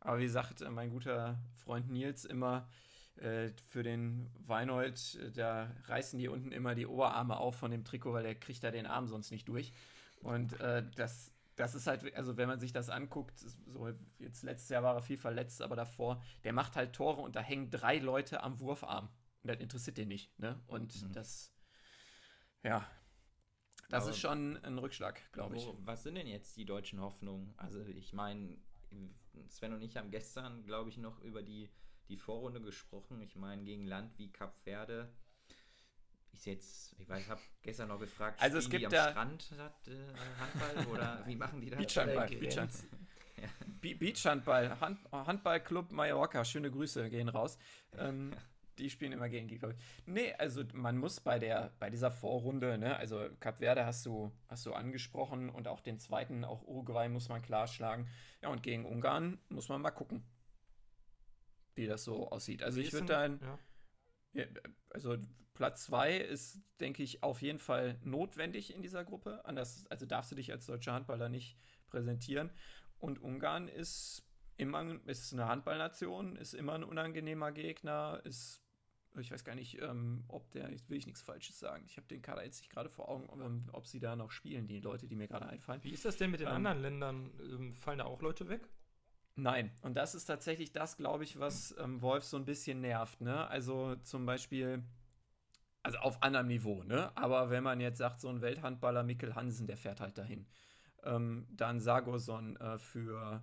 aber 0.00 0.18
wie 0.18 0.28
sagt 0.28 0.60
äh, 0.60 0.70
mein 0.70 0.90
guter 0.90 1.38
Freund 1.54 1.90
Nils 1.90 2.26
immer, 2.26 2.68
für 3.68 3.82
den 3.82 4.30
Weinold, 4.46 5.16
äh, 5.16 5.30
da 5.30 5.70
reißen 5.84 6.18
die 6.18 6.28
unten 6.28 6.52
immer 6.52 6.74
die 6.74 6.86
Oberarme 6.86 7.36
auf 7.36 7.56
von 7.56 7.70
dem 7.70 7.84
Trikot, 7.84 8.12
weil 8.12 8.22
der 8.22 8.34
kriegt 8.34 8.64
da 8.64 8.70
den 8.70 8.86
Arm 8.86 9.06
sonst 9.08 9.30
nicht 9.30 9.48
durch. 9.48 9.72
Und 10.22 10.58
äh, 10.60 10.84
das, 10.96 11.32
das 11.56 11.74
ist 11.74 11.86
halt, 11.86 12.14
also 12.14 12.36
wenn 12.36 12.48
man 12.48 12.60
sich 12.60 12.72
das 12.72 12.88
anguckt, 12.88 13.38
so 13.38 13.88
jetzt 14.18 14.42
letztes 14.42 14.68
Jahr 14.70 14.82
war 14.82 14.94
er 14.94 15.02
viel 15.02 15.18
verletzt, 15.18 15.62
aber 15.62 15.76
davor, 15.76 16.22
der 16.44 16.52
macht 16.52 16.76
halt 16.76 16.94
Tore 16.94 17.20
und 17.20 17.36
da 17.36 17.40
hängen 17.40 17.70
drei 17.70 17.98
Leute 17.98 18.42
am 18.42 18.60
Wurfarm. 18.60 19.08
Und 19.42 19.48
das 19.48 19.58
interessiert 19.58 19.96
den 19.96 20.08
nicht, 20.08 20.38
ne? 20.38 20.60
Und 20.66 21.02
mhm. 21.02 21.12
das, 21.12 21.52
ja, 22.62 22.86
das 23.90 24.04
aber 24.04 24.12
ist 24.12 24.18
schon 24.18 24.56
ein 24.58 24.78
Rückschlag, 24.78 25.20
glaube 25.32 25.56
ich. 25.56 25.66
Was 25.80 26.04
sind 26.04 26.14
denn 26.14 26.28
jetzt 26.28 26.56
die 26.56 26.64
deutschen 26.64 27.00
Hoffnungen? 27.00 27.52
Also 27.56 27.80
ich 27.82 28.12
meine, 28.12 28.56
Sven 29.48 29.72
und 29.72 29.82
ich 29.82 29.96
haben 29.96 30.10
gestern, 30.10 30.64
glaube 30.64 30.90
ich, 30.90 30.96
noch 30.96 31.20
über 31.20 31.42
die, 31.42 31.68
die 32.10 32.18
Vorrunde 32.18 32.60
gesprochen. 32.60 33.22
Ich 33.22 33.36
meine, 33.36 33.62
gegen 33.62 33.86
Land 33.86 34.18
wie 34.18 34.30
Kap 34.30 34.58
Verde 34.58 35.10
ich 36.32 36.46
jetzt, 36.46 36.94
ich 36.98 37.08
weiß, 37.08 37.28
habe 37.28 37.40
gestern 37.62 37.88
noch 37.88 37.98
gefragt, 37.98 38.40
also 38.40 38.58
es 38.58 38.70
gibt 38.70 38.86
am 38.86 38.92
da 38.92 39.10
Strand 39.10 39.52
hat, 39.58 39.88
äh, 39.88 39.96
Handball 40.38 40.86
oder 40.92 41.22
wie 41.26 41.36
machen 41.36 41.60
die 41.60 41.70
das? 41.70 41.78
Beachhandball. 41.78 42.28
Beachhandball. 42.28 42.98
ja. 43.36 43.94
Beachhandball. 43.98 44.80
Hand, 44.80 45.00
Handballclub 45.12 45.92
Mallorca, 45.92 46.44
schöne 46.44 46.70
Grüße 46.70 47.10
gehen 47.10 47.28
raus. 47.28 47.58
Ähm, 47.98 48.32
die 48.78 48.88
spielen 48.88 49.12
immer 49.12 49.28
gegen 49.28 49.48
die, 49.48 49.58
glaube 49.58 49.74
ich. 49.74 50.06
Nee, 50.06 50.32
also 50.34 50.64
man 50.72 50.96
muss 50.96 51.20
bei 51.20 51.38
der, 51.38 51.72
bei 51.78 51.90
dieser 51.90 52.10
Vorrunde, 52.10 52.78
ne, 52.78 52.96
also 52.96 53.28
Cap 53.40 53.58
Verde 53.58 53.84
hast 53.84 54.06
du, 54.06 54.32
hast 54.48 54.64
du 54.64 54.72
angesprochen 54.72 55.50
und 55.50 55.68
auch 55.68 55.80
den 55.80 55.98
zweiten, 55.98 56.44
auch 56.44 56.62
Uruguay 56.62 57.08
muss 57.08 57.28
man 57.28 57.42
klar 57.42 57.66
schlagen. 57.66 58.08
Ja, 58.40 58.48
und 58.48 58.62
gegen 58.62 58.86
Ungarn 58.86 59.38
muss 59.50 59.68
man 59.68 59.82
mal 59.82 59.90
gucken, 59.90 60.24
wie 61.74 61.86
das 61.86 62.04
so 62.04 62.30
aussieht. 62.30 62.62
Also 62.62 62.78
wie 62.78 62.82
ich 62.82 62.92
würde 62.92 63.06
dann. 63.06 63.40
Ja. 63.40 63.58
Ja, 64.32 64.44
also 64.90 65.16
Platz 65.54 65.84
2 65.86 66.18
ist, 66.18 66.60
denke 66.78 67.02
ich, 67.02 67.22
auf 67.22 67.42
jeden 67.42 67.58
Fall 67.58 67.98
notwendig 68.04 68.72
in 68.72 68.80
dieser 68.80 69.04
Gruppe. 69.04 69.44
Anders, 69.44 69.86
also 69.88 70.06
darfst 70.06 70.30
du 70.30 70.36
dich 70.36 70.52
als 70.52 70.66
deutscher 70.66 70.92
Handballer 70.92 71.28
nicht 71.28 71.58
präsentieren. 71.88 72.50
Und 72.98 73.20
Ungarn 73.20 73.68
ist 73.68 74.24
immer 74.56 75.00
ist 75.06 75.32
eine 75.32 75.48
Handballnation, 75.48 76.36
ist 76.36 76.54
immer 76.54 76.74
ein 76.74 76.84
unangenehmer 76.84 77.50
Gegner, 77.50 78.20
ist 78.24 78.62
ich 79.18 79.32
weiß 79.32 79.44
gar 79.44 79.56
nicht, 79.56 79.80
ähm, 79.82 80.24
ob 80.28 80.50
der, 80.52 80.70
will 80.88 80.96
ich 80.96 81.06
nichts 81.06 81.20
Falsches 81.20 81.58
sagen. 81.58 81.84
Ich 81.84 81.96
habe 81.96 82.06
den 82.06 82.22
Kader 82.22 82.44
jetzt 82.44 82.60
nicht 82.60 82.70
gerade 82.70 82.88
vor 82.88 83.08
Augen, 83.08 83.28
ähm, 83.42 83.68
ob 83.72 83.86
sie 83.86 83.98
da 83.98 84.14
noch 84.14 84.30
spielen, 84.30 84.68
die 84.68 84.78
Leute, 84.78 85.08
die 85.08 85.16
mir 85.16 85.26
gerade 85.26 85.48
einfallen. 85.48 85.82
Wie 85.82 85.90
ist 85.90 86.04
das 86.04 86.16
denn 86.16 86.30
mit 86.30 86.38
den 86.38 86.46
ähm, 86.46 86.54
anderen 86.54 86.80
Ländern? 86.80 87.30
Ähm, 87.40 87.72
fallen 87.72 87.98
da 87.98 88.04
auch 88.04 88.22
Leute 88.22 88.48
weg? 88.48 88.68
Nein, 89.40 89.70
und 89.80 89.96
das 89.96 90.14
ist 90.14 90.26
tatsächlich 90.26 90.70
das, 90.70 90.98
glaube 90.98 91.24
ich, 91.24 91.40
was 91.40 91.74
ähm, 91.78 92.02
Wolf 92.02 92.24
so 92.24 92.36
ein 92.36 92.44
bisschen 92.44 92.82
nervt. 92.82 93.22
Ne? 93.22 93.48
Also 93.48 93.96
zum 93.96 94.26
Beispiel, 94.26 94.84
also 95.82 95.96
auf 95.98 96.22
anderem 96.22 96.48
Niveau, 96.48 96.82
ne? 96.82 97.10
aber 97.16 97.48
wenn 97.48 97.62
man 97.62 97.80
jetzt 97.80 97.96
sagt, 97.96 98.20
so 98.20 98.28
ein 98.28 98.42
Welthandballer 98.42 99.02
Mikkel 99.02 99.34
Hansen, 99.34 99.66
der 99.66 99.78
fährt 99.78 100.00
halt 100.00 100.18
dahin. 100.18 100.46
Ähm, 101.04 101.46
dann 101.50 101.80
Sargoson 101.80 102.56
äh, 102.56 102.78
für 102.78 103.42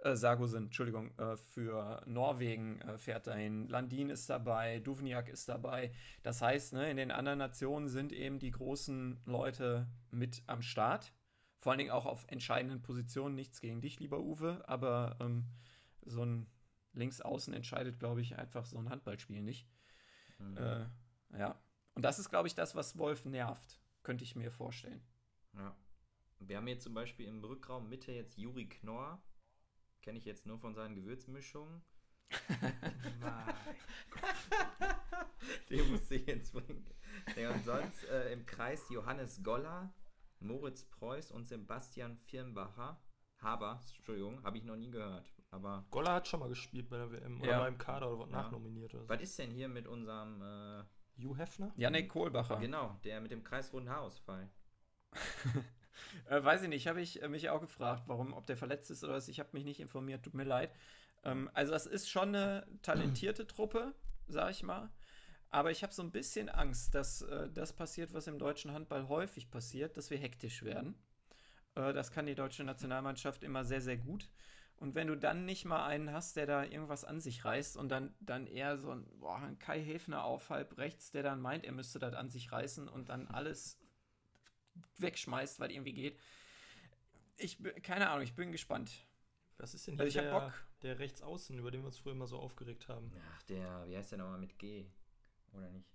äh, 0.00 0.14
Sargosen, 0.14 0.64
Entschuldigung, 0.64 1.10
äh, 1.16 1.38
für 1.38 2.02
Norwegen 2.04 2.82
äh, 2.82 2.98
fährt 2.98 3.26
dahin. 3.26 3.66
Landin 3.68 4.10
ist 4.10 4.28
dabei, 4.28 4.80
Duvniak 4.80 5.30
ist 5.30 5.48
dabei. 5.48 5.90
Das 6.22 6.42
heißt, 6.42 6.74
ne, 6.74 6.90
in 6.90 6.98
den 6.98 7.10
anderen 7.10 7.38
Nationen 7.38 7.88
sind 7.88 8.12
eben 8.12 8.38
die 8.38 8.50
großen 8.50 9.22
Leute 9.24 9.86
mit 10.10 10.42
am 10.46 10.60
Start. 10.60 11.14
Vor 11.60 11.72
allen 11.72 11.78
Dingen 11.78 11.90
auch 11.90 12.06
auf 12.06 12.24
entscheidenden 12.28 12.82
Positionen. 12.82 13.34
Nichts 13.34 13.60
gegen 13.60 13.80
dich, 13.80 14.00
lieber 14.00 14.20
Uwe, 14.20 14.64
aber 14.66 15.16
ähm, 15.20 15.46
so 16.02 16.24
ein 16.24 16.46
Linksaußen 16.94 17.54
entscheidet, 17.54 17.98
glaube 17.98 18.22
ich, 18.22 18.36
einfach 18.36 18.64
so 18.64 18.78
ein 18.78 18.88
Handballspiel 18.88 19.42
nicht. 19.42 19.68
Mhm. 20.38 20.56
Äh, 20.56 20.86
ja. 21.38 21.60
Und 21.94 22.02
das 22.02 22.18
ist, 22.18 22.30
glaube 22.30 22.48
ich, 22.48 22.54
das, 22.54 22.74
was 22.74 22.98
Wolf 22.98 23.24
nervt. 23.24 23.78
Könnte 24.02 24.24
ich 24.24 24.34
mir 24.34 24.50
vorstellen. 24.50 25.02
Ja. 25.54 25.76
Wir 26.38 26.56
haben 26.56 26.68
jetzt 26.68 26.84
zum 26.84 26.94
Beispiel 26.94 27.26
im 27.26 27.44
Rückraum 27.44 27.90
Mitte 27.90 28.12
jetzt 28.12 28.38
Juri 28.38 28.66
Knorr. 28.66 29.22
Kenne 30.00 30.18
ich 30.18 30.24
jetzt 30.24 30.46
nur 30.46 30.58
von 30.58 30.74
seinen 30.74 30.94
Gewürzmischungen. 30.94 31.82
Den 35.70 35.90
musste 35.90 36.14
ich 36.14 36.26
jetzt 36.26 36.52
bringen. 36.52 36.86
Ja, 37.36 37.50
und 37.50 37.64
sonst 37.64 38.04
äh, 38.04 38.32
im 38.32 38.46
Kreis 38.46 38.88
Johannes 38.88 39.42
Goller, 39.42 39.92
Moritz 40.40 40.84
Preuß 40.84 41.30
und 41.30 41.46
Sebastian 41.46 42.16
Firnbacher. 42.16 43.00
Haber, 43.38 43.80
Entschuldigung, 43.96 44.42
habe 44.42 44.58
ich 44.58 44.64
noch 44.64 44.76
nie 44.76 44.90
gehört. 44.90 45.32
Aber 45.50 45.84
Goller 45.90 46.14
hat 46.14 46.28
schon 46.28 46.40
mal 46.40 46.48
gespielt 46.48 46.88
bei 46.88 46.98
der 46.98 47.10
WM 47.10 47.42
ja. 47.42 47.48
oder 47.48 47.58
beim 47.60 47.78
Kader 47.78 48.12
oder 48.12 48.26
ja. 48.26 48.42
nachnominiert. 48.42 48.94
Oder 48.94 49.04
so. 49.04 49.08
Was 49.08 49.20
ist 49.20 49.38
denn 49.38 49.50
hier 49.50 49.68
mit 49.68 49.86
unserem 49.86 50.42
äh, 50.42 50.84
Hugh 51.22 51.36
Hefner? 51.36 51.72
Janik 51.76 52.08
Kohlbacher. 52.08 52.58
Genau, 52.58 52.98
der 53.04 53.20
mit 53.20 53.30
dem 53.30 53.42
kreisrunden 53.42 53.90
Haarausfall. 53.90 54.48
äh, 56.28 56.42
weiß 56.42 56.62
ich 56.62 56.68
nicht, 56.68 56.86
habe 56.86 57.00
ich 57.00 57.22
äh, 57.22 57.28
mich 57.28 57.50
auch 57.50 57.60
gefragt, 57.60 58.04
warum, 58.06 58.32
ob 58.32 58.46
der 58.46 58.56
verletzt 58.56 58.90
ist 58.90 59.02
oder 59.02 59.14
was. 59.14 59.28
Ich 59.28 59.40
habe 59.40 59.50
mich 59.52 59.64
nicht 59.64 59.80
informiert, 59.80 60.22
tut 60.22 60.34
mir 60.34 60.44
leid. 60.44 60.72
Ähm, 61.24 61.50
also, 61.52 61.72
das 61.72 61.86
ist 61.86 62.08
schon 62.08 62.34
eine 62.34 62.66
talentierte 62.82 63.46
Truppe, 63.46 63.94
sag 64.28 64.50
ich 64.50 64.62
mal. 64.62 64.90
Aber 65.50 65.70
ich 65.70 65.82
habe 65.82 65.92
so 65.92 66.02
ein 66.02 66.12
bisschen 66.12 66.48
Angst, 66.48 66.94
dass 66.94 67.22
äh, 67.22 67.50
das 67.50 67.72
passiert, 67.72 68.14
was 68.14 68.26
im 68.28 68.38
deutschen 68.38 68.72
Handball 68.72 69.08
häufig 69.08 69.50
passiert, 69.50 69.96
dass 69.96 70.10
wir 70.10 70.18
hektisch 70.18 70.62
werden. 70.62 70.94
Äh, 71.74 71.92
das 71.92 72.12
kann 72.12 72.26
die 72.26 72.36
deutsche 72.36 72.64
Nationalmannschaft 72.64 73.42
immer 73.42 73.64
sehr, 73.64 73.80
sehr 73.80 73.96
gut. 73.96 74.30
Und 74.76 74.94
wenn 74.94 75.08
du 75.08 75.16
dann 75.16 75.44
nicht 75.44 75.66
mal 75.66 75.84
einen 75.84 76.12
hast, 76.12 76.36
der 76.36 76.46
da 76.46 76.64
irgendwas 76.64 77.04
an 77.04 77.20
sich 77.20 77.44
reißt 77.44 77.76
und 77.76 77.90
dann, 77.90 78.14
dann 78.20 78.46
eher 78.46 78.78
so 78.78 78.92
ein, 78.92 79.06
boah, 79.18 79.36
ein 79.36 79.58
Kai 79.58 79.82
Häfner 79.82 80.24
auf 80.24 80.48
halb 80.48 80.78
rechts, 80.78 81.10
der 81.10 81.22
dann 81.22 81.40
meint, 81.40 81.66
er 81.66 81.72
müsste 81.72 81.98
das 81.98 82.14
an 82.14 82.30
sich 82.30 82.50
reißen 82.50 82.88
und 82.88 83.10
dann 83.10 83.28
alles 83.28 83.78
wegschmeißt, 84.96 85.60
weil 85.60 85.70
irgendwie 85.70 85.92
geht. 85.92 86.18
Ich 87.36 87.58
keine 87.82 88.08
Ahnung, 88.08 88.22
ich 88.22 88.34
bin 88.34 88.52
gespannt. 88.52 89.06
Was 89.58 89.74
ist 89.74 89.86
denn 89.86 89.96
hier 89.96 90.04
also 90.04 90.20
der, 90.20 90.54
der 90.82 90.98
Rechtsaußen, 90.98 91.58
über 91.58 91.70
den 91.70 91.82
wir 91.82 91.88
uns 91.88 91.98
früher 91.98 92.12
immer 92.12 92.26
so 92.26 92.38
aufgeregt 92.38 92.88
haben? 92.88 93.12
Ach, 93.34 93.42
der, 93.42 93.86
wie 93.86 93.96
heißt 93.96 94.12
der 94.12 94.18
nochmal 94.18 94.38
mit 94.38 94.58
G? 94.58 94.86
Oder 95.52 95.70
nicht? 95.70 95.88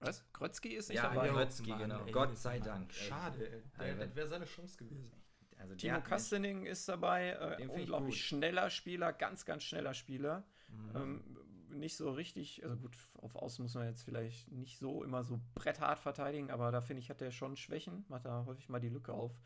Was? 0.00 0.24
Krotzki 0.32 0.74
ist 0.74 0.88
nicht 0.88 0.96
ja, 0.96 1.08
dabei? 1.08 1.26
Ja, 1.26 1.32
Krotzki, 1.32 1.72
genau. 1.72 2.04
Ey, 2.04 2.12
Gott 2.12 2.36
sei 2.36 2.58
Dank. 2.60 2.92
Schade, 2.92 3.48
ey. 3.50 3.62
Der, 3.78 4.06
das 4.06 4.14
wäre 4.14 4.26
seine 4.26 4.44
Chance 4.44 4.76
gewesen. 4.76 5.12
Also 5.58 5.74
Timo 5.76 6.00
Kastening 6.02 6.66
ist 6.66 6.88
dabei, 6.88 7.30
äh, 7.58 7.66
unglaublich 7.68 8.22
schneller 8.22 8.70
Spieler, 8.70 9.12
ganz, 9.12 9.44
ganz 9.44 9.62
schneller 9.62 9.94
Spieler. 9.94 10.44
Mhm. 10.68 10.96
Ähm, 10.96 11.24
nicht 11.70 11.96
so 11.96 12.10
richtig, 12.10 12.62
also 12.64 12.76
gut, 12.76 12.96
auf 13.14 13.34
Außen 13.36 13.62
muss 13.62 13.74
man 13.74 13.86
jetzt 13.86 14.02
vielleicht 14.02 14.50
nicht 14.50 14.78
so 14.78 15.02
immer 15.02 15.24
so 15.24 15.40
bretthart 15.54 15.98
verteidigen, 15.98 16.50
aber 16.50 16.70
da 16.70 16.80
finde 16.80 17.00
ich, 17.00 17.10
hat 17.10 17.22
er 17.22 17.30
schon 17.30 17.56
Schwächen, 17.56 18.04
macht 18.08 18.26
da 18.26 18.44
häufig 18.44 18.68
mal 18.68 18.80
die 18.80 18.88
Lücke 18.88 19.12
auf 19.12 19.40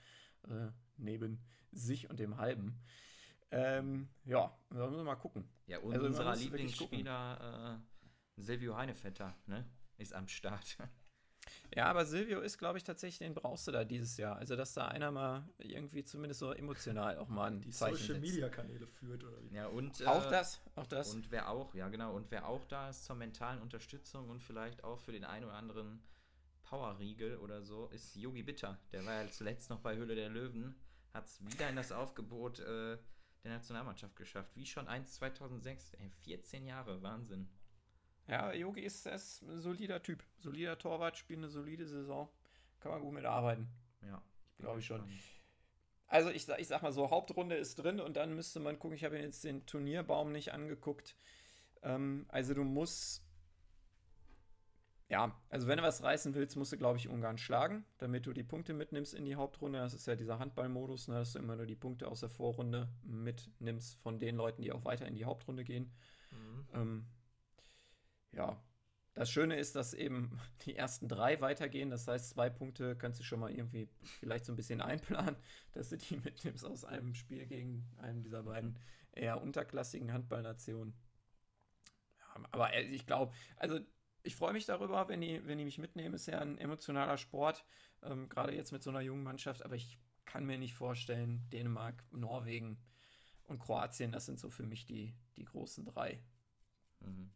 äh, 0.48 0.68
neben 0.96 1.40
sich 1.72 2.10
und 2.10 2.18
dem 2.20 2.36
Halben. 2.36 2.80
Ähm, 3.50 4.08
ja, 4.24 4.54
da 4.70 4.86
müssen 4.86 4.98
wir 4.98 5.04
mal 5.04 5.16
gucken. 5.16 5.48
Ja, 5.66 5.78
und 5.78 5.94
also, 5.94 6.06
unser 6.06 6.36
Lieblingsspieler 6.36 7.80
äh, 7.80 7.97
Silvio 8.38 8.76
Heinevetter, 8.76 9.34
ne? 9.46 9.68
Ist 9.96 10.14
am 10.14 10.28
Start. 10.28 10.78
Ja, 11.74 11.86
aber 11.86 12.04
Silvio 12.04 12.40
ist, 12.40 12.58
glaube 12.58 12.78
ich, 12.78 12.84
tatsächlich, 12.84 13.18
den 13.18 13.34
brauchst 13.34 13.66
du 13.68 13.72
da 13.72 13.84
dieses 13.84 14.16
Jahr. 14.16 14.36
Also, 14.36 14.56
dass 14.56 14.74
da 14.74 14.88
einer 14.88 15.10
mal 15.10 15.48
irgendwie 15.58 16.04
zumindest 16.04 16.40
so 16.40 16.52
emotional 16.52 17.18
auch 17.18 17.28
mal 17.28 17.50
ein 17.50 17.60
Die 17.60 17.72
Social 17.72 18.18
Media 18.18 18.48
Kanäle 18.48 18.86
führt 18.86 19.24
oder 19.24 19.42
wie? 19.42 19.54
Ja, 19.54 19.66
und. 19.66 20.06
Auch 20.06 20.26
äh, 20.26 20.30
das, 20.30 20.60
auch 20.74 20.86
das. 20.86 21.14
Und 21.14 21.30
wer 21.30 21.48
auch, 21.48 21.74
ja, 21.74 21.88
genau. 21.88 22.14
Und 22.14 22.30
wer 22.30 22.46
auch 22.46 22.64
da 22.64 22.90
ist 22.90 23.04
zur 23.04 23.16
mentalen 23.16 23.60
Unterstützung 23.60 24.28
und 24.28 24.42
vielleicht 24.42 24.84
auch 24.84 24.98
für 24.98 25.12
den 25.12 25.24
einen 25.24 25.44
oder 25.44 25.54
anderen 25.54 26.02
Powerriegel 26.62 27.36
oder 27.38 27.62
so, 27.62 27.88
ist 27.88 28.14
Yogi 28.16 28.42
Bitter. 28.42 28.78
Der 28.92 29.04
war 29.04 29.22
ja 29.22 29.30
zuletzt 29.30 29.70
noch 29.70 29.80
bei 29.80 29.96
Höhle 29.96 30.14
der 30.14 30.28
Löwen, 30.28 30.74
hat 31.14 31.26
es 31.26 31.44
wieder 31.44 31.68
in 31.68 31.76
das 31.76 31.92
Aufgebot 31.92 32.60
äh, 32.60 32.98
der 33.44 33.52
Nationalmannschaft 33.52 34.16
geschafft. 34.16 34.54
Wie 34.54 34.66
schon 34.66 34.86
1 34.86 35.12
2006. 35.14 35.94
Ey, 35.94 36.10
14 36.24 36.66
Jahre, 36.66 37.02
Wahnsinn. 37.02 37.48
Ja, 38.28 38.52
Yogi 38.52 38.82
ist, 38.82 39.06
ist 39.06 39.42
ein 39.42 39.60
solider 39.60 40.02
Typ. 40.02 40.22
Solider 40.38 40.78
Torwart, 40.78 41.16
spielt 41.16 41.38
eine 41.38 41.48
solide 41.48 41.86
Saison. 41.86 42.28
Kann 42.80 42.92
man 42.92 43.00
gut 43.00 43.14
mitarbeiten. 43.14 43.68
Ja, 44.02 44.22
glaube 44.58 44.80
ich 44.80 44.86
schon. 44.86 45.02
Also 46.06 46.30
ich, 46.30 46.48
ich 46.48 46.68
sag 46.68 46.82
mal 46.82 46.92
so, 46.92 47.10
Hauptrunde 47.10 47.56
ist 47.56 47.76
drin 47.76 48.00
und 48.00 48.16
dann 48.16 48.34
müsste 48.34 48.60
man 48.60 48.78
gucken, 48.78 48.96
ich 48.96 49.04
habe 49.04 49.18
jetzt 49.18 49.44
den 49.44 49.66
Turnierbaum 49.66 50.30
nicht 50.32 50.52
angeguckt. 50.52 51.16
Ähm, 51.82 52.26
also 52.28 52.54
du 52.54 52.64
musst, 52.64 53.22
ja, 55.08 55.34
also 55.48 55.66
wenn 55.66 55.78
du 55.78 55.82
was 55.82 56.02
reißen 56.02 56.34
willst, 56.34 56.56
musst 56.56 56.72
du, 56.72 56.76
glaube 56.76 56.98
ich, 56.98 57.08
Ungarn 57.08 57.38
schlagen, 57.38 57.84
damit 57.96 58.26
du 58.26 58.34
die 58.34 58.42
Punkte 58.42 58.74
mitnimmst 58.74 59.14
in 59.14 59.24
die 59.24 59.36
Hauptrunde. 59.36 59.78
Das 59.78 59.94
ist 59.94 60.06
ja 60.06 60.16
dieser 60.16 60.38
Handballmodus, 60.38 61.08
ne, 61.08 61.14
dass 61.14 61.32
du 61.32 61.38
immer 61.38 61.56
nur 61.56 61.66
die 61.66 61.76
Punkte 61.76 62.08
aus 62.08 62.20
der 62.20 62.28
Vorrunde 62.28 62.88
mitnimmst 63.02 63.98
von 64.00 64.18
den 64.18 64.36
Leuten, 64.36 64.62
die 64.62 64.72
auch 64.72 64.84
weiter 64.84 65.06
in 65.06 65.14
die 65.14 65.24
Hauptrunde 65.24 65.64
gehen. 65.64 65.92
Mhm. 66.30 66.68
Ähm, 66.74 67.06
ja, 68.32 68.60
das 69.18 69.30
Schöne 69.30 69.56
ist, 69.56 69.74
dass 69.74 69.94
eben 69.94 70.38
die 70.64 70.76
ersten 70.76 71.08
drei 71.08 71.40
weitergehen. 71.40 71.90
Das 71.90 72.06
heißt, 72.06 72.30
zwei 72.30 72.48
Punkte 72.50 72.96
kannst 72.96 73.18
du 73.18 73.24
schon 73.24 73.40
mal 73.40 73.50
irgendwie 73.50 73.88
vielleicht 74.20 74.44
so 74.44 74.52
ein 74.52 74.56
bisschen 74.56 74.80
einplanen, 74.80 75.36
dass 75.72 75.90
du 75.90 75.96
die 75.96 76.16
mitnimmst 76.18 76.64
aus 76.64 76.84
einem 76.84 77.14
Spiel 77.14 77.46
gegen 77.46 77.84
einen 77.98 78.22
dieser 78.22 78.44
beiden 78.44 78.78
eher 79.12 79.42
unterklassigen 79.42 80.12
Handballnationen. 80.12 80.94
Ja, 82.20 82.44
aber 82.52 82.72
äh, 82.74 82.82
ich 82.82 83.06
glaube, 83.06 83.34
also 83.56 83.80
ich 84.22 84.36
freue 84.36 84.52
mich 84.52 84.66
darüber, 84.66 85.08
wenn 85.08 85.20
die, 85.20 85.44
wenn 85.46 85.58
die 85.58 85.64
mich 85.64 85.78
mitnehmen. 85.78 86.14
Ist 86.14 86.26
ja 86.26 86.38
ein 86.38 86.58
emotionaler 86.58 87.16
Sport, 87.16 87.64
ähm, 88.02 88.28
gerade 88.28 88.54
jetzt 88.54 88.72
mit 88.72 88.82
so 88.82 88.90
einer 88.90 89.00
jungen 89.00 89.24
Mannschaft. 89.24 89.64
Aber 89.64 89.74
ich 89.74 89.98
kann 90.26 90.44
mir 90.44 90.58
nicht 90.58 90.74
vorstellen. 90.74 91.48
Dänemark, 91.50 92.04
Norwegen 92.12 92.78
und 93.44 93.58
Kroatien, 93.58 94.12
das 94.12 94.26
sind 94.26 94.38
so 94.38 94.50
für 94.50 94.66
mich 94.66 94.84
die, 94.84 95.14
die 95.36 95.44
großen 95.44 95.86
drei. 95.86 96.22
Mhm. 97.00 97.30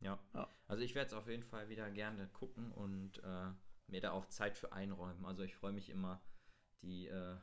Ja. 0.00 0.18
ja. 0.34 0.48
Also 0.66 0.82
ich 0.82 0.94
werde 0.94 1.08
es 1.08 1.14
auf 1.14 1.28
jeden 1.28 1.44
Fall 1.44 1.68
wieder 1.68 1.90
gerne 1.90 2.28
gucken 2.28 2.72
und 2.72 3.22
äh, 3.22 3.50
mir 3.88 4.00
da 4.00 4.12
auch 4.12 4.26
Zeit 4.26 4.56
für 4.56 4.72
einräumen. 4.72 5.24
Also 5.24 5.42
ich 5.42 5.54
freue 5.54 5.72
mich 5.72 5.90
immer, 5.90 6.20
die 6.82 7.06
äh, 7.06 7.36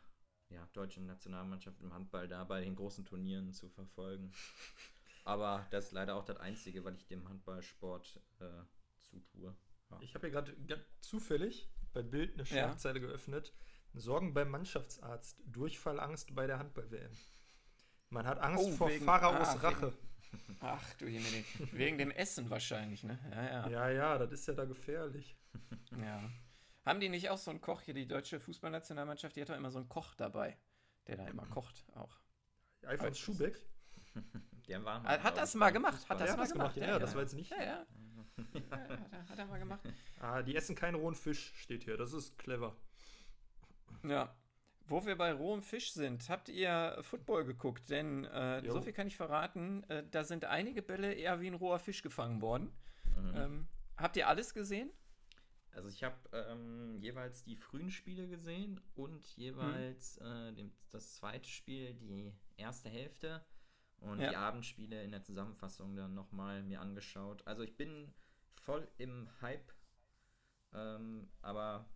ja, 0.49 0.68
deutsche 0.74 1.01
Nationalmannschaft 1.01 1.82
im 1.82 1.93
Handball 1.93 2.28
da 2.28 2.43
bei 2.43 2.62
den 2.62 2.76
großen 2.76 3.06
Turnieren 3.06 3.54
zu 3.54 3.70
verfolgen. 3.70 4.32
Aber 5.26 5.66
das 5.72 5.86
ist 5.86 5.91
leider 5.93 6.16
auch 6.16 6.26
das 6.26 6.38
Einzige, 6.38 6.84
weil 6.84 6.95
ich 6.95 7.06
dem 7.08 7.28
Handballsport 7.28 8.22
äh, 8.39 8.64
zutue. 8.99 9.56
Ja. 9.89 9.97
Ich 10.01 10.16
habe 10.16 10.28
hier 10.28 10.41
gerade 10.41 10.86
zufällig 10.99 11.70
bei 11.93 12.04
Bild 12.04 12.34
eine 12.34 12.45
Schlagzeile 12.45 12.99
ja. 12.99 13.08
geöffnet. 13.08 13.54
Sorgen 13.93 14.34
beim 14.34 14.49
Mannschaftsarzt. 14.49 15.41
Durchfallangst 15.45 16.36
bei 16.36 16.47
der 16.47 16.60
Handball-WM. 16.60 17.12
Man 18.10 18.28
hat 18.28 18.39
Angst 18.39 18.66
oh, 18.66 18.72
vor 18.72 18.89
wegen, 18.89 19.06
Pharaos 19.06 19.47
ah, 19.47 19.54
Rache. 19.54 19.93
Wegen, 19.93 20.12
ach 20.60 20.94
du 20.96 21.08
Jemine. 21.08 21.44
Wegen 21.72 21.98
dem 21.98 22.12
Essen 22.12 22.50
wahrscheinlich, 22.50 23.04
ne? 23.04 23.20
Ja, 23.32 23.44
ja. 23.44 23.70
Ja, 23.70 23.90
ja, 23.90 24.18
das 24.18 24.32
ist 24.32 24.48
ja 24.48 24.54
da 24.54 24.66
gefährlich. 24.66 25.36
Ja. 26.00 26.30
Haben 26.86 27.00
die 27.00 27.10
nicht 27.10 27.30
auch 27.30 27.38
so 27.38 27.52
einen 27.52 27.62
Koch 27.62 27.82
hier, 27.82 27.94
die 27.94 28.08
deutsche 28.08 28.40
Fußballnationalmannschaft, 28.40 29.36
die 29.36 29.42
hat 29.42 29.50
doch 29.50 29.56
immer 29.56 29.72
so 29.72 29.80
einen 29.80 29.90
Koch 29.90 30.16
dabei, 30.16 30.58
der 31.08 31.18
da 31.18 31.28
immer 31.28 31.46
kocht 31.46 31.86
auch. 31.96 32.20
Alfons 32.86 33.18
Schubeck? 33.18 33.58
Der 34.68 34.84
war 34.84 35.00
mal, 35.02 35.22
hat 35.24 35.38
das 35.38 35.56
mal 35.56 35.72
gemacht? 35.72 36.08
Hat 36.10 36.20
das 36.20 36.38
mal 36.38 36.48
gemacht? 36.48 36.78
Ja, 36.78 36.88
ja, 36.88 37.00
das 37.00 37.14
war 37.16 37.22
jetzt 37.22 37.34
nicht. 37.34 37.52
Ja, 37.52 37.64
ja. 37.64 37.86
ja 38.54 39.30
hat 39.30 39.40
er 39.40 39.46
mal 39.46 39.60
gemacht. 39.60 39.82
Ah, 40.20 40.42
die 40.42 40.56
essen 40.56 40.76
keinen 40.76 40.96
rohen 40.96 41.16
Fisch, 41.16 41.54
steht 41.56 41.84
hier. 41.84 41.98
Das 41.98 42.14
ist 42.14 42.38
clever. 42.38 42.76
Ja. 44.04 44.36
Wo 44.86 45.06
wir 45.06 45.18
bei 45.18 45.32
rohem 45.32 45.62
Fisch 45.62 45.94
sind, 45.94 46.28
habt 46.30 46.50
ihr 46.50 46.98
Football 47.02 47.46
geguckt? 47.46 47.90
Denn 47.90 48.26
äh, 48.26 48.70
so 48.70 48.82
viel 48.82 48.92
kann 48.92 49.08
ich 49.08 49.16
verraten, 49.16 49.84
äh, 49.90 50.04
da 50.12 50.24
sind 50.24 50.46
einige 50.46 50.82
Bälle 50.82 51.14
eher 51.14 51.40
wie 51.40 51.48
ein 51.48 51.54
roher 51.54 51.80
Fisch 51.80 52.02
gefangen 52.02 52.42
worden. 52.42 52.74
Mhm. 53.16 53.34
Ähm, 53.36 53.68
habt 53.98 54.18
ihr 54.18 54.28
alles 54.28 54.54
gesehen? 54.54 54.92
Also 55.72 55.90
ich 55.90 56.04
habe 56.04 56.16
ähm, 56.34 56.98
jeweils 57.00 57.44
die 57.44 57.56
frühen 57.56 57.90
Spiele 57.90 58.28
gesehen 58.28 58.80
und 58.96 59.26
jeweils 59.38 60.20
mhm. 60.20 60.26
äh, 60.26 60.52
dem, 60.54 60.72
das 60.92 61.16
zweite 61.16 61.50
Spiel, 61.50 61.94
die 61.96 62.34
erste 62.58 62.90
Hälfte 62.90 63.44
und 63.98 64.20
ja. 64.20 64.30
die 64.30 64.36
Abendspiele 64.36 65.04
in 65.04 65.12
der 65.12 65.24
Zusammenfassung 65.24 65.96
dann 65.96 66.14
nochmal 66.14 66.62
mir 66.64 66.82
angeschaut. 66.82 67.42
Also 67.48 67.64
ich 67.64 67.76
bin 67.76 68.14
voll 68.54 68.88
im 68.98 69.30
Hype, 69.42 69.74
ähm, 70.74 71.30
aber 71.42 71.90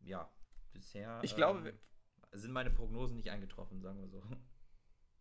ja, 0.00 0.30
bisher 0.72 1.20
ich 1.22 1.36
glaube, 1.36 1.68
ähm, 1.68 1.78
sind 2.38 2.52
meine 2.52 2.70
Prognosen 2.70 3.16
nicht 3.16 3.30
eingetroffen, 3.30 3.80
sagen 3.80 4.00
wir 4.00 4.08
so. 4.08 4.22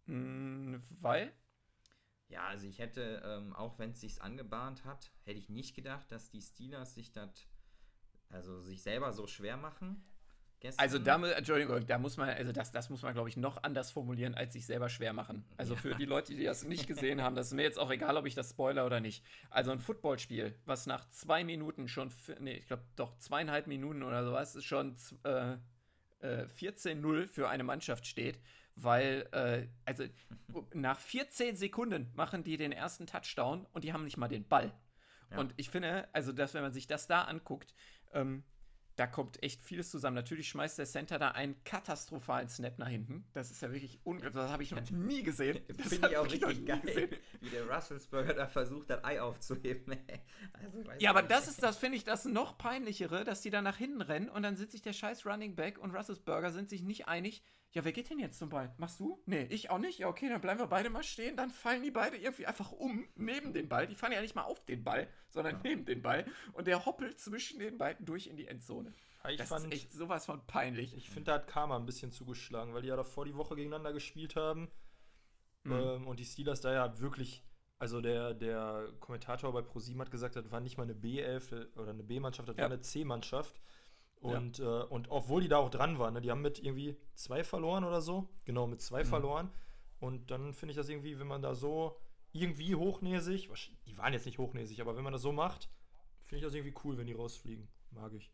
Mm, 0.08 0.82
weil? 1.00 1.34
Ja, 2.28 2.48
also 2.48 2.68
ich 2.68 2.80
hätte, 2.80 3.22
ähm, 3.26 3.54
auch 3.54 3.80
wenn 3.80 3.92
es 3.92 4.02
sich 4.02 4.22
angebahnt 4.22 4.86
hat, 4.86 5.12
hätte 5.24 5.40
ich 5.40 5.50
nicht 5.50 5.76
gedacht, 5.76 6.12
dass 6.12 6.30
die 6.30 6.42
Steelers 6.42 6.94
sich 6.94 7.12
das 7.12 7.48
also 8.30 8.60
sich 8.60 8.82
selber 8.82 9.14
so 9.14 9.28
schwer 9.28 9.58
machen. 9.58 10.04
Gestern. 10.60 10.82
Also 10.82 11.00
da, 11.00 11.22
Entschuldigung, 11.32 11.86
da 11.86 11.98
muss 11.98 12.16
man, 12.18 12.30
also 12.30 12.52
das, 12.52 12.72
das 12.72 12.90
muss 12.90 13.02
man, 13.02 13.14
glaube 13.14 13.28
ich, 13.28 13.36
noch 13.36 13.62
anders 13.64 13.92
formulieren, 13.92 14.34
als 14.36 14.54
sich 14.54 14.66
selber 14.66 14.88
schwer 14.90 15.12
machen. 15.12 15.46
Also 15.58 15.74
ja. 15.74 15.80
für 15.80 15.96
die 15.96 16.06
Leute, 16.06 16.34
die 16.34 16.44
das 16.44 16.64
nicht 16.64 16.88
gesehen 16.88 17.22
haben, 17.22 17.36
das 17.36 17.48
ist 17.48 17.54
mir 17.54 17.64
jetzt 17.64 17.78
auch 17.78 17.92
egal, 17.92 18.16
ob 18.16 18.26
ich 18.26 18.36
das 18.36 18.52
spoiler 18.52 18.86
oder 18.86 19.02
nicht. 19.02 19.24
Also 19.50 19.72
ein 19.72 19.80
Footballspiel, 19.80 20.58
was 20.66 20.86
nach 20.86 21.08
zwei 21.10 21.44
Minuten 21.44 21.88
schon, 21.88 22.10
nee, 22.40 22.54
ich 22.54 22.68
glaube 22.68 22.84
doch 22.96 23.18
zweieinhalb 23.18 23.68
Minuten 23.68 24.02
oder 24.02 24.24
sowas, 24.24 24.56
ist 24.56 24.64
schon 24.64 24.96
äh, 25.24 25.58
äh, 26.20 26.46
14-0 26.46 27.28
für 27.28 27.50
eine 27.50 27.64
Mannschaft 27.64 28.08
steht, 28.08 28.40
weil, 28.76 29.28
äh, 29.32 29.68
also 29.86 30.06
nach 30.74 31.00
14 31.00 31.56
Sekunden 31.56 32.12
machen 32.16 32.44
die 32.44 32.58
den 32.58 32.72
ersten 32.72 33.08
Touchdown 33.08 33.66
und 33.74 33.84
die 33.84 33.94
haben 33.94 34.04
nicht 34.04 34.18
mal 34.18 34.28
den 34.28 34.48
Ball. 34.48 34.74
Ja. 35.32 35.38
Und 35.38 35.54
ich 35.58 35.70
finde, 35.70 36.08
also, 36.14 36.32
dass 36.32 36.54
wenn 36.54 36.62
man 36.62 36.74
sich 36.74 36.88
das 36.88 37.08
da 37.08 37.24
anguckt, 37.24 37.74
ähm, 38.14 38.44
da 38.96 39.08
kommt 39.08 39.42
echt 39.44 39.62
vieles 39.62 39.90
zusammen. 39.90 40.16
Natürlich 40.16 40.48
schmeißt 40.50 40.78
der 40.78 40.86
Center 40.86 41.20
da 41.20 41.30
einen 41.30 41.62
katastrophalen 41.64 42.48
Snap 42.48 42.80
nach 42.80 42.88
hinten. 42.88 43.26
Das 43.34 43.52
ist 43.52 43.62
ja 43.62 43.72
wirklich 43.72 44.00
unglaublich. 44.04 44.34
Das 44.34 44.52
habe 44.52 44.64
ich 44.64 44.72
noch 44.72 44.90
nie 44.92 45.24
gesehen. 45.24 45.60
Finde 45.78 46.10
ich 46.10 46.18
auch 46.18 46.26
richtig 46.26 46.66
geil, 46.66 46.80
gesehen. 46.80 47.10
wie 47.42 47.50
der 47.50 47.70
Russellsburger 47.70 48.34
da 48.34 48.48
versucht, 48.48 48.90
das 48.90 49.04
Ei 49.04 49.22
aufzuheben. 49.22 49.98
also, 50.54 50.84
ja, 51.00 51.10
aber 51.10 51.24
das 51.24 51.48
ist 51.48 51.62
das, 51.62 51.78
finde 51.78 51.98
ich, 51.98 52.04
das 52.04 52.26
noch 52.26 52.58
peinlichere, 52.58 53.24
dass 53.24 53.42
die 53.42 53.50
da 53.50 53.62
nach 53.62 53.78
hinten 53.78 54.02
rennen 54.02 54.30
und 54.30 54.44
dann 54.44 54.56
sitzt 54.56 54.72
sich 54.72 54.82
der 54.82 54.94
scheiß 54.94 55.26
Running 55.26 55.56
Back 55.56 55.78
und 55.78 55.94
Russellsburger 55.94 56.52
sind 56.52 56.70
sich 56.70 56.82
nicht 56.82 57.08
einig, 57.08 57.44
ja, 57.76 57.84
wer 57.84 57.92
geht 57.92 58.10
denn 58.10 58.20
jetzt 58.20 58.40
zum 58.40 58.48
Ball? 58.48 58.74
Machst 58.78 59.02
du? 59.02 59.22
Nee, 59.26 59.48
ich 59.50 59.70
auch 59.70 59.80
nicht. 59.80 60.00
Ja, 60.00 60.08
okay, 60.08 60.30
dann 60.30 60.40
bleiben 60.40 60.62
wir 60.62 60.68
beide 60.68 60.90
mal 60.90 61.04
stehen. 61.04 61.36
Dann 61.36 61.52
fallen 61.52 61.84
die 61.84 61.92
beide 61.92 62.16
irgendwie 62.16 62.46
einfach 62.46 62.72
um 62.72 63.06
neben 63.16 63.52
den 63.52 63.68
Ball. 63.68 63.86
Die 63.86 63.96
fallen 63.96 64.14
ja 64.14 64.22
nicht 64.22 64.34
mal 64.34 64.44
auf 64.44 64.64
den 64.64 64.86
Ball, 64.86 65.10
sondern 65.30 65.56
ja. 65.56 65.62
neben 65.62 65.84
den 65.84 66.02
Ball. 66.02 66.26
Und 66.54 66.68
der 66.68 66.86
hoppelt 66.86 67.20
zwischen 67.20 67.60
den 67.60 67.78
beiden 67.78 68.06
durch 68.06 68.28
in 68.28 68.38
die 68.38 68.48
Endzone. 68.48 68.94
Ich 69.28 69.36
das 69.36 69.50
fand, 69.50 69.66
ist 69.66 69.74
echt 69.74 69.92
sowas 69.92 70.26
von 70.26 70.46
peinlich. 70.48 70.96
Ich 70.96 71.10
finde, 71.10 71.26
da 71.26 71.34
hat 71.34 71.48
Karma 71.48 71.76
ein 71.76 71.86
bisschen 71.86 72.14
zugeschlagen, 72.14 72.74
weil 72.74 72.82
die 72.82 72.88
ja 72.88 72.96
davor 72.96 73.26
die 73.26 73.36
Woche 73.36 73.58
gegeneinander 73.58 73.92
gespielt 73.92 74.38
haben. 74.38 74.70
Mhm. 75.64 75.74
Ähm, 75.74 76.08
und 76.08 76.18
die 76.22 76.26
Steelers 76.26 76.62
da 76.62 76.72
ja 76.72 77.00
wirklich, 77.00 77.44
also 77.78 78.00
der, 78.00 78.34
der 78.34 78.88
Kommentator 79.02 79.52
bei 79.52 79.64
ProSieben 79.64 80.00
hat 80.00 80.12
gesagt, 80.12 80.38
das 80.38 80.50
war 80.50 80.62
nicht 80.62 80.78
mal 80.78 80.84
eine 80.84 80.94
B11 80.94 81.76
oder 81.76 81.90
eine 81.90 82.04
B-Mannschaft, 82.04 82.48
das 82.48 82.56
ja. 82.56 82.64
war 82.64 82.72
eine 82.72 82.80
C-Mannschaft. 82.80 83.60
Und, 84.26 84.58
ja. 84.58 84.82
äh, 84.82 84.86
und 84.86 85.10
obwohl 85.10 85.42
die 85.42 85.48
da 85.48 85.58
auch 85.58 85.70
dran 85.70 86.00
waren, 86.00 86.14
ne, 86.14 86.22
die 86.22 86.32
haben 86.32 86.42
mit 86.42 86.60
irgendwie 86.60 86.98
zwei 87.14 87.44
verloren 87.44 87.84
oder 87.84 88.02
so. 88.02 88.30
Genau, 88.46 88.68
mit 88.68 88.82
zwei 88.82 89.04
mhm. 89.04 89.08
verloren. 89.08 89.52
Und 90.00 90.32
dann 90.32 90.54
finde 90.54 90.72
ich 90.72 90.78
das 90.78 90.90
irgendwie, 90.90 91.20
wenn 91.20 91.28
man 91.28 91.42
da 91.42 91.56
so 91.56 92.00
irgendwie 92.32 92.76
hochnäsig, 92.76 93.50
die 93.86 93.98
waren 93.98 94.14
jetzt 94.14 94.26
nicht 94.26 94.38
hochnäsig, 94.38 94.82
aber 94.82 94.96
wenn 94.98 95.04
man 95.04 95.14
das 95.14 95.22
so 95.22 95.32
macht, 95.32 95.70
finde 96.26 96.38
ich 96.38 96.44
das 96.44 96.54
irgendwie 96.54 96.76
cool, 96.84 96.98
wenn 96.98 97.08
die 97.08 97.14
rausfliegen. 97.14 97.68
Mag 97.92 98.14
ich. 98.14 98.32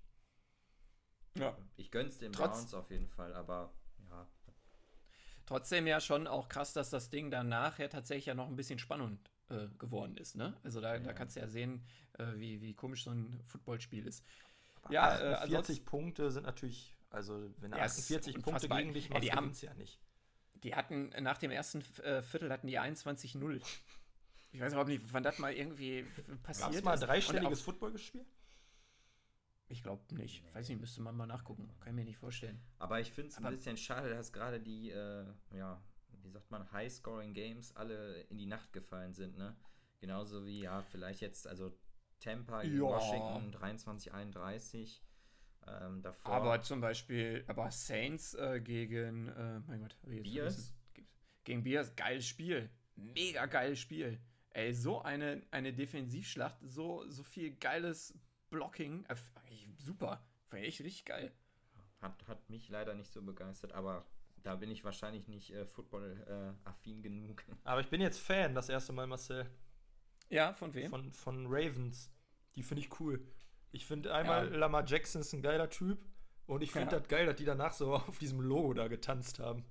Ja. 1.38 1.56
Ich 1.78 1.92
gönn's 1.92 2.18
den 2.18 2.32
Trotz 2.32 2.58
Browns 2.58 2.74
auf 2.74 2.90
jeden 2.90 3.08
Fall, 3.08 3.34
aber 3.34 3.74
ja. 4.10 4.28
Trotzdem 5.46 5.88
ja 5.88 6.00
schon 6.00 6.28
auch 6.28 6.50
krass, 6.50 6.74
dass 6.74 6.90
das 6.90 7.10
Ding 7.10 7.32
danach 7.32 7.80
ja 7.80 7.88
tatsächlich 7.88 8.26
ja 8.26 8.34
noch 8.34 8.48
ein 8.48 8.56
bisschen 8.56 8.80
spannend 8.80 9.30
äh, 9.50 9.68
geworden 9.78 10.18
ist, 10.18 10.36
ne? 10.36 10.58
Also 10.64 10.82
da, 10.82 10.96
ja. 10.96 11.00
da 11.00 11.14
kannst 11.14 11.36
du 11.36 11.42
ja 11.42 11.48
sehen, 11.48 11.86
äh, 12.18 12.34
wie, 12.36 12.62
wie 12.62 12.74
komisch 12.74 13.04
so 13.04 13.12
ein 13.12 13.40
Footballspiel 13.44 14.08
ist. 14.08 14.26
Ja, 14.90 15.10
48 15.40 15.80
äh, 15.80 15.82
Punkte 15.84 16.32
sind 16.32 16.46
natürlich, 16.46 16.96
also 17.10 17.50
wenn 17.60 17.72
ja, 17.72 17.84
48 17.84 18.42
Punkte 18.42 18.68
gegen 18.68 18.94
dich 18.94 19.10
machst, 19.10 19.24
ja, 19.24 19.32
die 19.32 19.38
haben 19.38 19.54
ja 19.62 19.74
nicht. 19.76 20.00
Die 20.64 20.76
hatten 20.76 21.10
nach 21.22 21.38
dem 21.38 21.52
ersten 21.52 21.82
äh, 22.04 22.22
Viertel 22.22 22.52
hatten 22.52 22.68
die 22.68 22.80
21-0. 22.80 23.62
Ich 24.54 24.60
weiß 24.60 24.74
überhaupt 24.74 24.90
nicht, 24.90 25.02
wann 25.12 25.24
das 25.24 25.40
mal 25.40 25.54
irgendwie 25.54 26.04
passiert 26.44 26.66
Gab's 26.66 26.76
ist. 26.78 26.84
mal 26.84 26.94
ein 26.94 27.00
dreistelliges 27.00 27.62
Football 27.62 27.94
gespielt? 27.94 28.28
Ich 29.70 29.82
glaube 29.82 30.04
nicht. 30.16 30.44
Nee. 30.44 30.54
Weiß 30.54 30.68
nicht, 30.68 30.82
müsste 30.82 31.02
man 31.02 31.16
mal 31.16 31.26
nachgucken. 31.26 31.72
Kann 31.80 31.94
ich 31.94 31.96
mir 31.96 32.04
nicht 32.04 32.18
vorstellen. 32.18 32.62
Aber 32.78 33.00
ich 33.00 33.12
finde 33.12 33.30
es 33.30 33.38
ein 33.38 33.50
bisschen 33.50 33.78
schade, 33.78 34.10
dass 34.10 34.34
gerade 34.34 34.60
die, 34.60 34.92
äh, 34.92 35.26
ja, 35.56 35.82
wie 36.24 36.30
sagt 36.30 36.52
man, 36.52 36.70
High-Scoring-Games 36.72 37.78
alle 37.78 38.22
in 38.24 38.38
die 38.38 38.46
Nacht 38.46 38.74
gefallen 38.74 39.14
sind, 39.14 39.38
ne? 39.38 39.56
Genauso 40.00 40.46
wie, 40.46 40.62
ja, 40.62 40.82
vielleicht 40.82 41.22
jetzt, 41.22 41.48
also 41.48 41.72
Tampa 42.22 42.64
ja. 42.64 42.82
Washington 42.82 43.54
23-31. 43.54 45.02
Ähm, 45.68 46.02
davor. 46.02 46.32
Aber 46.32 46.62
zum 46.62 46.82
Beispiel, 46.82 47.44
aber 47.48 47.70
Saints 47.70 48.34
äh, 48.34 48.62
gegen, 48.62 49.28
äh, 49.28 49.60
mein 49.68 49.82
Gott, 49.82 49.96
Bears? 50.04 50.74
Gegen 51.44 51.64
Bears, 51.64 51.96
geiles 51.96 52.26
Spiel. 52.26 52.70
Mega 52.96 53.46
geiles 53.46 53.80
Spiel. 53.80 54.20
Ey, 54.52 54.74
so 54.74 55.02
eine, 55.02 55.44
eine 55.52 55.74
Defensivschlacht, 55.74 56.58
so, 56.62 57.08
so 57.10 57.24
viel 57.24 57.56
geiles 57.56 58.18
Blocking. 58.50 59.06
Äh, 59.06 59.16
super. 59.78 60.26
War 60.50 60.60
echt 60.60 60.82
richtig 60.82 61.06
geil. 61.06 61.32
Hat, 62.02 62.28
hat 62.28 62.50
mich 62.50 62.68
leider 62.70 62.96
nicht 62.96 63.12
so 63.12 63.22
begeistert, 63.22 63.74
aber 63.74 64.06
da 64.44 64.56
bin 64.56 64.72
ich 64.72 64.84
wahrscheinlich 64.84 65.28
nicht 65.28 65.52
äh, 65.52 65.66
Football-affin 65.66 67.00
äh, 67.00 67.02
genug. 67.02 67.44
Aber 67.64 67.82
ich 67.82 67.90
bin 67.90 68.02
jetzt 68.02 68.20
Fan, 68.20 68.56
das 68.56 68.70
erste 68.70 68.92
Mal, 68.94 69.08
Marcel. 69.08 69.48
Ja, 70.32 70.54
von 70.54 70.74
wem? 70.74 70.90
Von, 70.90 71.12
von 71.12 71.46
Ravens. 71.48 72.10
Die 72.56 72.64
finde 72.64 72.82
ich 72.82 73.00
cool. 73.00 73.24
Ich 73.72 73.86
finde 73.86 74.14
einmal 74.14 74.52
ja. 74.52 74.58
Lamar 74.58 74.86
Jackson 74.86 75.22
ist 75.22 75.34
ein 75.34 75.42
geiler 75.42 75.70
Typ 75.70 76.00
und 76.48 76.62
ich 76.62 76.72
finde 76.72 76.92
ja. 76.92 77.00
das 77.00 77.08
geil, 77.08 77.26
dass 77.26 77.36
die 77.36 77.46
danach 77.46 77.74
so 77.74 77.94
auf 77.96 78.18
diesem 78.18 78.42
Logo 78.42 78.74
da 78.74 78.88
getanzt 78.88 79.40
haben. 79.40 79.66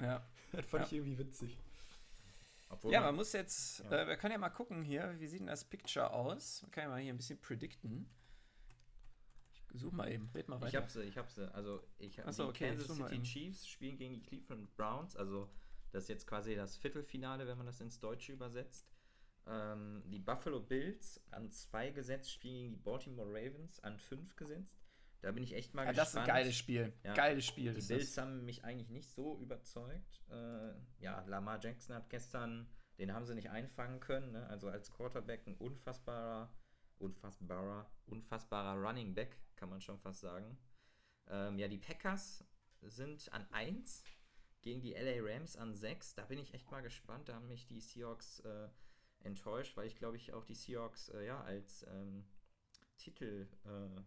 Ja. 0.00 0.26
Das 0.50 0.64
fand 0.64 0.84
ja. 0.84 0.86
ich 0.86 0.92
irgendwie 0.94 1.18
witzig. 1.18 1.58
Obwohl 2.70 2.90
ja, 2.90 3.00
man, 3.00 3.08
man, 3.08 3.16
muss 3.16 3.34
jetzt, 3.34 3.80
ja. 3.80 4.04
Äh, 4.04 4.06
wir 4.06 4.16
können 4.16 4.32
ja 4.32 4.38
mal 4.38 4.48
gucken 4.48 4.82
hier, 4.82 5.14
wie 5.18 5.26
sieht 5.26 5.40
denn 5.40 5.46
das 5.46 5.62
Picture 5.62 6.10
aus? 6.10 6.62
Man 6.62 6.70
kann 6.70 6.84
ja 6.84 6.88
mal 6.88 7.00
hier 7.02 7.12
ein 7.12 7.18
bisschen 7.18 7.38
predikten. 7.38 8.08
Ich 9.74 9.80
suche 9.82 9.94
mal 9.94 10.10
eben, 10.10 10.30
red 10.34 10.48
mal 10.48 10.56
weiter. 10.56 10.68
Ich 10.68 10.76
hab 10.76 10.88
sie, 10.88 11.02
ich 11.02 11.18
hab 11.18 11.30
sie. 11.30 11.52
Also, 11.54 11.82
ich 11.98 12.18
habe 12.18 12.32
so, 12.32 12.44
die 12.44 12.48
okay, 12.48 12.68
Kansas 12.68 12.96
City 12.96 13.22
Chiefs 13.22 13.68
spielen 13.68 13.98
gegen 13.98 14.14
die 14.14 14.22
Cleveland 14.22 14.74
Browns. 14.74 15.16
Also, 15.16 15.50
das 15.90 16.04
ist 16.04 16.08
jetzt 16.08 16.26
quasi 16.26 16.54
das 16.54 16.78
Viertelfinale, 16.78 17.46
wenn 17.46 17.58
man 17.58 17.66
das 17.66 17.82
ins 17.82 18.00
Deutsche 18.00 18.32
übersetzt. 18.32 18.90
Ähm, 19.48 20.02
die 20.06 20.18
Buffalo 20.18 20.60
Bills 20.60 21.22
an 21.30 21.50
zwei 21.50 21.90
gesetzt, 21.90 22.30
spielen 22.30 22.54
gegen 22.54 22.70
die 22.70 22.76
Baltimore 22.76 23.28
Ravens 23.28 23.80
an 23.80 23.98
fünf 23.98 24.36
gesetzt. 24.36 24.78
Da 25.20 25.32
bin 25.32 25.42
ich 25.42 25.54
echt 25.54 25.74
mal 25.74 25.84
ja, 25.84 25.90
gespannt. 25.90 26.06
Das 26.06 26.10
ist 26.10 26.16
ein 26.16 26.26
geiles 26.26 26.56
Spiel. 26.56 26.92
Ja. 27.02 27.14
Geiles 27.14 27.46
Spiel. 27.46 27.74
Die 27.74 27.86
Bills 27.86 28.16
haben 28.18 28.44
mich 28.44 28.64
eigentlich 28.64 28.90
nicht 28.90 29.10
so 29.10 29.38
überzeugt. 29.40 30.22
Äh, 30.30 30.74
ja, 31.00 31.24
Lamar 31.26 31.58
Jackson 31.60 31.96
hat 31.96 32.08
gestern, 32.10 32.68
den 32.98 33.12
haben 33.12 33.24
sie 33.24 33.34
nicht 33.34 33.50
einfangen 33.50 34.00
können. 34.00 34.32
Ne? 34.32 34.46
Also 34.48 34.68
als 34.68 34.92
Quarterback 34.92 35.46
ein 35.46 35.56
unfassbarer, 35.56 36.52
unfassbarer, 36.98 37.90
unfassbarer 38.06 38.80
Running 38.80 39.14
Back, 39.14 39.38
kann 39.56 39.70
man 39.70 39.80
schon 39.80 39.98
fast 39.98 40.20
sagen. 40.20 40.58
Ähm, 41.26 41.58
ja, 41.58 41.68
die 41.68 41.78
Packers 41.78 42.44
sind 42.82 43.32
an 43.32 43.46
1 43.50 44.04
gegen 44.60 44.80
die 44.82 44.92
LA 44.92 45.20
Rams 45.20 45.56
an 45.56 45.74
6. 45.74 46.14
Da 46.14 46.26
bin 46.26 46.38
ich 46.38 46.54
echt 46.54 46.70
mal 46.70 46.82
gespannt. 46.82 47.28
Da 47.28 47.34
haben 47.34 47.48
mich 47.48 47.66
die 47.66 47.80
Seahawks 47.80 48.40
äh, 48.40 48.68
enttäuscht, 49.24 49.76
weil 49.76 49.86
ich 49.86 49.96
glaube 49.96 50.16
ich 50.16 50.32
auch 50.32 50.44
die 50.44 50.54
Seahawks 50.54 51.08
äh, 51.10 51.26
ja 51.26 51.40
als 51.42 51.86
ähm, 51.90 52.24
Titel 52.96 53.46
äh, 53.64 54.02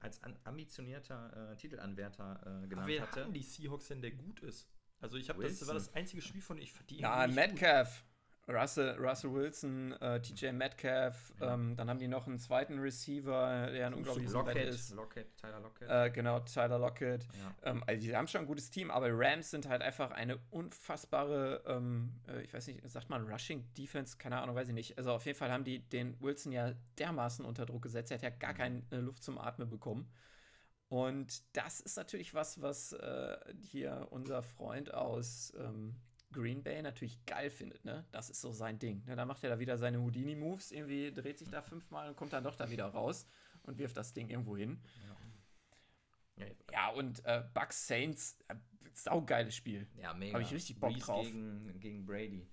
als 0.00 0.20
ambitionierter 0.44 1.52
äh, 1.52 1.56
Titelanwärter 1.56 2.40
äh, 2.40 2.68
genannt 2.68 2.72
Aber 2.72 2.86
wer 2.86 3.02
hatte. 3.02 3.24
haben 3.24 3.32
die 3.32 3.42
Seahawks 3.42 3.88
denn, 3.88 4.00
der 4.00 4.12
gut 4.12 4.40
ist? 4.40 4.68
Also 5.00 5.16
ich 5.16 5.28
habe 5.28 5.42
das 5.42 5.66
war 5.66 5.74
das 5.74 5.92
einzige 5.94 6.22
Spiel 6.22 6.40
von 6.40 6.58
ich 6.58 6.72
verdiene. 6.72 7.02
Ja, 7.02 7.26
Metcalf. 7.26 8.04
Russell, 8.48 8.96
Russell 8.98 9.32
Wilson, 9.32 9.92
äh, 10.00 10.20
TJ 10.20 10.50
Metcalf, 10.52 11.32
ja. 11.40 11.54
ähm, 11.54 11.76
dann 11.76 11.88
haben 11.88 11.98
die 11.98 12.08
noch 12.08 12.26
einen 12.26 12.38
zweiten 12.38 12.80
Receiver, 12.80 13.68
der 13.70 13.86
ein 13.86 13.94
unglaubliches 13.94 14.32
Lockett, 14.32 14.68
ist. 14.68 14.94
Lockett, 14.94 15.36
Tyler 15.36 15.60
Lockett. 15.60 15.88
Äh, 15.88 16.10
genau, 16.10 16.40
Tyler 16.40 16.78
Lockett. 16.78 17.24
Ja. 17.24 17.70
Ähm, 17.70 17.84
also 17.86 18.00
die 18.00 18.16
haben 18.16 18.26
schon 18.26 18.40
ein 18.40 18.46
gutes 18.46 18.70
Team, 18.70 18.90
aber 18.90 19.08
Rams 19.12 19.50
sind 19.50 19.68
halt 19.68 19.80
einfach 19.80 20.10
eine 20.10 20.38
unfassbare, 20.50 21.62
ähm, 21.66 22.20
äh, 22.26 22.42
ich 22.42 22.52
weiß 22.52 22.66
nicht, 22.66 22.88
sagt 22.90 23.10
man 23.10 23.28
Rushing 23.28 23.72
Defense? 23.74 24.16
Keine 24.18 24.40
Ahnung, 24.40 24.56
weiß 24.56 24.68
ich 24.68 24.74
nicht. 24.74 24.98
Also 24.98 25.12
auf 25.12 25.24
jeden 25.24 25.38
Fall 25.38 25.52
haben 25.52 25.64
die 25.64 25.78
den 25.78 26.20
Wilson 26.20 26.50
ja 26.50 26.72
dermaßen 26.98 27.44
unter 27.44 27.64
Druck 27.64 27.82
gesetzt, 27.82 28.10
er 28.10 28.16
hat 28.16 28.22
ja 28.22 28.30
gar 28.30 28.52
mhm. 28.52 28.56
keine 28.56 28.82
Luft 29.02 29.22
zum 29.22 29.38
Atmen 29.38 29.70
bekommen. 29.70 30.10
Und 30.88 31.42
das 31.56 31.80
ist 31.80 31.96
natürlich 31.96 32.34
was, 32.34 32.60
was 32.60 32.92
äh, 32.92 33.38
hier 33.60 34.08
unser 34.10 34.42
Freund 34.42 34.92
aus 34.92 35.52
ähm, 35.56 35.96
Green 36.32 36.62
Bay 36.62 36.82
natürlich 36.82 37.24
geil 37.26 37.50
findet, 37.50 37.84
ne? 37.84 38.04
Das 38.10 38.30
ist 38.30 38.40
so 38.40 38.52
sein 38.52 38.78
Ding. 38.78 39.04
Ne? 39.04 39.16
Dann 39.16 39.28
macht 39.28 39.44
er 39.44 39.50
da 39.50 39.58
wieder 39.58 39.78
seine 39.78 40.00
Houdini-Moves, 40.00 40.72
irgendwie 40.72 41.12
dreht 41.12 41.38
sich 41.38 41.48
da 41.48 41.62
fünfmal 41.62 42.08
und 42.08 42.16
kommt 42.16 42.32
dann 42.32 42.44
doch 42.44 42.56
da 42.56 42.70
wieder 42.70 42.86
raus 42.86 43.26
und 43.62 43.78
wirft 43.78 43.96
das 43.96 44.12
Ding 44.12 44.28
irgendwo 44.28 44.56
hin. 44.56 44.80
Ja, 46.36 46.46
ja 46.72 46.88
und 46.90 47.24
äh, 47.24 47.44
Bucks 47.54 47.86
Saints, 47.86 48.38
äh, 48.48 48.54
saugeiles 48.92 49.54
Spiel. 49.54 49.86
Ja, 49.96 50.14
mega. 50.14 50.34
Habe 50.34 50.42
ich 50.42 50.52
richtig 50.52 50.80
Bock 50.80 50.94
Reese 50.94 51.06
drauf. 51.06 51.24
Gegen, 51.24 51.80
gegen 51.80 52.06
Brady. 52.06 52.48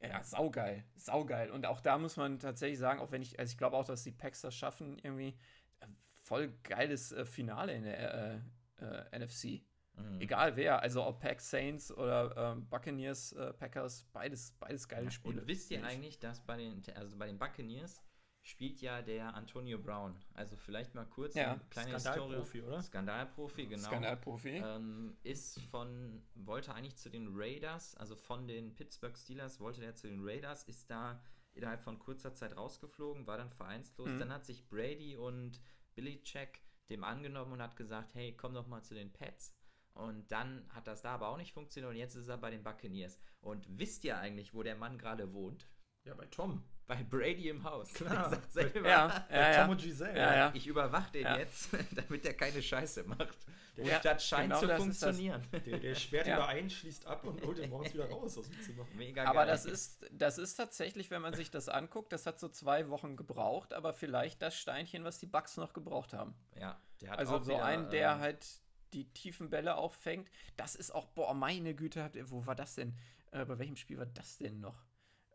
Ja, 0.00 0.22
saugeil, 0.24 0.84
saugeil. 0.96 1.50
Und 1.50 1.64
auch 1.64 1.80
da 1.80 1.96
muss 1.96 2.16
man 2.16 2.40
tatsächlich 2.40 2.78
sagen, 2.78 3.00
auch 3.00 3.12
wenn 3.12 3.22
ich, 3.22 3.38
also 3.38 3.52
ich 3.52 3.58
glaube 3.58 3.76
auch, 3.76 3.84
dass 3.84 4.02
die 4.02 4.10
Packs 4.10 4.40
das 4.40 4.54
schaffen, 4.54 4.98
irgendwie 4.98 5.36
äh, 5.80 5.86
voll 6.24 6.52
geiles 6.64 7.12
äh, 7.12 7.24
Finale 7.24 7.74
in 7.74 7.84
der 7.84 8.42
äh, 8.80 8.84
äh 8.84 9.18
NFC. 9.18 9.62
Mhm. 9.96 10.20
Egal 10.20 10.56
wer, 10.56 10.80
also 10.80 11.04
ob 11.04 11.20
Pack 11.20 11.40
Saints 11.40 11.92
oder 11.92 12.34
ähm, 12.36 12.68
Buccaneers, 12.68 13.32
äh, 13.32 13.52
Packers, 13.52 14.04
beides, 14.12 14.52
beides 14.58 14.88
geile 14.88 15.10
Spiele. 15.10 15.40
Und 15.40 15.46
wisst 15.46 15.70
ihr 15.70 15.84
eigentlich, 15.84 16.18
dass 16.18 16.40
bei 16.40 16.56
den, 16.56 16.82
also 16.94 17.16
bei 17.16 17.26
den 17.26 17.38
Buccaneers 17.38 18.02
spielt 18.42 18.80
ja 18.80 19.02
der 19.02 19.34
Antonio 19.34 19.78
Brown. 19.78 20.16
Also 20.34 20.56
vielleicht 20.56 20.94
mal 20.94 21.04
kurz 21.04 21.34
ja. 21.34 21.52
eine 21.52 21.60
kleine 21.70 22.00
Skandalprofi, 22.00 22.58
Historie. 22.58 22.62
oder? 22.62 22.82
Skandalprofi, 22.82 23.66
genau. 23.66 23.88
Skandalprofi. 23.88 24.62
Ähm, 24.64 25.16
ist 25.22 25.60
von, 25.70 26.22
wollte 26.34 26.74
eigentlich 26.74 26.96
zu 26.96 27.08
den 27.08 27.28
Raiders, 27.30 27.96
also 27.96 28.16
von 28.16 28.48
den 28.48 28.74
Pittsburgh 28.74 29.16
Steelers 29.16 29.60
wollte 29.60 29.80
der 29.80 29.94
zu 29.94 30.08
den 30.08 30.20
Raiders, 30.22 30.64
ist 30.64 30.90
da 30.90 31.22
innerhalb 31.54 31.82
von 31.82 31.98
kurzer 31.98 32.34
Zeit 32.34 32.56
rausgeflogen, 32.56 33.26
war 33.26 33.36
dann 33.36 33.50
vereinslos. 33.50 34.10
Mhm. 34.10 34.18
Dann 34.18 34.32
hat 34.32 34.44
sich 34.44 34.68
Brady 34.68 35.16
und 35.16 35.60
Billy 35.94 36.22
Check 36.22 36.60
dem 36.88 37.04
angenommen 37.04 37.52
und 37.52 37.62
hat 37.62 37.76
gesagt, 37.76 38.14
hey, 38.14 38.34
komm 38.36 38.54
doch 38.54 38.66
mal 38.66 38.82
zu 38.82 38.94
den 38.94 39.12
Pets. 39.12 39.54
Und 39.94 40.30
dann 40.32 40.64
hat 40.70 40.86
das 40.86 41.02
da 41.02 41.14
aber 41.14 41.28
auch 41.28 41.36
nicht 41.36 41.52
funktioniert 41.52 41.90
und 41.90 41.98
jetzt 41.98 42.14
ist 42.14 42.28
er 42.28 42.38
bei 42.38 42.50
den 42.50 42.62
Buccaneers. 42.62 43.18
Und 43.40 43.66
wisst 43.78 44.04
ihr 44.04 44.18
eigentlich, 44.18 44.54
wo 44.54 44.62
der 44.62 44.76
Mann 44.76 44.98
gerade 44.98 45.32
wohnt? 45.32 45.68
Ja, 46.04 46.14
bei 46.14 46.26
Tom. 46.26 46.64
Bei 46.86 47.02
Brady 47.04 47.48
im 47.48 47.62
Haus. 47.62 47.92
Klar. 47.94 48.28
sagt 48.28 48.52
selber, 48.52 48.88
ja, 48.88 49.26
ja, 49.30 49.62
Tom 49.62 49.70
und 49.70 49.80
Giselle. 49.80 50.18
Ja, 50.18 50.34
ja. 50.34 50.50
Ich 50.54 50.66
überwache 50.66 51.12
den 51.12 51.26
jetzt, 51.36 51.70
damit 51.92 52.24
der 52.24 52.34
keine 52.34 52.60
Scheiße 52.60 53.04
macht. 53.04 53.38
Der, 53.76 53.96
und 53.96 54.04
das 54.04 54.26
scheint 54.26 54.50
genau 54.50 54.60
zu 54.60 54.66
das 54.66 54.76
funktionieren. 54.78 55.46
Der, 55.64 55.78
der 55.78 55.94
sperrt 55.94 56.26
ja. 56.26 56.44
ein, 56.46 56.68
schließt 56.68 57.06
ab 57.06 57.24
und 57.24 57.40
holt 57.42 57.58
den 57.58 57.70
morgens 57.70 57.94
wieder 57.94 58.10
raus 58.10 58.36
aus 58.36 58.48
dem 58.50 58.60
Zimmer. 58.60 58.86
Mega 58.94 59.24
aber 59.24 59.46
das 59.46 59.64
ist, 59.64 60.04
das 60.10 60.38
ist 60.38 60.56
tatsächlich, 60.56 61.10
wenn 61.10 61.22
man 61.22 61.34
sich 61.34 61.50
das 61.50 61.68
anguckt, 61.68 62.12
das 62.12 62.26
hat 62.26 62.38
so 62.38 62.48
zwei 62.48 62.88
Wochen 62.90 63.16
gebraucht, 63.16 63.72
aber 63.72 63.94
vielleicht 63.94 64.42
das 64.42 64.56
Steinchen, 64.56 65.04
was 65.04 65.18
die 65.18 65.26
Bugs 65.26 65.56
noch 65.56 65.72
gebraucht 65.72 66.12
haben. 66.12 66.34
Ja, 66.60 66.78
der 67.00 67.10
hat 67.12 67.18
Also 67.20 67.38
so 67.38 67.46
wieder, 67.46 67.64
einen, 67.64 67.88
der 67.90 68.12
ähm, 68.12 68.18
halt 68.18 68.61
die 68.92 69.12
tiefen 69.12 69.50
Bälle 69.50 69.76
auch 69.76 69.92
fängt. 69.92 70.30
Das 70.56 70.74
ist 70.74 70.90
auch, 70.90 71.06
boah, 71.06 71.34
meine 71.34 71.74
Güte, 71.74 72.10
wo 72.30 72.46
war 72.46 72.54
das 72.54 72.74
denn? 72.74 72.94
Äh, 73.30 73.44
bei 73.44 73.58
welchem 73.58 73.76
Spiel 73.76 73.98
war 73.98 74.06
das 74.06 74.38
denn 74.38 74.60
noch? 74.60 74.84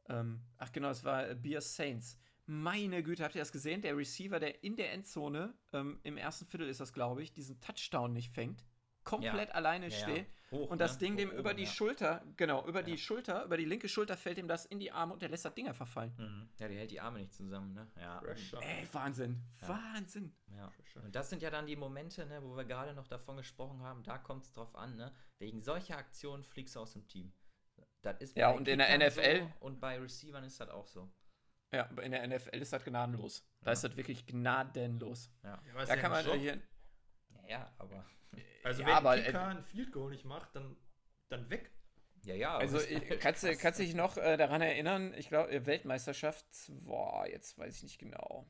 Ähm, 0.10 0.42
ach 0.58 0.72
genau, 0.72 0.90
es 0.90 1.04
war 1.04 1.30
äh, 1.30 1.36
Beer 1.36 1.62
Saints. 1.62 2.18
Meine 2.46 3.04
Güte, 3.04 3.24
habt 3.24 3.36
ihr 3.36 3.42
das 3.42 3.52
gesehen? 3.52 3.82
Der 3.82 3.98
Receiver, 3.98 4.40
der 4.40 4.64
in 4.64 4.76
der 4.76 4.94
Endzone, 4.94 5.54
ähm, 5.74 6.00
im 6.04 6.18
ersten 6.18 6.46
Viertel 6.46 6.70
ist 6.70 6.80
das, 6.80 6.94
glaube 6.94 7.22
ich, 7.22 7.34
diesen 7.34 7.60
Touchdown 7.60 8.14
nicht 8.14 8.32
fängt 8.34 8.64
komplett 9.08 9.50
ja. 9.50 9.56
alleine 9.56 9.88
ja, 9.88 9.98
steht 9.98 10.28
ja. 10.28 10.34
Und 10.52 10.80
das 10.80 10.94
ne? 10.94 11.00
Ding 11.00 11.18
dem 11.18 11.32
Hoch 11.32 11.36
über 11.36 11.54
die 11.54 11.68
Schulter, 11.68 12.24
genau, 12.38 12.66
über 12.66 12.84
die 12.84 12.98
Schulter, 12.98 13.44
über 13.46 13.58
die 13.58 13.66
linke 13.66 13.90
Schulter 13.90 14.16
fällt 14.16 14.38
ihm 14.38 14.48
das 14.48 14.66
in 14.66 14.80
die 14.80 14.92
Arme 14.92 15.14
und 15.14 15.22
der 15.22 15.30
lässt 15.30 15.46
das 15.46 15.54
Ding 15.54 15.68
einfach 15.68 15.88
fallen. 15.88 16.14
Mhm. 16.18 16.50
Ja, 16.58 16.68
der 16.68 16.78
hält 16.78 16.92
die 16.92 17.00
Arme 17.02 17.20
nicht 17.20 17.34
zusammen, 17.34 17.74
ne? 17.74 17.88
Ja. 18.00 18.22
Ey, 18.62 18.88
Wahnsinn, 18.92 19.42
Wahnsinn. 19.60 20.34
Ja. 20.56 20.72
Und 21.04 21.16
das 21.16 21.30
sind 21.30 21.42
ja 21.42 21.50
dann 21.50 21.68
die 21.68 21.76
Momente, 21.76 22.26
ne, 22.26 22.42
wo 22.42 22.56
wir 22.56 22.66
gerade 22.66 22.94
noch 22.94 23.08
davon 23.08 23.38
gesprochen 23.38 23.82
haben, 23.82 24.04
da 24.04 24.18
kommt 24.18 24.46
es 24.46 24.54
drauf 24.54 24.74
an, 24.76 24.96
ne? 24.96 25.14
Wegen 25.40 25.62
solcher 25.62 25.98
Aktionen 25.98 26.44
fliegst 26.44 26.76
du 26.76 26.80
aus 26.80 26.94
dem 26.94 27.08
Team. 27.08 27.34
Das 28.02 28.22
ist 28.22 28.38
ja, 28.38 28.52
und 28.52 28.68
in 28.68 28.80
der 28.80 28.98
NFL 28.98 29.40
so, 29.40 29.66
und 29.66 29.80
bei 29.82 30.00
Receivern 30.00 30.44
ist 30.44 30.60
das 30.60 30.70
auch 30.70 30.88
so. 30.88 31.12
Ja, 31.74 31.90
in 32.02 32.12
der 32.12 32.26
NFL 32.26 32.58
ist 32.58 32.72
das 32.72 32.84
gnadenlos. 32.86 33.44
Da 33.62 33.74
ist 33.74 33.84
das 33.84 33.98
wirklich 33.98 34.26
gnadenlos. 34.26 35.30
Ja. 35.44 35.62
da 35.86 35.96
kann 35.98 36.12
man 36.12 36.26
hier. 36.40 36.62
Ja, 37.48 37.74
aber. 37.78 38.06
Also 38.64 38.82
ja, 38.82 38.88
wenn 38.88 38.94
aber, 38.96 39.18
Kicker 39.18 39.48
ein 39.48 39.62
Field 39.62 39.92
Goal 39.92 40.12
nicht 40.12 40.26
macht, 40.26 40.56
dann, 40.56 40.76
dann 41.30 41.50
weg. 41.50 41.72
Ja, 42.24 42.36
ja. 42.36 42.58
Also 42.58 42.80
kannst 43.20 43.44
du 43.44 43.56
kannst 43.56 43.80
dich 43.80 43.96
noch 43.96 44.18
äh, 44.18 44.38
daran 44.38 44.62
erinnern, 44.62 45.14
ich 45.16 45.30
glaube, 45.30 45.52
äh, 45.52 45.66
Weltmeisterschaft, 45.66 46.46
boah, 46.70 47.26
jetzt 47.28 47.58
weiß 47.58 47.78
ich 47.78 47.84
nicht 47.84 48.00
genau. 48.00 48.50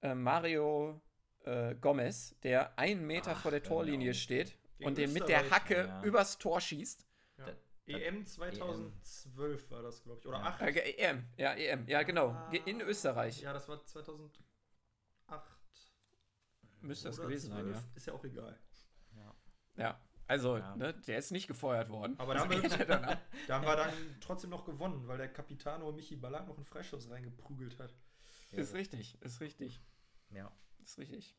Äh, 0.00 0.14
Mario 0.14 1.02
äh, 1.44 1.74
Gomez, 1.74 2.36
der 2.42 2.78
einen 2.78 3.06
Meter 3.06 3.32
Ach, 3.32 3.42
vor 3.42 3.50
der 3.50 3.62
Torlinie 3.62 4.12
genau. 4.12 4.18
steht 4.18 4.58
Gegen 4.76 4.88
und 4.88 4.98
den 4.98 5.12
mit 5.12 5.28
der 5.28 5.50
Hacke 5.50 5.86
ja. 5.88 6.02
übers 6.02 6.38
Tor 6.38 6.60
schießt. 6.60 7.04
Ja. 7.38 7.46
EM 7.86 8.26
2012 8.26 9.62
EM. 9.64 9.70
war 9.70 9.82
das, 9.82 10.02
glaube 10.02 10.20
ich. 10.20 10.26
Oder 10.26 10.38
ja. 10.38 10.44
8. 10.44 10.62
Äh, 10.62 10.90
EM, 10.90 11.24
ja, 11.36 11.54
EM, 11.54 11.88
ja, 11.88 12.02
genau. 12.02 12.28
Ah, 12.28 12.52
In 12.66 12.80
Österreich. 12.80 13.40
Ja, 13.40 13.52
das 13.52 13.68
war 13.68 13.82
2008. 13.82 14.38
Müsste 16.80 17.08
das 17.08 17.20
gewesen 17.20 17.52
12. 17.52 17.64
sein, 17.64 17.74
ja. 17.74 17.84
Ist 17.94 18.06
ja 18.06 18.12
auch 18.12 18.24
egal. 18.24 18.58
Ja, 19.76 20.00
also, 20.28 20.58
ja. 20.58 20.76
Ne, 20.76 20.92
der 20.92 21.18
ist 21.18 21.32
nicht 21.32 21.46
gefeuert 21.46 21.88
worden. 21.88 22.14
Aber 22.18 22.34
da 22.34 22.40
haben, 22.40 22.50
wir, 22.50 22.68
da 22.68 23.54
haben 23.54 23.66
wir 23.66 23.76
dann 23.76 23.92
trotzdem 24.20 24.50
noch 24.50 24.66
gewonnen, 24.66 25.08
weil 25.08 25.16
der 25.16 25.32
Capitano 25.32 25.90
Michi 25.90 26.16
Ballack 26.16 26.46
noch 26.46 26.56
einen 26.56 26.66
Freischuss 26.66 27.08
reingeprügelt 27.08 27.78
hat. 27.78 27.94
Ja. 28.52 28.58
Ist 28.58 28.74
richtig, 28.74 29.20
ist 29.22 29.40
richtig. 29.40 29.80
Ja. 30.30 30.52
Ist 30.82 30.98
richtig. 30.98 31.34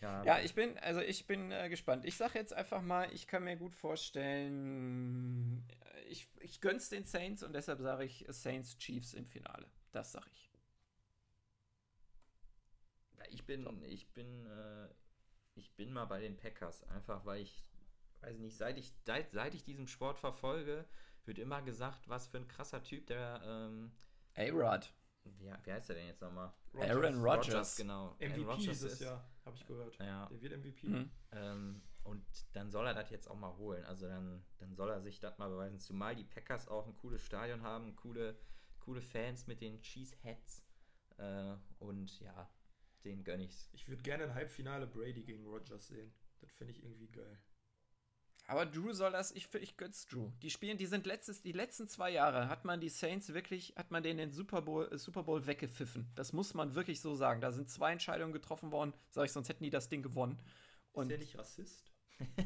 Ja, 0.00 0.22
ja 0.24 0.38
ich 0.40 0.54
bin, 0.54 0.78
also 0.78 1.00
ich 1.00 1.26
bin 1.26 1.50
äh, 1.50 1.68
gespannt. 1.68 2.04
Ich 2.04 2.16
sage 2.16 2.38
jetzt 2.38 2.52
einfach 2.52 2.80
mal, 2.80 3.12
ich 3.12 3.26
kann 3.26 3.42
mir 3.42 3.56
gut 3.56 3.74
vorstellen, 3.74 5.66
ich, 6.08 6.28
ich 6.40 6.60
gönn's 6.60 6.90
den 6.90 7.04
Saints 7.04 7.42
und 7.42 7.52
deshalb 7.54 7.80
sage 7.80 8.04
ich 8.04 8.24
Saints 8.28 8.78
Chiefs 8.78 9.14
im 9.14 9.26
Finale. 9.26 9.66
Das 9.90 10.12
sage 10.12 10.26
ich. 10.32 10.51
Ich 13.32 13.46
bin, 13.46 13.66
ich 13.84 14.12
bin, 14.12 14.46
äh, 14.46 14.88
ich 15.54 15.74
bin 15.74 15.92
mal 15.92 16.04
bei 16.04 16.20
den 16.20 16.36
Packers, 16.36 16.84
einfach 16.84 17.24
weil 17.24 17.42
ich, 17.42 17.64
weiß 18.20 18.38
nicht, 18.38 18.56
seit 18.56 18.78
ich, 18.78 18.92
seit, 19.04 19.30
seit 19.30 19.54
ich 19.54 19.64
diesen 19.64 19.88
Sport 19.88 20.18
verfolge, 20.18 20.86
wird 21.24 21.38
immer 21.38 21.62
gesagt, 21.62 22.08
was 22.08 22.26
für 22.26 22.38
ein 22.38 22.48
krasser 22.48 22.82
Typ 22.82 23.06
der 23.06 23.40
ähm, 23.44 23.92
A-Rod. 24.36 24.92
Wie, 25.24 25.52
wie 25.64 25.72
heißt 25.72 25.88
der 25.88 25.96
denn 25.96 26.06
jetzt 26.06 26.20
nochmal? 26.20 26.52
Aaron 26.74 27.22
Rodgers. 27.22 27.46
Rodgers 27.46 27.76
genau. 27.76 28.16
MVP 28.18 28.40
Rodgers 28.40 28.60
dieses 28.60 29.00
Jahr, 29.00 29.24
habe 29.44 29.56
ich 29.56 29.66
gehört. 29.66 29.96
Ja. 29.98 30.26
Der 30.26 30.42
wird 30.42 30.56
MVP. 30.58 30.88
Mhm. 30.88 31.10
Ähm, 31.32 31.82
und 32.04 32.24
dann 32.52 32.70
soll 32.70 32.86
er 32.86 32.94
das 32.94 33.10
jetzt 33.10 33.28
auch 33.28 33.36
mal 33.36 33.56
holen. 33.56 33.84
Also 33.84 34.08
dann, 34.08 34.44
dann 34.58 34.74
soll 34.74 34.90
er 34.90 35.00
sich 35.00 35.20
das 35.20 35.38
mal 35.38 35.48
beweisen. 35.48 35.78
Zumal 35.78 36.16
die 36.16 36.24
Packers 36.24 36.66
auch 36.66 36.86
ein 36.86 36.94
cooles 36.94 37.22
Stadion 37.22 37.62
haben, 37.62 37.94
coole, 37.94 38.36
coole 38.80 39.00
Fans 39.00 39.46
mit 39.46 39.60
den 39.60 39.80
Cheeseheads. 39.80 40.64
Äh, 41.18 41.54
und 41.78 42.18
ja, 42.20 42.50
den 43.04 43.24
gönn 43.24 43.40
ich's. 43.40 43.68
Ich 43.72 43.88
würde 43.88 44.02
gerne 44.02 44.24
ein 44.24 44.34
Halbfinale 44.34 44.86
Brady 44.86 45.22
gegen 45.22 45.46
Rogers 45.46 45.88
sehen. 45.88 46.12
Das 46.40 46.52
finde 46.52 46.72
ich 46.72 46.82
irgendwie 46.82 47.08
geil. 47.08 47.40
Aber 48.46 48.66
Drew 48.66 48.92
soll 48.92 49.12
das, 49.12 49.32
ich, 49.32 49.52
ich 49.54 49.76
gönn's 49.76 50.06
Drew. 50.06 50.30
Die 50.42 50.50
spielen, 50.50 50.76
die 50.76 50.86
sind 50.86 51.06
letztes, 51.06 51.42
die 51.42 51.52
letzten 51.52 51.88
zwei 51.88 52.10
Jahre 52.10 52.48
hat 52.48 52.64
man 52.64 52.80
die 52.80 52.88
Saints 52.88 53.32
wirklich, 53.32 53.74
hat 53.76 53.90
man 53.90 54.02
denen 54.02 54.18
den 54.18 54.30
Super 54.32 54.62
Bowl, 54.62 54.88
äh, 54.92 54.98
Super 54.98 55.22
Bowl 55.22 55.46
weggepfiffen. 55.46 56.10
Das 56.14 56.32
muss 56.32 56.54
man 56.54 56.74
wirklich 56.74 57.00
so 57.00 57.14
sagen. 57.14 57.40
Da 57.40 57.52
sind 57.52 57.68
zwei 57.68 57.92
Entscheidungen 57.92 58.32
getroffen 58.32 58.72
worden, 58.72 58.92
sag 59.10 59.26
ich, 59.26 59.32
sonst 59.32 59.48
hätten 59.48 59.64
die 59.64 59.70
das 59.70 59.88
Ding 59.88 60.02
gewonnen. 60.02 60.38
Und 60.92 61.04
ist 61.04 61.10
der 61.10 61.18
nicht 61.18 61.38
Rassist? 61.38 61.92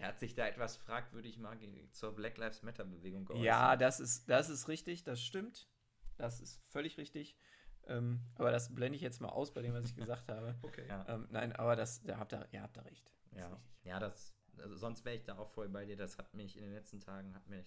er 0.00 0.08
hat 0.08 0.18
sich 0.18 0.34
da 0.34 0.46
etwas 0.46 0.76
fragwürdig 0.76 1.38
mal 1.38 1.58
zur 1.92 2.14
Black 2.14 2.38
Lives 2.38 2.62
Matter 2.62 2.84
Bewegung 2.84 3.26
geäußert. 3.26 3.44
Ja, 3.44 3.76
das 3.76 4.00
ist, 4.00 4.28
das 4.28 4.48
ist 4.48 4.68
richtig, 4.68 5.04
das 5.04 5.22
stimmt. 5.22 5.68
Das 6.16 6.40
ist 6.40 6.60
völlig 6.68 6.98
richtig. 6.98 7.36
Ähm, 7.90 8.20
aber 8.36 8.50
das 8.50 8.74
blende 8.74 8.96
ich 8.96 9.02
jetzt 9.02 9.20
mal 9.20 9.28
aus 9.28 9.52
bei 9.52 9.62
dem, 9.62 9.74
was 9.74 9.84
ich 9.84 9.96
gesagt 9.96 10.28
habe. 10.28 10.54
Okay. 10.62 10.84
Ja. 10.88 11.04
Ähm, 11.08 11.26
nein, 11.30 11.52
aber 11.54 11.76
das, 11.76 12.02
da 12.02 12.18
habt 12.18 12.32
ihr, 12.32 12.46
ihr 12.52 12.62
habt 12.62 12.76
da 12.76 12.82
recht. 12.82 13.12
Das 13.30 13.40
ja. 13.40 13.60
ja, 13.84 13.98
das 13.98 14.34
also 14.62 14.76
sonst 14.76 15.04
wäre 15.04 15.16
ich 15.16 15.24
da 15.24 15.38
auch 15.38 15.50
voll 15.50 15.68
bei 15.68 15.84
dir. 15.84 15.96
Das 15.96 16.18
hat 16.18 16.34
mich 16.34 16.56
in 16.56 16.62
den 16.62 16.72
letzten 16.72 17.00
Tagen, 17.00 17.34
hat 17.34 17.46
mich 17.48 17.66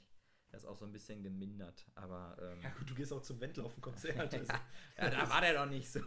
das 0.51 0.65
auch 0.65 0.77
so 0.77 0.85
ein 0.85 0.91
bisschen 0.91 1.23
gemindert. 1.23 1.85
Aber, 1.95 2.37
ähm, 2.39 2.61
ja 2.61 2.69
gut, 2.69 2.89
du 2.89 2.93
gehst 2.93 3.11
auch 3.11 3.21
zum 3.21 3.39
Wendlaufen-Konzert. 3.41 4.33
Also. 4.33 4.53
ja, 4.53 5.03
ja, 5.05 5.09
da 5.09 5.29
war 5.29 5.41
der 5.41 5.53
doch 5.53 5.69
nicht 5.69 5.91
so. 5.91 6.01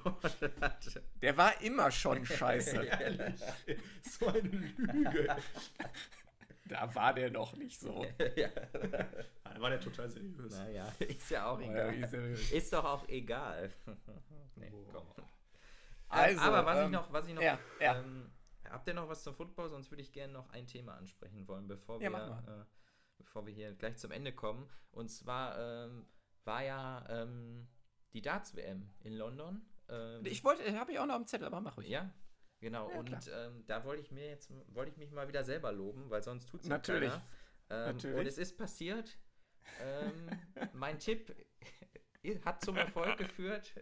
der 1.21 1.37
war 1.37 1.61
immer 1.61 1.91
schon 1.91 2.25
scheiße. 2.27 2.87
so 4.03 4.27
eine 4.27 4.41
Lüge. 4.41 5.37
Da 6.69 6.95
war 6.95 7.15
der 7.15 7.31
noch 7.31 7.55
nicht 7.57 7.79
so. 7.79 8.05
ja. 8.37 8.49
Da 8.49 9.61
war 9.61 9.71
der 9.71 9.81
total 9.81 10.11
seriös. 10.11 10.53
Naja, 10.53 10.93
ist 10.99 11.31
ja 11.31 11.47
auch 11.47 11.61
egal. 11.61 11.95
ist 12.53 12.73
doch 12.73 12.85
auch 12.85 13.09
egal. 13.09 13.73
nee, 14.57 14.73
komm. 14.93 15.07
Also, 16.09 16.41
aber 16.41 16.67
was 16.67 16.79
ähm, 16.79 16.85
ich 16.85 16.91
noch, 16.91 17.13
was 17.13 17.27
ich 17.27 17.35
noch 17.35 17.43
ja, 17.43 17.59
ja. 17.81 17.99
Ähm, 17.99 18.31
Habt 18.71 18.89
ihr 18.89 18.95
noch 18.95 19.09
was 19.09 19.23
zum 19.23 19.35
Football? 19.35 19.71
Sonst 19.71 19.91
würde 19.91 20.03
ich 20.03 20.13
gerne 20.13 20.33
noch 20.33 20.51
ein 20.51 20.67
Thema 20.67 20.97
ansprechen 20.97 21.47
wollen, 21.49 21.69
bevor 21.69 22.01
wir, 22.01 22.11
ja, 22.11 22.39
äh, 22.47 22.65
bevor 23.17 23.47
wir 23.47 23.53
hier 23.53 23.73
gleich 23.75 23.97
zum 23.97 24.11
Ende 24.11 24.33
kommen. 24.33 24.69
Und 24.91 25.09
zwar 25.09 25.59
ähm, 25.59 26.07
war 26.45 26.65
ja 26.65 27.05
ähm, 27.09 27.69
die 28.13 28.23
Darts-WM 28.23 28.91
in 29.01 29.13
London. 29.15 29.63
Ähm, 29.89 30.25
ich 30.25 30.45
wollte, 30.45 30.79
habe 30.79 30.93
ich 30.93 30.99
auch 30.99 31.07
noch 31.07 31.15
am 31.15 31.27
Zettel, 31.27 31.47
aber 31.47 31.61
mach 31.61 31.79
ich. 31.79 31.89
Ja, 31.89 32.13
genau. 32.61 32.91
Ja, 32.91 32.99
und 32.99 33.31
ähm, 33.35 33.65
da 33.67 33.85
wollte 33.85 34.03
ich 34.03 34.11
mir 34.11 34.27
jetzt, 34.27 34.51
wollte 34.75 34.91
ich 34.91 34.97
mich 34.97 35.11
mal 35.11 35.29
wieder 35.29 35.45
selber 35.45 35.73
loben, 35.73 36.11
weil 36.11 36.23
sonst 36.23 36.49
tut 36.49 36.63
es 36.63 36.69
Natürlich. 36.69 37.13
Ähm, 37.69 37.95
Natürlich. 37.95 38.19
Und 38.19 38.27
es 38.27 38.39
ist 38.39 38.57
passiert. 38.57 39.19
Ähm, 39.81 40.31
mein 40.73 40.99
Tipp 40.99 41.35
hat 42.45 42.65
zum 42.65 42.77
Erfolg 42.77 43.17
geführt 43.19 43.75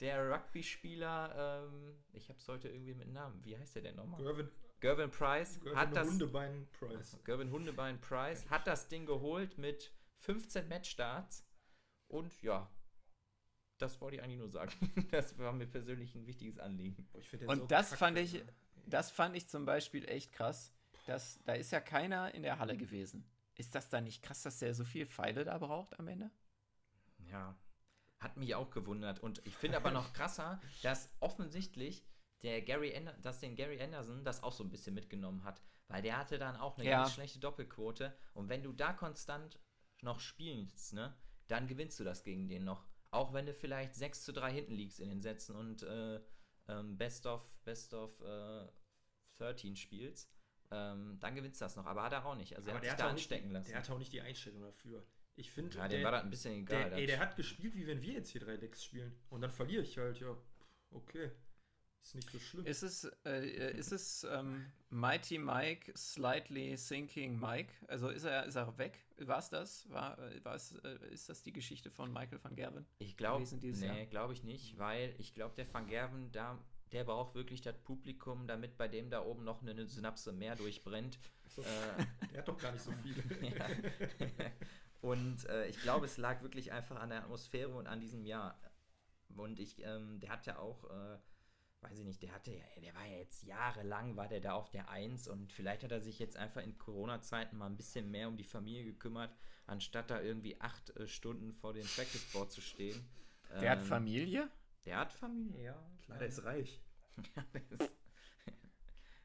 der 0.00 0.30
Rugby-Spieler, 0.30 1.64
ähm, 1.64 1.94
ich 2.12 2.28
habe 2.28 2.38
es 2.38 2.48
heute 2.48 2.68
irgendwie 2.68 2.94
mit 2.94 3.12
Namen, 3.12 3.44
wie 3.44 3.56
heißt 3.56 3.76
der 3.76 3.82
denn 3.82 3.96
nochmal? 3.96 4.22
Gervin, 4.22 4.50
Gervin 4.80 5.10
Price 5.10 5.60
Gervin 5.60 5.78
hat 5.78 5.94
das 5.94 6.08
Hundebein 6.08 6.66
Price. 6.72 7.18
Gervin 7.24 7.50
Hundebein 7.50 8.00
Price 8.00 8.48
hat 8.48 8.66
das 8.66 8.88
Ding 8.88 9.06
geholt 9.06 9.58
mit 9.58 9.92
15 10.20 10.68
Matchstarts 10.68 11.46
und 12.08 12.40
ja, 12.42 12.70
das 13.80 14.00
wollte 14.00 14.16
ich 14.16 14.22
eigentlich 14.22 14.38
nur 14.38 14.50
sagen. 14.50 14.72
Das 15.10 15.38
war 15.38 15.52
mir 15.52 15.66
persönlich 15.66 16.14
ein 16.14 16.26
wichtiges 16.26 16.58
Anliegen. 16.58 17.08
und 17.46 17.58
so 17.58 17.66
das 17.66 17.94
fand 17.94 18.18
ich, 18.18 18.42
das 18.86 19.10
fand 19.10 19.36
ich 19.36 19.48
zum 19.48 19.64
Beispiel 19.64 20.08
echt 20.08 20.32
krass. 20.32 20.72
Das, 21.06 21.40
da 21.44 21.54
ist 21.54 21.72
ja 21.72 21.80
keiner 21.80 22.34
in 22.34 22.42
der 22.42 22.58
Halle 22.58 22.76
gewesen. 22.76 23.28
Ist 23.56 23.74
das 23.74 23.88
da 23.88 24.00
nicht 24.00 24.22
krass, 24.22 24.42
dass 24.42 24.58
der 24.58 24.74
so 24.74 24.84
viel 24.84 25.06
Pfeile 25.06 25.44
da 25.44 25.58
braucht 25.58 25.98
am 25.98 26.08
Ende? 26.08 26.30
Ja, 27.30 27.56
hat 28.18 28.36
mich 28.36 28.54
auch 28.54 28.70
gewundert. 28.70 29.20
Und 29.20 29.42
ich 29.44 29.56
finde 29.56 29.76
aber 29.76 29.90
noch 29.90 30.12
krasser, 30.12 30.60
dass 30.82 31.10
offensichtlich 31.20 32.06
der 32.42 32.62
Gary 32.62 32.96
Ander 32.96 33.12
dass 33.14 33.40
den 33.40 33.54
Gary 33.54 33.82
Anderson 33.82 34.24
das 34.24 34.42
auch 34.42 34.52
so 34.52 34.64
ein 34.64 34.70
bisschen 34.70 34.94
mitgenommen 34.94 35.44
hat. 35.44 35.60
Weil 35.88 36.02
der 36.02 36.18
hatte 36.18 36.38
dann 36.38 36.56
auch 36.56 36.78
eine 36.78 36.88
ja. 36.88 36.98
ganz 36.98 37.14
schlechte 37.14 37.40
Doppelquote. 37.40 38.16
Und 38.32 38.48
wenn 38.48 38.62
du 38.62 38.72
da 38.72 38.92
konstant 38.92 39.58
noch 40.02 40.20
spielst, 40.20 40.92
ne, 40.92 41.14
dann 41.48 41.66
gewinnst 41.66 41.98
du 41.98 42.04
das 42.04 42.22
gegen 42.22 42.48
den 42.48 42.64
noch. 42.64 42.86
Auch 43.10 43.32
wenn 43.32 43.46
du 43.46 43.54
vielleicht 43.54 43.94
6 43.94 44.24
zu 44.24 44.32
3 44.32 44.52
hinten 44.52 44.74
liegst 44.74 45.00
in 45.00 45.08
den 45.08 45.20
Sätzen 45.20 45.56
und 45.56 45.82
äh, 45.82 46.20
ähm, 46.68 46.96
Best 46.96 47.26
of, 47.26 47.42
Best 47.64 47.92
of 47.94 48.20
äh, 48.20 48.68
13 49.38 49.76
spielst, 49.76 50.32
ähm, 50.70 51.18
dann 51.18 51.34
gewinnst 51.34 51.60
du 51.60 51.64
das 51.64 51.76
noch. 51.76 51.86
Aber 51.86 52.02
hat 52.04 52.12
er 52.12 52.24
auch 52.24 52.36
nicht. 52.36 52.56
Also 52.56 52.70
er 52.70 52.76
hat 52.76 52.84
sich 52.84 52.94
da 52.94 53.08
anstecken 53.08 53.50
lassen. 53.50 53.70
Der 53.70 53.78
hat 53.78 53.90
auch 53.90 53.98
nicht 53.98 54.12
die 54.12 54.20
Einstellung 54.20 54.62
dafür. 54.62 55.04
Ich 55.36 55.50
finde, 55.50 55.76
ja, 55.76 55.88
der 55.88 56.04
war 56.04 56.12
das 56.12 56.22
ein 56.22 56.30
bisschen 56.30 56.54
egal. 56.54 56.90
Der, 56.90 56.98
ey, 56.98 57.06
der 57.06 57.18
hat 57.18 57.34
gespielt, 57.36 57.74
wie 57.74 57.86
wenn 57.86 58.02
wir 58.02 58.12
jetzt 58.12 58.30
hier 58.30 58.40
drei 58.40 58.56
Decks 58.56 58.84
spielen. 58.84 59.18
Und 59.30 59.40
dann 59.40 59.50
verliere 59.50 59.82
ich 59.82 59.96
halt, 59.96 60.20
ja. 60.20 60.36
Okay. 60.90 61.30
Ist 62.02 62.14
nicht 62.14 62.30
so 62.30 62.38
schlimm. 62.38 62.66
Ist 62.66 62.82
es, 62.82 63.10
äh, 63.24 63.76
ist 63.76 63.92
es 63.92 64.24
ähm, 64.24 64.66
Mighty 64.88 65.38
Mike, 65.38 65.92
Slightly 65.96 66.76
Sinking 66.76 67.38
Mike? 67.38 67.72
Also 67.88 68.08
ist 68.08 68.24
er, 68.24 68.46
ist 68.46 68.56
er 68.56 68.76
weg? 68.78 68.98
War 69.18 69.38
es 69.38 69.50
das? 69.50 69.90
War, 69.90 70.18
äh, 70.18 70.44
war's, 70.44 70.74
äh, 70.76 70.98
ist 71.10 71.28
das 71.28 71.42
die 71.42 71.52
Geschichte 71.52 71.90
von 71.90 72.12
Michael 72.12 72.42
van 72.42 72.56
Gerven? 72.56 72.86
Ich 72.98 73.16
glaube, 73.16 73.44
nee, 73.60 74.06
glaube 74.06 74.32
ich 74.32 74.42
nicht, 74.42 74.78
weil 74.78 75.14
ich 75.18 75.34
glaube, 75.34 75.54
der 75.56 75.72
van 75.72 75.86
Gerven, 75.86 76.32
da, 76.32 76.58
der 76.92 77.04
braucht 77.04 77.34
wirklich 77.34 77.60
das 77.60 77.76
Publikum, 77.78 78.46
damit 78.46 78.76
bei 78.76 78.88
dem 78.88 79.10
da 79.10 79.22
oben 79.22 79.44
noch 79.44 79.62
eine 79.62 79.86
Synapse 79.86 80.32
mehr 80.32 80.56
durchbrennt. 80.56 81.18
So, 81.48 81.62
äh, 81.62 81.66
der 82.32 82.38
hat 82.38 82.48
doch 82.48 82.58
gar 82.58 82.72
nicht 82.72 82.84
so 82.84 82.92
viele. 82.92 83.22
ja. 83.56 83.66
Und 85.00 85.46
äh, 85.48 85.66
ich 85.66 85.80
glaube, 85.80 86.06
es 86.06 86.18
lag 86.18 86.42
wirklich 86.42 86.72
einfach 86.72 86.96
an 86.96 87.10
der 87.10 87.22
Atmosphäre 87.22 87.70
und 87.70 87.86
an 87.86 88.00
diesem 88.00 88.26
Jahr. 88.26 88.60
Und 89.36 89.58
ich, 89.58 89.82
ähm, 89.82 90.20
der 90.20 90.30
hat 90.30 90.46
ja 90.46 90.58
auch, 90.58 90.84
äh, 90.90 91.18
weiß 91.82 91.98
ich 91.98 92.04
nicht, 92.04 92.22
der 92.22 92.32
hatte 92.32 92.52
ja, 92.52 92.64
der 92.82 92.94
war 92.94 93.06
ja 93.06 93.18
jetzt 93.18 93.42
jahrelang, 93.42 94.16
war 94.16 94.28
der 94.28 94.40
da 94.40 94.52
auf 94.52 94.70
der 94.70 94.88
Eins 94.90 95.28
und 95.28 95.52
vielleicht 95.52 95.82
hat 95.82 95.92
er 95.92 96.00
sich 96.00 96.18
jetzt 96.18 96.36
einfach 96.36 96.62
in 96.62 96.76
Corona-Zeiten 96.78 97.56
mal 97.56 97.66
ein 97.66 97.76
bisschen 97.76 98.10
mehr 98.10 98.28
um 98.28 98.36
die 98.36 98.44
Familie 98.44 98.84
gekümmert, 98.84 99.34
anstatt 99.66 100.10
da 100.10 100.20
irgendwie 100.20 100.60
acht 100.60 100.90
äh, 100.96 101.06
Stunden 101.06 101.52
vor 101.52 101.72
dem 101.72 101.86
Practice 101.86 102.32
Board 102.32 102.52
zu 102.52 102.60
stehen. 102.60 103.08
Der 103.50 103.62
ähm, 103.62 103.70
hat 103.70 103.82
Familie? 103.82 104.50
Der 104.84 104.98
hat 104.98 105.12
Familie, 105.12 105.62
ja. 105.62 105.90
Klar, 106.04 106.18
der 106.18 106.28
ist 106.28 106.44
reich. 106.44 106.80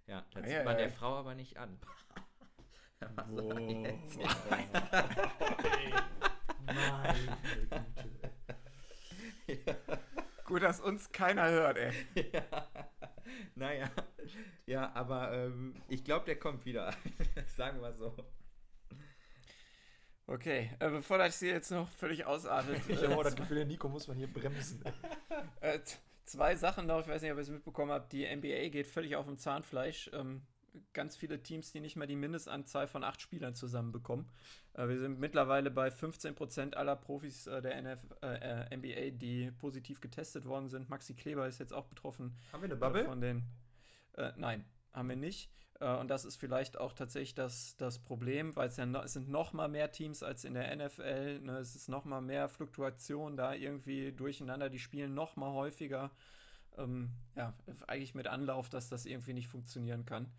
ja, 0.08 0.26
das 0.34 0.47
sieht 0.47 0.66
man 0.66 0.78
der 0.78 0.89
Frau 0.89 1.16
aber 1.16 1.36
nicht 1.36 1.58
an. 1.58 1.78
Was 3.16 3.28
Boah. 3.28 3.60
Jetzt? 3.60 4.18
Meine 6.66 7.38
ja. 9.47 9.76
Gut, 10.46 10.62
dass 10.62 10.80
uns 10.80 11.12
keiner 11.12 11.50
hört, 11.50 11.78
ey. 11.78 11.91
Ja. 12.34 12.68
Naja. 13.56 13.89
Ja, 14.68 14.91
aber 14.93 15.34
ähm, 15.34 15.76
ich 15.89 16.04
glaube, 16.04 16.26
der 16.26 16.38
kommt 16.38 16.66
wieder. 16.66 16.93
Sagen 17.58 17.82
wir 17.82 17.93
so. 17.93 18.16
Okay, 20.28 20.72
äh, 20.80 20.89
bevor 20.89 21.18
das 21.18 21.39
hier 21.39 21.50
jetzt 21.50 21.72
noch 21.72 21.89
völlig 21.89 22.26
ausartet. 22.26 22.82
ich 22.88 23.02
habe 23.04 23.18
auch 23.18 23.24
das 23.24 23.36
Gefühl, 23.36 23.58
der 23.58 23.66
Nico 23.66 23.89
muss 23.89 24.08
man 24.08 24.18
hier 24.18 24.32
bremsen. 24.32 24.84
äh, 25.62 25.80
zwei 26.26 26.56
Sachen 26.56 26.88
noch, 26.88 27.02
ich 27.02 27.08
weiß 27.08 27.22
nicht, 27.24 27.32
ob 27.32 27.38
ihr 27.38 27.41
es 27.41 27.50
mitbekommen 27.50 27.91
habt. 27.91 28.14
Die 28.14 28.26
NBA 28.26 28.70
geht 28.70 28.88
völlig 28.88 29.16
auf 29.16 29.26
dem 29.26 29.38
Zahnfleisch. 29.38 30.12
Ähm, 30.14 30.43
ganz 30.93 31.15
viele 31.15 31.41
Teams, 31.41 31.71
die 31.71 31.80
nicht 31.80 31.95
mehr 31.95 32.07
die 32.07 32.15
Mindestanzahl 32.15 32.88
von 32.88 33.03
acht 33.03 33.21
Spielern 33.21 33.55
zusammenbekommen. 33.55 34.28
Äh, 34.73 34.88
wir 34.88 34.99
sind 34.99 35.19
mittlerweile 35.19 35.71
bei 35.71 35.89
15% 35.89 36.73
aller 36.73 36.95
Profis 36.95 37.47
äh, 37.47 37.61
der 37.61 37.76
NF, 37.78 37.99
äh, 38.21 38.76
NBA, 38.76 39.17
die 39.17 39.51
positiv 39.51 40.01
getestet 40.01 40.45
worden 40.45 40.69
sind. 40.69 40.89
Maxi 40.89 41.13
Kleber 41.13 41.47
ist 41.47 41.59
jetzt 41.59 41.73
auch 41.73 41.86
betroffen. 41.86 42.36
Haben 42.51 42.61
wir 42.61 42.69
eine 42.69 42.76
Bubble? 42.76 43.05
Von 43.05 43.21
den, 43.21 43.43
äh, 44.13 44.32
nein, 44.38 44.65
haben 44.93 45.09
wir 45.09 45.15
nicht. 45.15 45.49
Äh, 45.80 45.95
und 45.97 46.09
das 46.09 46.26
ist 46.26 46.38
vielleicht 46.38 46.78
auch 46.78 46.93
tatsächlich 46.93 47.36
das, 47.36 47.76
das 47.78 47.99
Problem, 47.99 48.55
weil 48.55 48.69
es 48.69 48.78
ja 48.78 48.86
no, 48.86 49.01
es 49.01 49.13
sind 49.13 49.30
noch 49.30 49.53
mal 49.53 49.67
mehr 49.67 49.91
Teams 49.91 50.23
als 50.23 50.43
in 50.45 50.53
der 50.53 50.76
NFL. 50.76 51.41
Ne? 51.41 51.57
Es 51.57 51.76
ist 51.76 51.89
noch 51.89 52.05
mal 52.05 52.21
mehr 52.21 52.47
Fluktuation 52.49 53.38
da 53.38 53.53
irgendwie 53.53 54.11
durcheinander. 54.11 54.69
Die 54.69 54.80
spielen 54.80 55.13
noch 55.13 55.36
mal 55.36 55.51
häufiger. 55.51 56.11
Ähm, 56.78 57.11
ja, 57.36 57.53
eigentlich 57.88 58.15
mit 58.15 58.28
Anlauf, 58.28 58.69
dass 58.69 58.89
das 58.89 59.05
irgendwie 59.05 59.34
nicht 59.34 59.47
funktionieren 59.47 60.05
kann. 60.05 60.32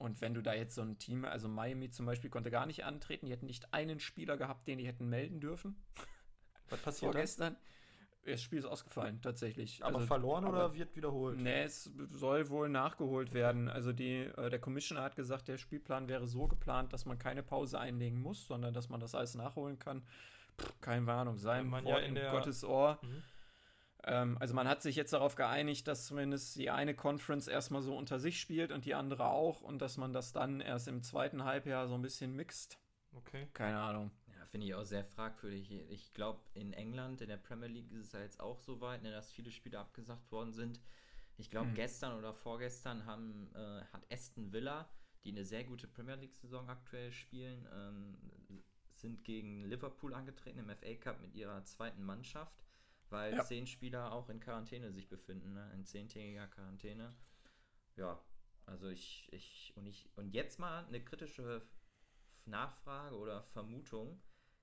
Und 0.00 0.22
wenn 0.22 0.32
du 0.32 0.40
da 0.40 0.54
jetzt 0.54 0.74
so 0.74 0.80
ein 0.80 0.96
Team, 0.96 1.26
also 1.26 1.46
Miami 1.46 1.90
zum 1.90 2.06
Beispiel 2.06 2.30
konnte 2.30 2.50
gar 2.50 2.64
nicht 2.64 2.84
antreten, 2.86 3.26
die 3.26 3.32
hätten 3.32 3.44
nicht 3.44 3.74
einen 3.74 4.00
Spieler 4.00 4.38
gehabt, 4.38 4.66
den 4.66 4.78
die 4.78 4.86
hätten 4.86 5.10
melden 5.10 5.40
dürfen. 5.40 5.76
Was 6.70 6.80
passiert 6.82 7.12
gestern? 7.12 7.54
Das 8.24 8.40
Spiel 8.40 8.60
ist 8.60 8.64
ausgefallen, 8.64 9.20
tatsächlich. 9.20 9.84
Aber 9.84 9.96
also, 9.96 10.06
verloren 10.06 10.46
aber, 10.46 10.56
oder 10.56 10.74
wird 10.74 10.96
wiederholt? 10.96 11.38
Nee, 11.38 11.64
es 11.64 11.90
soll 12.08 12.48
wohl 12.48 12.70
nachgeholt 12.70 13.34
werden. 13.34 13.68
Also 13.68 13.92
die, 13.92 14.20
äh, 14.22 14.48
der 14.48 14.58
Commissioner 14.58 15.02
hat 15.02 15.16
gesagt, 15.16 15.48
der 15.48 15.58
Spielplan 15.58 16.08
wäre 16.08 16.26
so 16.26 16.48
geplant, 16.48 16.94
dass 16.94 17.04
man 17.04 17.18
keine 17.18 17.42
Pause 17.42 17.78
einlegen 17.78 18.22
muss, 18.22 18.46
sondern 18.46 18.72
dass 18.72 18.88
man 18.88 19.00
das 19.00 19.14
alles 19.14 19.34
nachholen 19.34 19.78
kann. 19.78 20.02
Puh, 20.56 20.66
keine 20.80 21.12
Ahnung, 21.12 21.36
sein 21.36 21.70
Wort 21.70 21.84
ja 21.86 21.98
in, 21.98 22.16
in 22.16 22.30
Gottes 22.30 22.64
Ohr. 22.64 22.98
Mhm. 23.02 23.22
Ähm, 24.04 24.36
also 24.38 24.54
man 24.54 24.68
hat 24.68 24.82
sich 24.82 24.96
jetzt 24.96 25.12
darauf 25.12 25.34
geeinigt, 25.34 25.86
dass 25.88 26.06
zumindest 26.06 26.56
die 26.56 26.70
eine 26.70 26.94
Conference 26.94 27.48
erstmal 27.48 27.82
so 27.82 27.96
unter 27.96 28.18
sich 28.18 28.40
spielt 28.40 28.72
und 28.72 28.84
die 28.84 28.94
andere 28.94 29.26
auch 29.26 29.60
und 29.60 29.80
dass 29.80 29.96
man 29.96 30.12
das 30.12 30.32
dann 30.32 30.60
erst 30.60 30.88
im 30.88 31.02
zweiten 31.02 31.44
Halbjahr 31.44 31.88
so 31.88 31.94
ein 31.94 32.02
bisschen 32.02 32.34
mixt. 32.34 32.78
Okay. 33.14 33.48
Keine 33.52 33.80
Ahnung. 33.80 34.10
Ja, 34.28 34.46
finde 34.46 34.66
ich 34.66 34.74
auch 34.74 34.84
sehr 34.84 35.04
fragwürdig. 35.04 35.70
Ich 35.90 36.14
glaube, 36.14 36.40
in 36.54 36.72
England, 36.72 37.20
in 37.20 37.28
der 37.28 37.36
Premier 37.36 37.68
League 37.68 37.90
ist 37.92 38.06
es 38.06 38.12
ja 38.12 38.20
jetzt 38.20 38.40
auch 38.40 38.58
so 38.58 38.80
weit, 38.80 39.02
ne, 39.02 39.10
dass 39.10 39.32
viele 39.32 39.50
Spiele 39.50 39.78
abgesagt 39.78 40.30
worden 40.30 40.52
sind. 40.52 40.80
Ich 41.36 41.50
glaube, 41.50 41.68
hm. 41.68 41.74
gestern 41.74 42.18
oder 42.18 42.34
vorgestern 42.34 43.06
haben, 43.06 43.50
äh, 43.54 43.82
hat 43.92 44.06
Aston 44.12 44.52
Villa 44.52 44.88
die 45.24 45.32
eine 45.32 45.44
sehr 45.44 45.64
gute 45.64 45.86
Premier 45.86 46.16
League-Saison 46.16 46.68
aktuell 46.68 47.12
spielen, 47.12 47.66
ähm, 47.74 48.16
sind 48.92 49.24
gegen 49.24 49.64
Liverpool 49.64 50.14
angetreten 50.14 50.58
im 50.58 50.70
FA 50.70 50.94
Cup 50.94 51.20
mit 51.20 51.34
ihrer 51.34 51.64
zweiten 51.64 52.02
Mannschaft, 52.02 52.64
weil 53.10 53.34
ja. 53.34 53.44
zehn 53.44 53.66
Spieler 53.66 54.12
auch 54.12 54.28
in 54.28 54.40
Quarantäne 54.40 54.92
sich 54.92 55.08
befinden, 55.08 55.52
ne? 55.52 55.70
in 55.74 55.84
zehntägiger 55.84 56.46
Quarantäne. 56.46 57.14
Ja, 57.96 58.20
also 58.66 58.88
ich, 58.88 59.28
ich, 59.32 59.72
und 59.76 59.86
ich, 59.86 60.08
und 60.16 60.32
jetzt 60.32 60.58
mal 60.58 60.84
eine 60.86 61.02
kritische 61.02 61.62
Nachfrage 62.46 63.16
oder 63.16 63.42
Vermutung. 63.42 64.20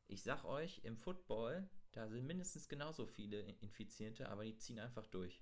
Ich 0.08 0.24
sag 0.24 0.46
euch, 0.46 0.82
im 0.84 0.98
Football, 0.98 1.70
da 1.92 2.08
sind 2.08 2.26
mindestens 2.26 2.70
genauso 2.70 3.06
viele 3.06 3.42
Infizierte, 3.42 4.30
aber 4.30 4.46
die 4.46 4.58
ziehen 4.58 4.80
einfach 4.80 5.06
durch. 5.08 5.42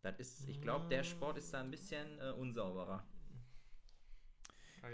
Das 0.00 0.18
ist, 0.18 0.48
ich 0.48 0.60
glaube, 0.60 0.88
der 0.88 1.02
Sport 1.02 1.38
ist 1.38 1.52
da 1.52 1.60
ein 1.60 1.70
bisschen 1.70 2.18
äh, 2.20 2.30
unsauberer. 2.30 3.06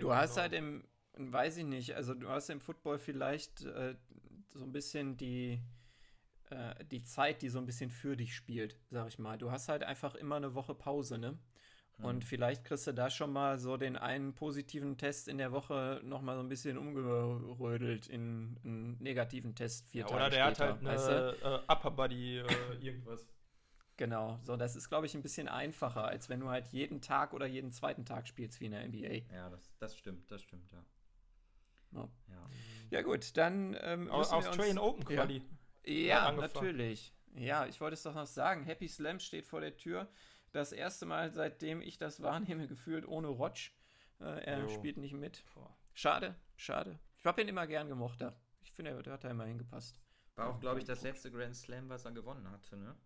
Du 0.01 0.15
hast 0.15 0.37
halt 0.37 0.55
im, 0.55 0.85
weiß 1.15 1.59
ich 1.59 1.65
nicht, 1.65 1.95
also 1.95 2.15
du 2.15 2.29
hast 2.29 2.49
im 2.49 2.61
Football 2.61 2.99
vielleicht 2.99 3.63
äh, 3.63 3.95
so 4.49 4.65
ein 4.65 4.73
bisschen 4.73 5.17
die, 5.17 5.61
äh, 6.53 6.85
die 6.85 7.03
Zeit, 7.03 7.43
die 7.43 7.49
so 7.49 7.59
ein 7.59 7.67
bisschen 7.67 7.91
für 7.91 8.17
dich 8.17 8.35
spielt, 8.35 8.79
sag 8.91 9.09
ich 9.09 9.19
mal. 9.19 9.39
Du 9.39 9.51
hast 9.51 9.69
halt 9.69 9.83
einfach 9.83 10.15
immer 10.15 10.37
eine 10.37 10.55
Woche 10.55 10.75
Pause, 10.75 11.19
ne? 11.19 11.39
Mhm. 11.99 12.05
Und 12.05 12.25
vielleicht 12.25 12.65
kriegst 12.65 12.87
du 12.87 12.93
da 12.93 13.11
schon 13.11 13.33
mal 13.33 13.59
so 13.59 13.77
den 13.77 13.97
einen 13.97 14.35
positiven 14.35 14.99
Test 14.99 15.29
in 15.29 15.39
der 15.39 15.53
Woche 15.53 16.01
noch 16.05 16.23
mal 16.23 16.37
so 16.37 16.43
ein 16.43 16.49
bisschen 16.49 16.79
umgerödelt 16.79 18.09
in 18.09 18.59
einen 18.65 19.03
negativen 19.03 19.55
Test 19.55 19.89
vier 19.89 20.03
ja, 20.03 20.07
Tage 20.07 20.21
Oder 20.21 20.31
der 20.31 20.47
später, 20.47 20.65
hat 20.65 20.73
halt 20.73 20.81
eine 20.81 20.89
weißt 20.91 21.09
du? 21.09 21.63
äh, 21.69 21.73
Upper 21.73 21.91
Body 21.91 22.39
äh, 22.39 22.45
irgendwas. 22.81 23.27
Genau, 23.97 24.41
so 24.43 24.57
das 24.57 24.75
ist, 24.75 24.89
glaube 24.89 25.07
ich, 25.07 25.15
ein 25.15 25.23
bisschen 25.23 25.49
einfacher, 25.49 26.05
als 26.05 26.29
wenn 26.29 26.41
du 26.41 26.49
halt 26.49 26.67
jeden 26.69 27.01
Tag 27.03 27.35
oder 27.35 27.47
jeden 27.47 27.71
zweiten 27.71 28.05
Tag 28.05 28.27
spielst 28.27 28.61
wie 28.61 28.67
in 28.67 28.73
der 28.73 28.89
NBA. 28.89 29.33
Ja, 29.33 29.51
das, 29.51 29.71
das 29.79 29.97
stimmt, 29.97 30.31
das 30.31 30.43
stimmt, 30.43 30.73
ja. 30.73 30.85
Ja, 31.93 32.09
ja. 32.29 32.51
ja 32.91 33.03
gut, 33.03 33.37
dann 33.37 33.77
ähm, 33.81 34.11
Australian 34.11 34.79
Open 34.79 35.05
Quali. 35.05 35.37
Ja, 35.37 35.43
ja 35.85 36.33
natürlich. 36.33 37.15
Ja, 37.35 37.67
ich 37.67 37.81
wollte 37.81 37.95
es 37.95 38.03
doch 38.03 38.15
noch 38.15 38.27
sagen. 38.27 38.65
Happy 38.65 38.89
Slam 38.89 39.19
steht 39.19 39.47
vor 39.47 39.61
der 39.61 39.77
Tür. 39.77 40.09
Das 40.53 40.73
erste 40.73 41.07
Mal, 41.07 41.31
seitdem 41.31 41.81
ich 41.81 41.99
das 41.99 42.23
wahrnehme, 42.23 42.67
gefühlt 42.67 43.07
ohne 43.07 43.29
Rotsch. 43.29 43.73
Äh, 44.21 44.45
er 44.45 44.61
jo. 44.61 44.69
spielt 44.69 44.99
nicht 44.99 45.15
mit. 45.15 45.45
Schade, 45.95 46.37
schade. 46.57 46.99
Ich 47.19 47.27
habe 47.27 47.41
ihn 47.43 47.49
immer 47.49 47.67
gern 47.67 47.89
gemocht 47.89 48.21
da. 48.21 48.37
Ich 48.63 48.73
finde, 48.73 48.91
er 48.91 49.13
hat 49.13 49.25
da 49.25 49.31
immer 49.31 49.45
hingepasst. 49.45 50.01
War 50.37 50.49
auch, 50.49 50.61
glaube 50.61 50.79
ich, 50.79 50.85
das 50.85 51.03
letzte 51.03 51.31
Grand 51.31 51.55
Slam, 51.55 51.89
was 51.89 52.05
er 52.05 52.13
gewonnen 52.13 52.51
hatte, 52.51 52.77
ne? 52.77 52.97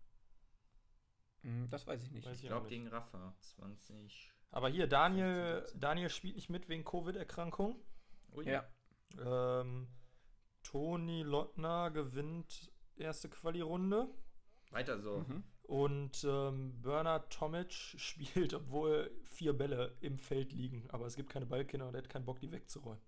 Hm, 1.41 1.69
das 1.69 1.85
weiß 1.85 2.03
ich 2.03 2.11
nicht. 2.11 2.27
Weiß 2.27 2.41
ich 2.41 2.47
glaube 2.47 2.67
gegen 2.67 2.87
Rafa 2.87 3.33
20. 3.39 4.31
Aber 4.51 4.69
hier, 4.69 4.87
Daniel, 4.87 5.65
Daniel 5.75 6.09
spielt 6.09 6.35
nicht 6.35 6.49
mit 6.49 6.69
wegen 6.69 6.83
Covid-Erkrankung. 6.83 7.79
Ja. 8.43 8.65
Ähm, 9.19 9.87
Toni 10.71 11.23
Lottner 11.23 11.91
gewinnt 11.91 12.71
erste 12.97 13.29
Quali-Runde. 13.29 14.09
Weiter 14.71 14.99
so. 14.99 15.19
Mhm. 15.19 15.43
Und 15.63 16.25
ähm, 16.25 16.81
Bernard 16.81 17.31
Tomic 17.31 17.71
spielt, 17.97 18.53
obwohl 18.53 19.11
vier 19.23 19.53
Bälle 19.53 19.95
im 20.01 20.17
Feld 20.17 20.51
liegen. 20.51 20.85
Aber 20.89 21.05
es 21.05 21.15
gibt 21.15 21.29
keine 21.29 21.45
Ballkinder 21.45 21.87
und 21.87 21.95
er 21.95 22.01
hat 22.01 22.09
keinen 22.09 22.25
Bock, 22.25 22.39
die 22.41 22.51
wegzuräumen. 22.51 23.01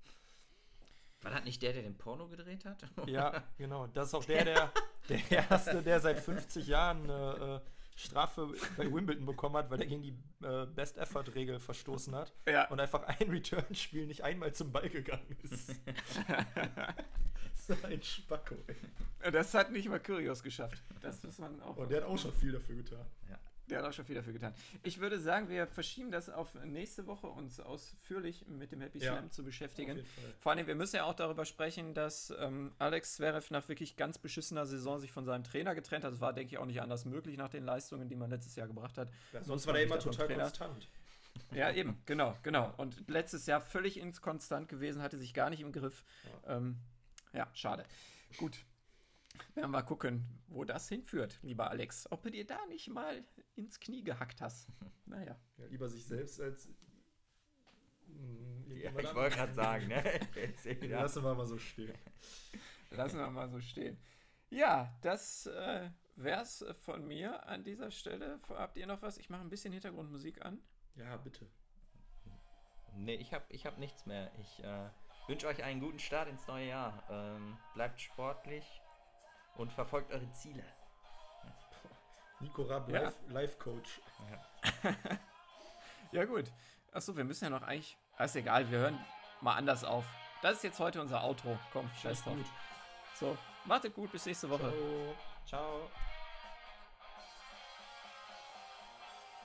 War 1.21 1.31
das 1.31 1.43
nicht 1.43 1.61
der, 1.61 1.73
der 1.73 1.83
den 1.83 1.97
Porno 1.97 2.29
gedreht 2.29 2.63
hat? 2.63 2.81
ja, 3.07 3.43
genau. 3.57 3.87
Das 3.87 4.07
ist 4.07 4.13
auch 4.13 4.23
der, 4.23 4.45
der, 4.45 4.71
der 5.09 5.31
Erste, 5.31 5.81
der 5.81 5.99
seit 5.99 6.19
50 6.19 6.65
Jahren 6.65 7.09
äh, 7.09 7.55
äh 7.55 7.61
Strafe 7.99 8.53
bei 8.77 8.85
Wimbledon 8.89 9.25
bekommen 9.25 9.57
hat, 9.57 9.69
weil 9.69 9.81
er 9.81 9.87
gegen 9.87 10.01
die 10.01 10.15
äh, 10.41 10.65
Best-Effort-Regel 10.67 11.59
verstoßen 11.59 12.15
hat 12.15 12.31
ja. 12.47 12.69
und 12.69 12.79
einfach 12.79 13.03
ein 13.03 13.29
Return-Spiel 13.29 14.07
nicht 14.07 14.23
einmal 14.23 14.53
zum 14.53 14.71
Ball 14.71 14.89
gegangen 14.89 15.35
ist. 15.43 15.75
so 17.69 17.75
ein 17.87 18.01
Spacko, 18.01 18.55
ey. 18.67 19.31
Das 19.31 19.53
hat 19.53 19.71
nicht 19.71 19.89
mal 19.89 19.99
Kyrios 19.99 20.43
geschafft. 20.43 20.81
Das 21.01 21.23
muss 21.23 21.37
man 21.39 21.61
auch. 21.61 21.77
Und 21.77 21.91
der 21.91 22.01
hat 22.01 22.07
auch 22.07 22.17
schon 22.17 22.33
viel 22.33 22.51
dafür 22.51 22.75
getan. 22.75 23.05
Ja. 23.29 23.37
Der 23.69 23.79
hat 23.79 23.85
auch 23.85 23.93
schon 23.93 24.05
viel 24.05 24.15
dafür 24.15 24.33
getan. 24.33 24.53
Ich 24.81 24.99
würde 24.99 25.19
sagen, 25.19 25.47
wir 25.47 25.67
verschieben 25.67 26.09
das 26.09 26.27
auf 26.27 26.55
nächste 26.63 27.05
Woche, 27.05 27.27
uns 27.27 27.59
ausführlich 27.59 28.47
mit 28.47 28.71
dem 28.71 28.81
Happy 28.81 28.99
Slam 28.99 29.25
ja, 29.25 29.29
zu 29.29 29.43
beschäftigen. 29.43 30.03
Vor 30.39 30.53
allem, 30.53 30.65
wir 30.65 30.73
müssen 30.73 30.95
ja 30.95 31.03
auch 31.03 31.13
darüber 31.13 31.45
sprechen, 31.45 31.93
dass 31.93 32.33
ähm, 32.39 32.71
Alex 32.79 33.17
Zverev 33.17 33.51
nach 33.51 33.69
wirklich 33.69 33.95
ganz 33.95 34.17
beschissener 34.17 34.65
Saison 34.65 34.99
sich 34.99 35.11
von 35.11 35.23
seinem 35.23 35.43
Trainer 35.43 35.75
getrennt 35.75 36.03
hat. 36.03 36.13
Das 36.13 36.21
war, 36.21 36.33
denke 36.33 36.53
ich, 36.53 36.57
auch 36.57 36.65
nicht 36.65 36.81
anders 36.81 37.05
möglich 37.05 37.37
nach 37.37 37.49
den 37.49 37.63
Leistungen, 37.63 38.09
die 38.09 38.15
man 38.15 38.31
letztes 38.31 38.55
Jahr 38.55 38.65
gebracht 38.65 38.97
hat. 38.97 39.09
Ja, 39.33 39.43
sonst 39.43 39.67
war 39.67 39.73
der 39.73 39.83
immer 39.83 39.99
total 39.99 40.27
konstant. 40.27 40.89
Ja, 41.51 41.71
eben, 41.71 42.01
genau, 42.07 42.35
genau. 42.41 42.73
Und 42.77 43.07
letztes 43.07 43.45
Jahr 43.45 43.61
völlig 43.61 43.99
inkonstant 43.99 44.67
gewesen, 44.67 45.03
hatte 45.03 45.17
sich 45.19 45.33
gar 45.35 45.51
nicht 45.51 45.61
im 45.61 45.71
Griff. 45.71 46.03
Ja, 46.45 46.57
ähm, 46.57 46.77
ja 47.33 47.49
schade. 47.53 47.85
Gut, 48.37 48.65
werden 49.55 49.71
wir 49.71 49.83
gucken, 49.83 50.25
wo 50.47 50.63
das 50.63 50.89
hinführt, 50.89 51.39
lieber 51.41 51.69
Alex. 51.69 52.11
Ob 52.11 52.23
du 52.23 52.31
dir 52.31 52.45
da 52.45 52.65
nicht 52.67 52.89
mal 52.89 53.23
ins 53.55 53.79
Knie 53.79 54.03
gehackt 54.03 54.41
hast. 54.41 54.69
Naja. 55.05 55.35
Ja, 55.57 55.65
lieber 55.65 55.89
sich 55.89 56.05
selbst 56.05 56.39
als. 56.39 56.69
Mh, 58.05 58.75
ja, 58.75 58.91
ich 58.95 59.15
wollte 59.15 59.37
gerade 59.37 59.53
sagen, 59.55 59.87
ne? 59.87 60.03
Lassen 60.87 61.23
wir 61.23 61.33
mal 61.33 61.47
so 61.47 61.57
stehen. 61.57 61.97
Lassen 62.91 63.17
wir 63.17 63.27
mal 63.31 63.49
so 63.49 63.59
stehen. 63.59 63.97
Ja, 64.51 64.95
das 65.01 65.47
äh, 65.47 65.89
wär's 66.15 66.63
von 66.83 67.07
mir 67.07 67.43
an 67.47 67.63
dieser 67.63 67.89
Stelle. 67.89 68.39
Habt 68.49 68.77
ihr 68.77 68.85
noch 68.85 69.01
was? 69.01 69.17
Ich 69.17 69.31
mache 69.31 69.41
ein 69.41 69.49
bisschen 69.49 69.73
Hintergrundmusik 69.73 70.45
an. 70.45 70.61
Ja, 70.95 71.17
bitte. 71.17 71.47
Nee, 72.95 73.15
ich 73.15 73.33
habe 73.33 73.45
ich 73.49 73.65
hab 73.65 73.79
nichts 73.79 74.05
mehr. 74.05 74.31
Ich 74.37 74.63
äh, 74.63 74.89
wünsche 75.29 75.47
euch 75.47 75.63
einen 75.63 75.79
guten 75.79 75.99
Start 75.99 76.27
ins 76.27 76.45
neue 76.47 76.67
Jahr. 76.67 77.03
Ähm, 77.09 77.57
bleibt 77.73 78.01
sportlich, 78.01 78.81
und 79.59 79.73
verfolgt 79.73 80.11
eure 80.11 80.31
Ziele. 80.31 80.63
Nico 82.39 82.63
Rabb, 82.63 82.89
ja. 82.89 83.01
Life, 83.01 83.17
Life 83.27 83.57
Coach. 83.57 83.99
Ja. 84.83 84.95
ja, 86.13 86.25
gut. 86.25 86.45
Achso, 86.93 87.15
wir 87.15 87.25
müssen 87.25 87.43
ja 87.43 87.49
noch 87.49 87.63
eigentlich. 87.63 87.97
Ah, 88.17 88.23
ist 88.23 88.35
egal, 88.37 88.69
wir 88.71 88.79
hören 88.79 89.05
mal 89.41 89.55
anders 89.55 89.83
auf. 89.83 90.05
Das 90.41 90.57
ist 90.57 90.63
jetzt 90.63 90.79
heute 90.79 91.01
unser 91.01 91.23
Outro. 91.23 91.59
Komm, 91.73 91.89
scheiß 92.01 92.23
drauf. 92.23 92.37
So, 93.15 93.37
macht 93.65 93.83
es 93.83 93.93
gut, 93.93 94.11
bis 94.11 94.25
nächste 94.25 94.49
Woche. 94.49 94.73
Ciao. 95.45 95.89
Ciao. 95.89 95.91